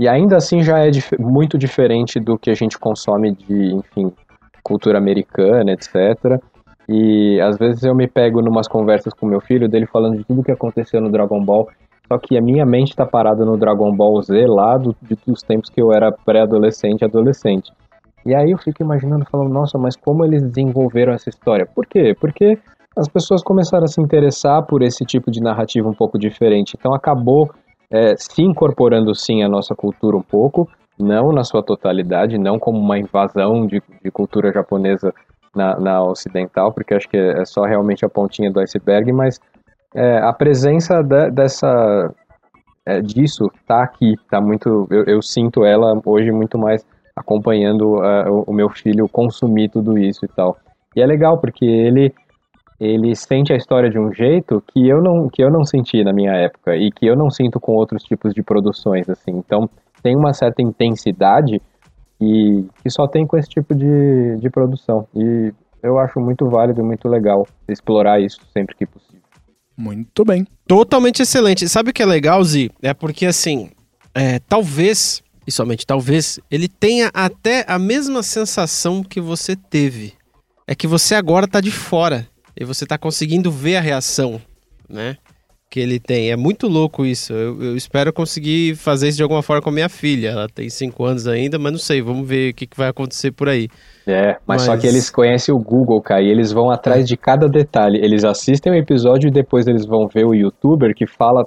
[0.00, 4.10] e ainda assim já é dif muito diferente do que a gente consome de, enfim,
[4.62, 6.40] cultura americana, etc.
[6.88, 10.42] E às vezes eu me pego numas conversas com meu filho, dele falando de tudo
[10.42, 11.68] que aconteceu no Dragon Ball,
[12.08, 14.96] só que a minha mente está parada no Dragon Ball Z lá do,
[15.26, 17.70] dos tempos que eu era pré-adolescente, adolescente.
[18.24, 21.66] E aí eu fico imaginando, falando, nossa, mas como eles desenvolveram essa história?
[21.66, 22.16] Por quê?
[22.18, 22.58] Porque
[22.96, 26.74] as pessoas começaram a se interessar por esse tipo de narrativa um pouco diferente.
[26.78, 27.50] Então acabou
[27.90, 30.68] é, se incorporando sim à nossa cultura um pouco,
[30.98, 35.12] não na sua totalidade, não como uma invasão de, de cultura japonesa
[35.54, 39.40] na, na ocidental, porque acho que é só realmente a pontinha do iceberg, mas
[39.94, 42.14] é, a presença de, dessa
[42.86, 46.84] é, disso tá aqui, tá muito, eu, eu, sinto ela hoje muito mais
[47.16, 50.56] acompanhando uh, o, o meu filho consumir tudo isso e tal.
[50.94, 52.14] E é legal porque ele
[52.80, 56.14] ele sente a história de um jeito que eu não que eu não senti na
[56.14, 59.32] minha época e que eu não sinto com outros tipos de produções assim.
[59.32, 59.68] Então
[60.02, 61.60] tem uma certa intensidade
[62.18, 65.06] e que só tem com esse tipo de, de produção.
[65.14, 65.52] E
[65.82, 69.20] eu acho muito válido, muito legal explorar isso sempre que possível.
[69.76, 70.46] Muito bem.
[70.66, 71.68] Totalmente excelente.
[71.68, 72.70] Sabe o que é legal, Zi?
[72.82, 73.70] É porque assim,
[74.14, 80.14] é, talvez, e somente talvez, ele tenha até a mesma sensação que você teve.
[80.66, 82.26] É que você agora tá de fora
[82.60, 84.40] e você tá conseguindo ver a reação,
[84.88, 85.16] né?
[85.70, 86.32] que ele tem.
[86.32, 87.32] É muito louco isso.
[87.32, 90.30] Eu, eu, espero conseguir fazer isso de alguma forma com a minha filha.
[90.30, 92.02] Ela tem 5 anos ainda, mas não sei.
[92.02, 93.68] Vamos ver o que, que vai acontecer por aí.
[94.04, 97.16] É, mas, mas, só que eles conhecem o Google, cara, e eles vão atrás de
[97.16, 97.98] cada detalhe.
[98.02, 101.46] Eles assistem o episódio e depois eles vão ver o youtuber que fala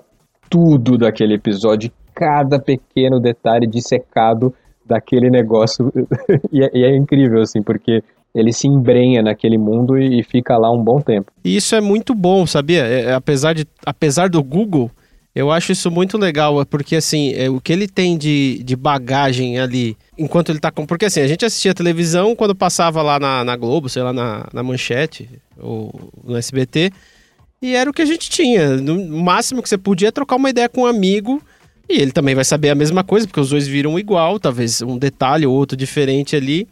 [0.50, 4.54] tudo daquele episódio, cada pequeno detalhe dissecado
[4.86, 5.92] daquele negócio.
[6.50, 8.02] e, é, e é incrível, assim, porque
[8.34, 11.32] ele se embrenha naquele mundo e, fica lá um bom tempo.
[11.44, 12.86] E isso é muito bom, sabia?
[12.86, 14.90] É, é, apesar, de, apesar do Google,
[15.36, 18.76] eu acho isso muito legal, é porque assim, é, o que ele tem de, de
[18.76, 20.86] bagagem ali, enquanto ele tá com.
[20.86, 24.48] Porque assim, a gente assistia televisão quando passava lá na, na Globo, sei lá, na,
[24.52, 25.30] na manchete,
[25.60, 25.94] ou
[26.24, 26.92] no SBT,
[27.62, 28.78] e era o que a gente tinha.
[28.78, 31.42] No máximo que você podia trocar uma ideia com um amigo.
[31.90, 34.98] E ele também vai saber a mesma coisa, porque os dois viram igual, talvez um
[34.98, 36.66] detalhe ou outro diferente ali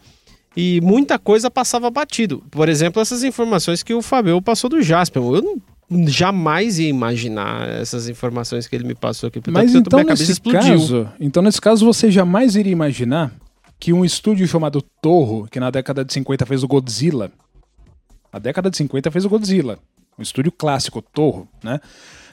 [0.56, 2.42] e muita coisa passava batido.
[2.50, 5.22] Por exemplo, essas informações que o Fabio passou do Jasper.
[5.22, 9.40] Eu não, jamais ia imaginar essas informações que ele me passou aqui.
[9.50, 13.32] Mas então, nesse caso, então, nesse caso, você jamais iria imaginar
[13.78, 17.32] que um estúdio chamado Torro, que na década de 50 fez o Godzilla,
[18.32, 19.78] na década de 50 fez o Godzilla,
[20.18, 21.80] um estúdio clássico, Torro, né?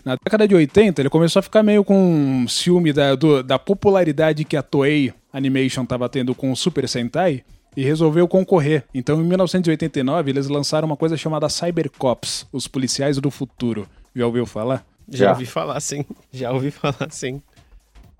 [0.05, 4.45] Na década de 80, ele começou a ficar meio com ciúme da, do, da popularidade
[4.45, 7.43] que a Toei Animation estava tendo com o Super Sentai
[7.79, 8.83] e resolveu concorrer.
[8.93, 13.87] Então, em 1989, eles lançaram uma coisa chamada Cybercops, os policiais do futuro.
[14.13, 14.85] Já ouviu falar?
[15.07, 16.03] Já, Já ouvi falar, sim.
[16.29, 17.41] Já ouvi falar, sim.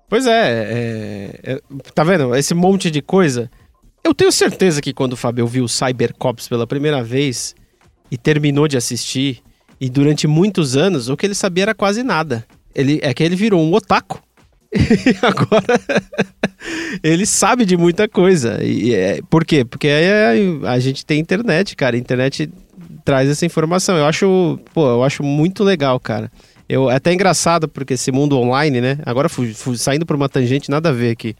[0.08, 1.60] Pois é, é, é,
[1.94, 2.34] tá vendo?
[2.34, 3.50] Esse monte de coisa.
[4.02, 7.54] Eu tenho certeza que quando o Fábio viu Cybercops pela primeira vez
[8.10, 9.42] e terminou de assistir,
[9.78, 12.46] e durante muitos anos, o que ele sabia era quase nada.
[12.74, 14.22] Ele, é que ele virou um otaku.
[14.72, 15.78] E agora
[17.02, 18.62] ele sabe de muita coisa.
[18.62, 19.64] E é, por quê?
[19.64, 21.96] Porque é, a gente tem internet, cara.
[21.96, 22.50] A internet
[23.04, 23.96] traz essa informação.
[23.96, 26.30] Eu acho, pô, eu acho muito legal, cara.
[26.68, 28.98] Eu, é até engraçado, porque esse mundo online, né?
[29.04, 31.34] Agora fui, fui saindo por uma tangente, nada a ver aqui.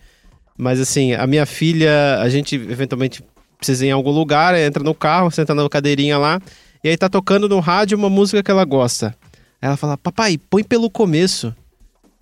[0.59, 3.23] Mas assim, a minha filha, a gente eventualmente
[3.57, 6.41] precisa ir em algum lugar, entra no carro, senta na cadeirinha lá,
[6.83, 9.15] e aí tá tocando no rádio uma música que ela gosta.
[9.63, 11.55] Aí ela fala, papai, põe pelo começo.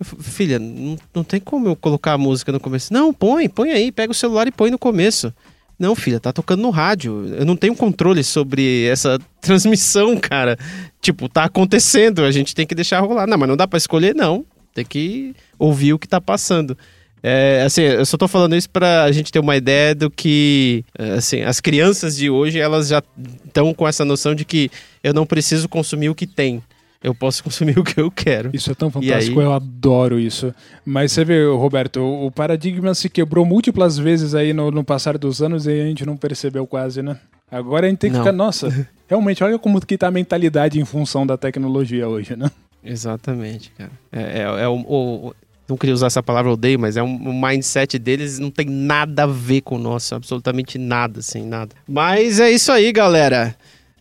[0.01, 2.93] Filha, não, não tem como eu colocar a música no começo.
[2.93, 5.33] Não, põe, põe aí, pega o celular e põe no começo.
[5.77, 7.33] Não, filha, tá tocando no rádio.
[7.37, 10.57] Eu não tenho controle sobre essa transmissão, cara.
[11.01, 13.27] Tipo, tá acontecendo, a gente tem que deixar rolar.
[13.27, 14.45] Não, mas não dá para escolher, não.
[14.73, 16.77] Tem que ouvir o que tá passando.
[17.21, 20.85] É, assim, eu só tô falando isso pra gente ter uma ideia do que,
[21.17, 23.03] assim, as crianças de hoje, elas já
[23.45, 24.71] estão com essa noção de que
[25.03, 26.63] eu não preciso consumir o que tem.
[27.03, 28.51] Eu posso consumir o que eu quero.
[28.53, 29.45] Isso é tão fantástico, aí...
[29.45, 30.53] eu adoro isso.
[30.85, 35.41] Mas você vê, Roberto, o paradigma se quebrou múltiplas vezes aí no, no passar dos
[35.41, 37.17] anos e a gente não percebeu quase, né?
[37.51, 38.23] Agora a gente tem que não.
[38.23, 42.51] ficar, nossa, realmente, olha como que tá a mentalidade em função da tecnologia hoje, né?
[42.83, 43.91] Exatamente, cara.
[44.11, 45.35] É, é, é o, o,
[45.67, 49.23] não queria usar essa palavra, odeio, mas é um, um, mindset deles não tem nada
[49.23, 51.75] a ver com o nosso, absolutamente nada, assim, nada.
[51.87, 53.55] Mas é isso aí, galera.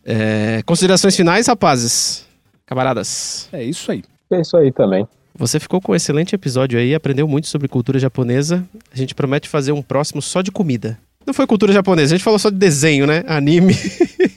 [0.05, 2.28] É, considerações finais, rapazes?
[2.69, 3.49] Camaradas?
[3.51, 4.05] É isso aí.
[4.31, 5.09] É isso aí também.
[5.35, 8.63] Você ficou com um excelente episódio aí, aprendeu muito sobre cultura japonesa.
[8.93, 10.99] A gente promete fazer um próximo só de comida.
[11.27, 13.25] Não foi cultura japonesa, a gente falou só de desenho, né?
[13.27, 13.75] Anime.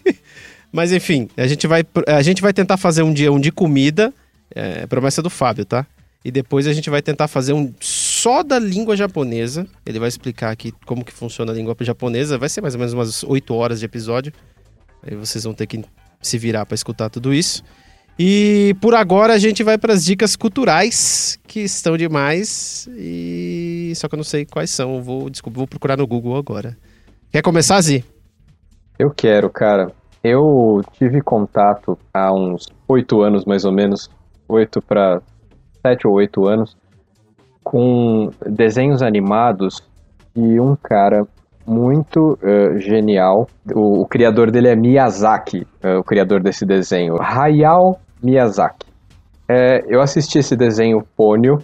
[0.72, 4.14] Mas enfim, a gente vai, a gente vai tentar fazer um dia um de comida.
[4.56, 5.86] É, promessa do Fábio, tá?
[6.24, 9.68] E depois a gente vai tentar fazer um só da língua japonesa.
[9.86, 12.38] Ele vai explicar aqui como que funciona a língua japonesa.
[12.38, 14.32] Vai ser mais ou menos umas 8 horas de episódio.
[15.04, 15.84] Aí vocês vão ter que
[16.22, 17.62] se virar para escutar tudo isso.
[18.24, 22.88] E por agora a gente vai para as dicas culturais, que estão demais.
[22.96, 25.02] E só que eu não sei quais são.
[25.02, 26.78] Vou, desculpa, vou procurar no Google agora.
[27.32, 28.06] Quer começar, Zi?
[29.00, 29.92] Eu quero, cara.
[30.24, 34.08] Eu tive contato há uns oito anos, mais ou menos,
[34.48, 35.20] oito para
[35.82, 36.78] sete ou oito anos,
[37.64, 39.82] com desenhos animados
[40.36, 41.26] de um cara
[41.66, 43.48] muito uh, genial.
[43.74, 47.20] O, o, criador dele é Miyazaki, uh, o criador desse desenho.
[47.20, 48.86] Hayao Miyazaki.
[49.48, 51.60] É, eu assisti esse desenho Ponyo,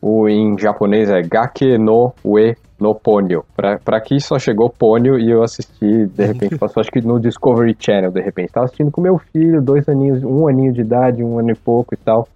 [0.00, 3.44] o em japonês é Gake no Ue no Ponyo.
[3.54, 7.20] Pra, pra aqui só chegou Ponyo e eu assisti, de repente, passou acho que no
[7.20, 8.52] Discovery Channel, de repente.
[8.52, 11.94] Tava assistindo com meu filho, dois aninhos, um aninho de idade, um ano e pouco
[11.94, 12.28] e tal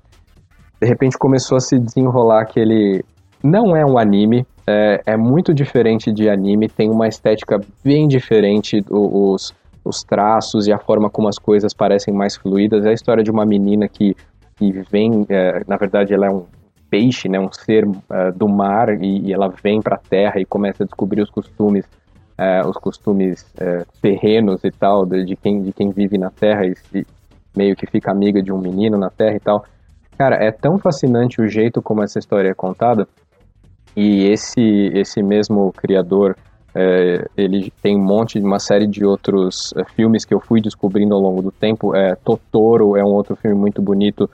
[0.80, 3.04] de repente começou a se desenrolar que ele
[3.42, 8.84] não é um anime, é, é muito diferente de anime, tem uma estética bem diferente,
[8.90, 9.54] os,
[9.86, 12.84] os traços e a forma como as coisas parecem mais fluídas.
[12.84, 14.16] É a história de uma menina que,
[14.56, 16.44] que vem, é, na verdade, ela é um
[16.90, 20.44] peixe, né, um ser uh, do mar, e, e ela vem para a terra e
[20.44, 25.62] começa a descobrir os costumes, uh, os costumes uh, terrenos e tal, de, de, quem,
[25.62, 27.04] de quem vive na terra e, e
[27.56, 29.64] meio que fica amiga de um menino na terra e tal.
[30.16, 33.06] Cara, é tão fascinante o jeito como essa história é contada.
[33.94, 36.36] E esse, esse mesmo criador,
[36.78, 41.14] é, ele tem um monte, uma série de outros é, filmes que eu fui descobrindo
[41.14, 41.96] ao longo do tempo.
[41.96, 44.28] É, Totoro é um outro filme muito bonito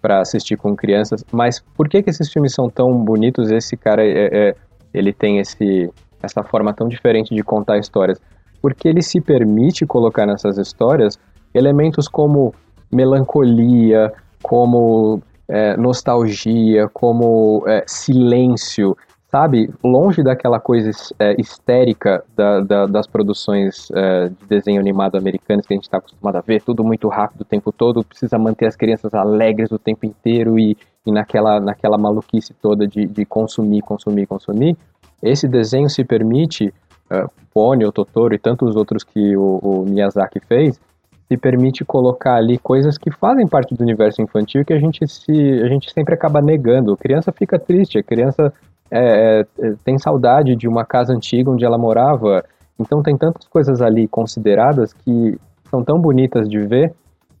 [0.00, 1.24] para assistir com crianças.
[1.32, 3.50] Mas por que, que esses filmes são tão bonitos?
[3.50, 4.54] Esse cara, é, é,
[4.94, 5.90] ele tem esse,
[6.22, 8.20] essa forma tão diferente de contar histórias.
[8.62, 11.18] Porque ele se permite colocar nessas histórias
[11.52, 12.54] elementos como
[12.92, 18.96] melancolia, como é, nostalgia, como é, silêncio,
[19.30, 19.70] sabe?
[19.84, 25.74] Longe daquela coisa é, histérica da, da, das produções é, de desenho animado americanas que
[25.74, 28.76] a gente está acostumado a ver, tudo muito rápido o tempo todo, precisa manter as
[28.76, 30.76] crianças alegres o tempo inteiro e,
[31.06, 34.76] e naquela, naquela maluquice toda de, de consumir, consumir, consumir.
[35.22, 36.72] Esse desenho se permite,
[37.10, 40.80] uh, Pony, o Totoro e tantos outros que o, o Miyazaki fez,
[41.28, 45.60] se permite colocar ali coisas que fazem parte do universo infantil que a gente se
[45.62, 46.94] a gente sempre acaba negando.
[46.94, 48.50] A criança fica triste, a criança
[48.90, 52.44] é, é, tem saudade de uma casa antiga onde ela morava.
[52.78, 55.38] Então tem tantas coisas ali consideradas que
[55.70, 56.94] são tão bonitas de ver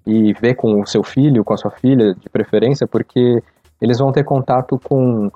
[0.06, 3.42] e ver com o seu filho, com a sua filha, de preferência, porque
[3.80, 5.30] eles vão ter contato com,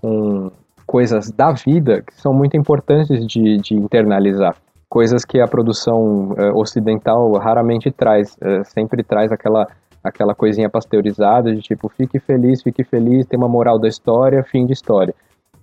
[0.00, 0.50] com
[0.86, 4.56] coisas da vida que são muito importantes de, de internalizar.
[4.88, 9.66] Coisas que a produção uh, ocidental raramente traz, sempre traz aquela,
[10.02, 14.64] aquela coisinha pasteurizada de tipo, fique feliz, fique feliz, tem uma moral da história, fim
[14.64, 15.14] de história.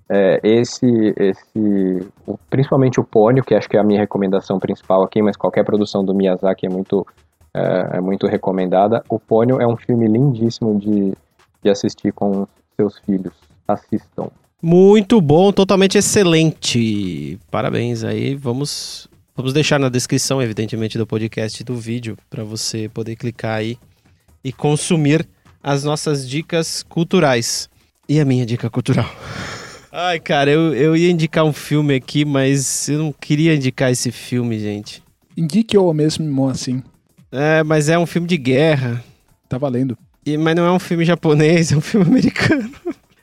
[0.10, 2.08] É, esse, esse,
[2.50, 6.04] principalmente o Pônio, que acho que é a minha recomendação principal aqui, mas qualquer produção
[6.04, 7.06] do Miyazaki é muito,
[7.54, 9.04] é, é muito recomendada.
[9.10, 11.14] O Pônio é um filme lindíssimo de,
[11.64, 13.34] de assistir com seus filhos.
[13.68, 14.30] Assistam.
[14.62, 17.40] Muito bom, totalmente excelente.
[17.50, 18.36] Parabéns aí.
[18.36, 23.78] Vamos, vamos deixar na descrição, evidentemente, do podcast do vídeo para você poder clicar aí
[24.44, 25.28] e consumir
[25.62, 27.70] as nossas dicas culturais.
[28.08, 29.10] E a minha dica cultural.
[29.96, 34.12] Ai, cara, eu, eu ia indicar um filme aqui, mas eu não queria indicar esse
[34.12, 35.04] filme, gente.
[35.38, 36.82] Indique ou mesmo assim.
[37.32, 39.04] É, mas é um filme de guerra.
[39.48, 39.96] Tá valendo.
[40.26, 42.72] E, mas não é um filme japonês, é um filme americano.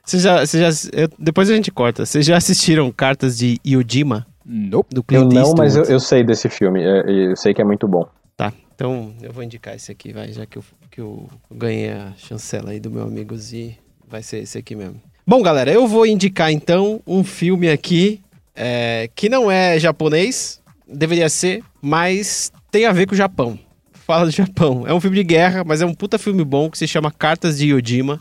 [0.05, 2.07] Vocês já, você já, eu, depois a gente corta.
[2.07, 4.25] Vocês já assistiram Cartas de Yojima?
[4.47, 4.95] Nope.
[4.95, 5.59] Do Clint eu não, Eastwood?
[5.61, 6.83] mas eu, eu sei desse filme.
[6.85, 8.09] é, Eu sei que é muito bom.
[8.37, 12.13] Tá, então eu vou indicar esse aqui, vai, já que eu, que eu ganhei a
[12.17, 13.77] chancela aí do meu amigo Z,
[14.09, 15.01] vai ser esse aqui mesmo.
[15.27, 18.21] Bom, galera, eu vou indicar então um filme aqui
[18.55, 23.59] é, que não é japonês, deveria ser, mas tem a ver com o Japão.
[23.93, 24.87] Fala do Japão.
[24.87, 27.59] É um filme de guerra, mas é um puta filme bom que se chama Cartas
[27.59, 28.21] de Yojima.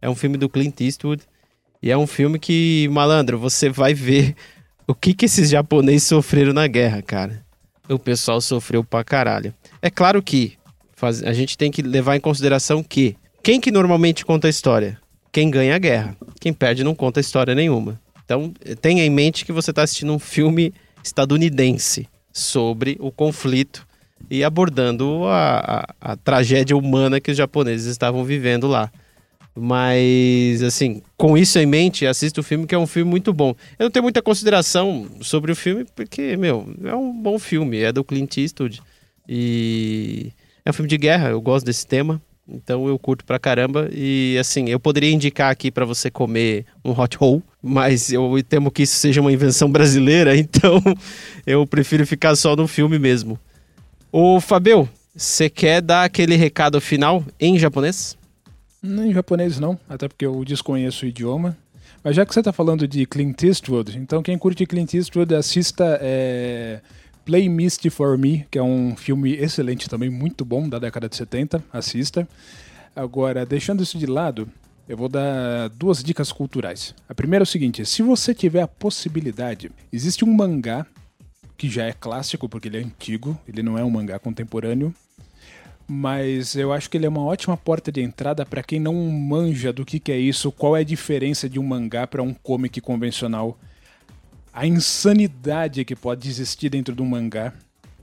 [0.00, 1.22] É um filme do Clint Eastwood.
[1.82, 4.34] E é um filme que, malandro, você vai ver
[4.86, 7.44] o que, que esses japoneses sofreram na guerra, cara.
[7.88, 9.52] O pessoal sofreu pra caralho.
[9.82, 10.56] É claro que
[11.24, 14.98] a gente tem que levar em consideração que quem que normalmente conta a história?
[15.34, 16.16] Quem ganha a guerra.
[16.40, 18.00] Quem perde não conta história nenhuma.
[18.24, 23.84] Então, tenha em mente que você está assistindo um filme estadunidense sobre o conflito
[24.30, 25.58] e abordando a,
[26.00, 28.92] a- a tragédia humana que os japoneses estavam vivendo lá.
[29.56, 33.56] Mas, assim, com isso em mente, assista o filme, que é um filme muito bom.
[33.76, 37.90] Eu não tenho muita consideração sobre o filme, porque, meu, é um bom filme, é
[37.92, 38.80] do Clint Eastwood.
[39.28, 40.32] E
[40.64, 42.22] é um filme de guerra, eu gosto desse tema.
[42.48, 43.88] Então eu curto pra caramba.
[43.92, 48.70] E assim, eu poderia indicar aqui pra você comer um hot roll, mas eu temo
[48.70, 50.82] que isso seja uma invenção brasileira, então
[51.46, 53.38] eu prefiro ficar só no filme mesmo.
[54.12, 58.16] Ô Fabio, você quer dar aquele recado final em japonês?
[58.82, 61.56] Nem em japonês não, até porque eu desconheço o idioma.
[62.02, 65.98] Mas já que você tá falando de Clint Eastwood, então quem curte Clint Eastwood assista
[66.02, 66.80] é,
[67.24, 71.16] Play Misty for Me, que é um filme excelente também, muito bom, da década de
[71.16, 72.28] 70, assista.
[72.94, 74.48] Agora, deixando isso de lado,
[74.88, 76.94] eu vou dar duas dicas culturais.
[77.08, 80.86] A primeira é o seguinte, se você tiver a possibilidade, existe um mangá
[81.56, 84.94] que já é clássico, porque ele é antigo, ele não é um mangá contemporâneo,
[85.86, 89.72] mas eu acho que ele é uma ótima porta de entrada para quem não manja
[89.72, 92.80] do que, que é isso, qual é a diferença de um mangá para um comic
[92.80, 93.58] convencional,
[94.54, 97.52] a insanidade que pode existir dentro de um mangá,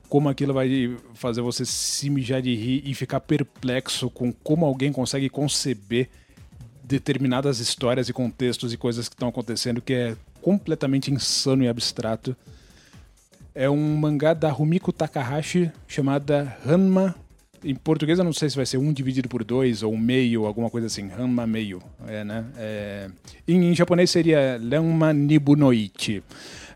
[0.10, 4.92] como aquilo vai fazer você se mijar de rir e ficar perplexo com como alguém
[4.92, 6.10] consegue conceber
[6.84, 12.36] determinadas histórias e contextos e coisas que estão acontecendo que é completamente insano e abstrato.
[13.56, 17.16] É um mangá da Rumiko Takahashi chamada Hanma
[17.64, 20.70] em português eu não sei se vai ser um dividido por dois ou meio, alguma
[20.70, 21.10] coisa assim.
[21.18, 21.82] Hanma meio.
[22.08, 22.46] É, né?
[22.58, 23.10] É,
[23.48, 26.24] em, em japonês seria Lanma Nibunoichi.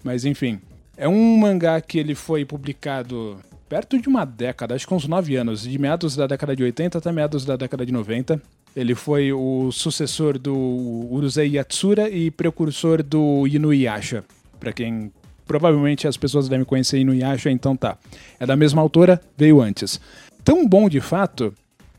[0.04, 0.60] Mas enfim.
[0.98, 3.38] É um mangá que ele foi publicado
[3.68, 6.98] perto de uma década, acho que uns nove anos, de meados da década de 80
[6.98, 8.42] até meados da década de 90.
[8.74, 14.24] Ele foi o sucessor do Urusei Yatsura e precursor do Inuyasha.
[14.58, 15.12] Para quem
[15.46, 17.98] provavelmente as pessoas devem conhecer Inuyasha, então tá.
[18.40, 20.00] É da mesma autora, veio antes
[20.46, 21.54] tão bom de fato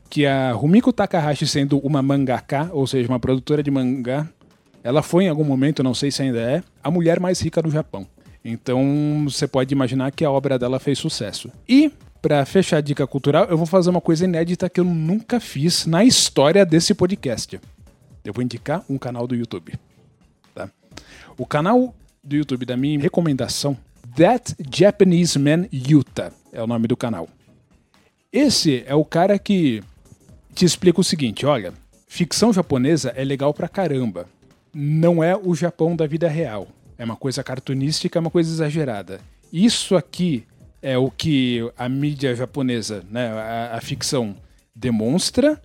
[0.09, 4.25] que a Rumiko Takahashi, sendo uma mangaka, ou seja, uma produtora de mangá,
[4.81, 7.69] ela foi em algum momento, não sei se ainda é, a mulher mais rica do
[7.69, 8.07] Japão.
[8.43, 11.51] Então você pode imaginar que a obra dela fez sucesso.
[11.67, 11.91] E,
[12.21, 15.85] para fechar a dica cultural, eu vou fazer uma coisa inédita que eu nunca fiz
[15.85, 17.59] na história desse podcast.
[18.23, 19.73] Eu vou indicar um canal do YouTube.
[20.55, 20.69] Tá?
[21.37, 21.93] O canal
[22.23, 23.77] do YouTube da minha recomendação,
[24.15, 27.27] That Japanese Man Yuta, é o nome do canal.
[28.31, 29.81] Esse é o cara que
[30.53, 31.73] te explica o seguinte: olha,
[32.07, 34.27] ficção japonesa é legal pra caramba.
[34.73, 36.67] Não é o Japão da vida real.
[36.97, 39.21] É uma coisa cartunística, é uma coisa exagerada.
[39.51, 40.45] Isso aqui
[40.81, 44.35] é o que a mídia japonesa, né, a, a ficção,
[44.75, 45.59] demonstra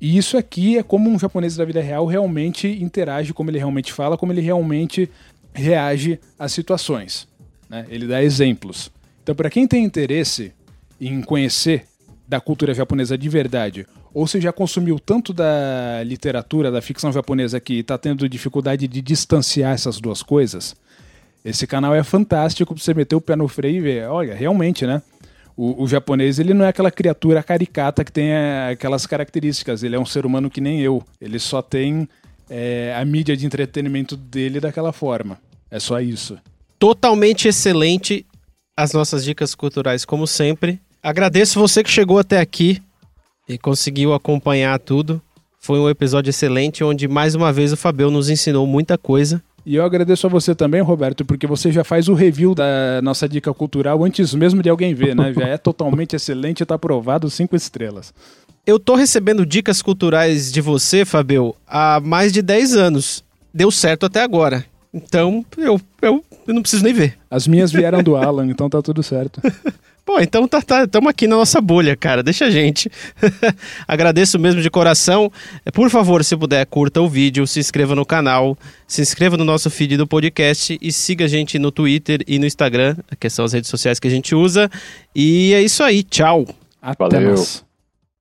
[0.00, 3.92] E isso aqui é como um japonês da vida real realmente interage, como ele realmente
[3.92, 5.08] fala, como ele realmente
[5.52, 7.26] reage às situações.
[7.70, 7.86] Né?
[7.88, 8.90] Ele dá exemplos.
[9.22, 10.52] Então, para quem tem interesse
[11.00, 11.86] em conhecer
[12.26, 17.60] da cultura japonesa de verdade, ou se já consumiu tanto da literatura, da ficção japonesa
[17.60, 20.74] que está tendo dificuldade de distanciar essas duas coisas,
[21.44, 24.08] esse canal é fantástico para você meter o pé no freio e ver.
[24.08, 25.02] Olha, realmente, né?
[25.56, 29.82] O, o, japonês ele não é aquela criatura caricata que tem é, aquelas características.
[29.82, 31.04] Ele é um ser humano que nem eu.
[31.20, 32.08] Ele só tem
[32.48, 35.38] é, a mídia de entretenimento dele daquela forma.
[35.70, 36.38] É só isso.
[36.78, 38.26] Totalmente excelente
[38.76, 40.80] as nossas dicas culturais, como sempre.
[41.02, 42.82] Agradeço você que chegou até aqui
[43.48, 45.20] e conseguiu acompanhar tudo.
[45.60, 49.42] Foi um episódio excelente, onde mais uma vez o Fabio nos ensinou muita coisa.
[49.66, 53.26] E eu agradeço a você também, Roberto, porque você já faz o review da nossa
[53.26, 55.32] dica cultural antes mesmo de alguém ver, né?
[55.32, 58.12] Já é totalmente excelente, está aprovado cinco estrelas.
[58.66, 63.24] Eu tô recebendo dicas culturais de você, Fabio, há mais de 10 anos.
[63.52, 64.64] Deu certo até agora.
[64.94, 67.18] Então, eu, eu, eu não preciso nem ver.
[67.28, 69.40] As minhas vieram do Alan, então tá tudo certo.
[70.04, 72.22] Pô, então tá, tá, estamos aqui na nossa bolha, cara.
[72.22, 72.90] Deixa a gente.
[73.88, 75.32] Agradeço mesmo de coração.
[75.72, 78.56] Por favor, se puder, curta o vídeo, se inscreva no canal,
[78.86, 82.44] se inscreva no nosso feed do podcast e siga a gente no Twitter e no
[82.44, 84.70] Instagram, que são as redes sociais que a gente usa.
[85.14, 86.02] E é isso aí.
[86.02, 86.46] Tchau.
[86.82, 87.28] Até Valeu.
[87.30, 87.63] mais.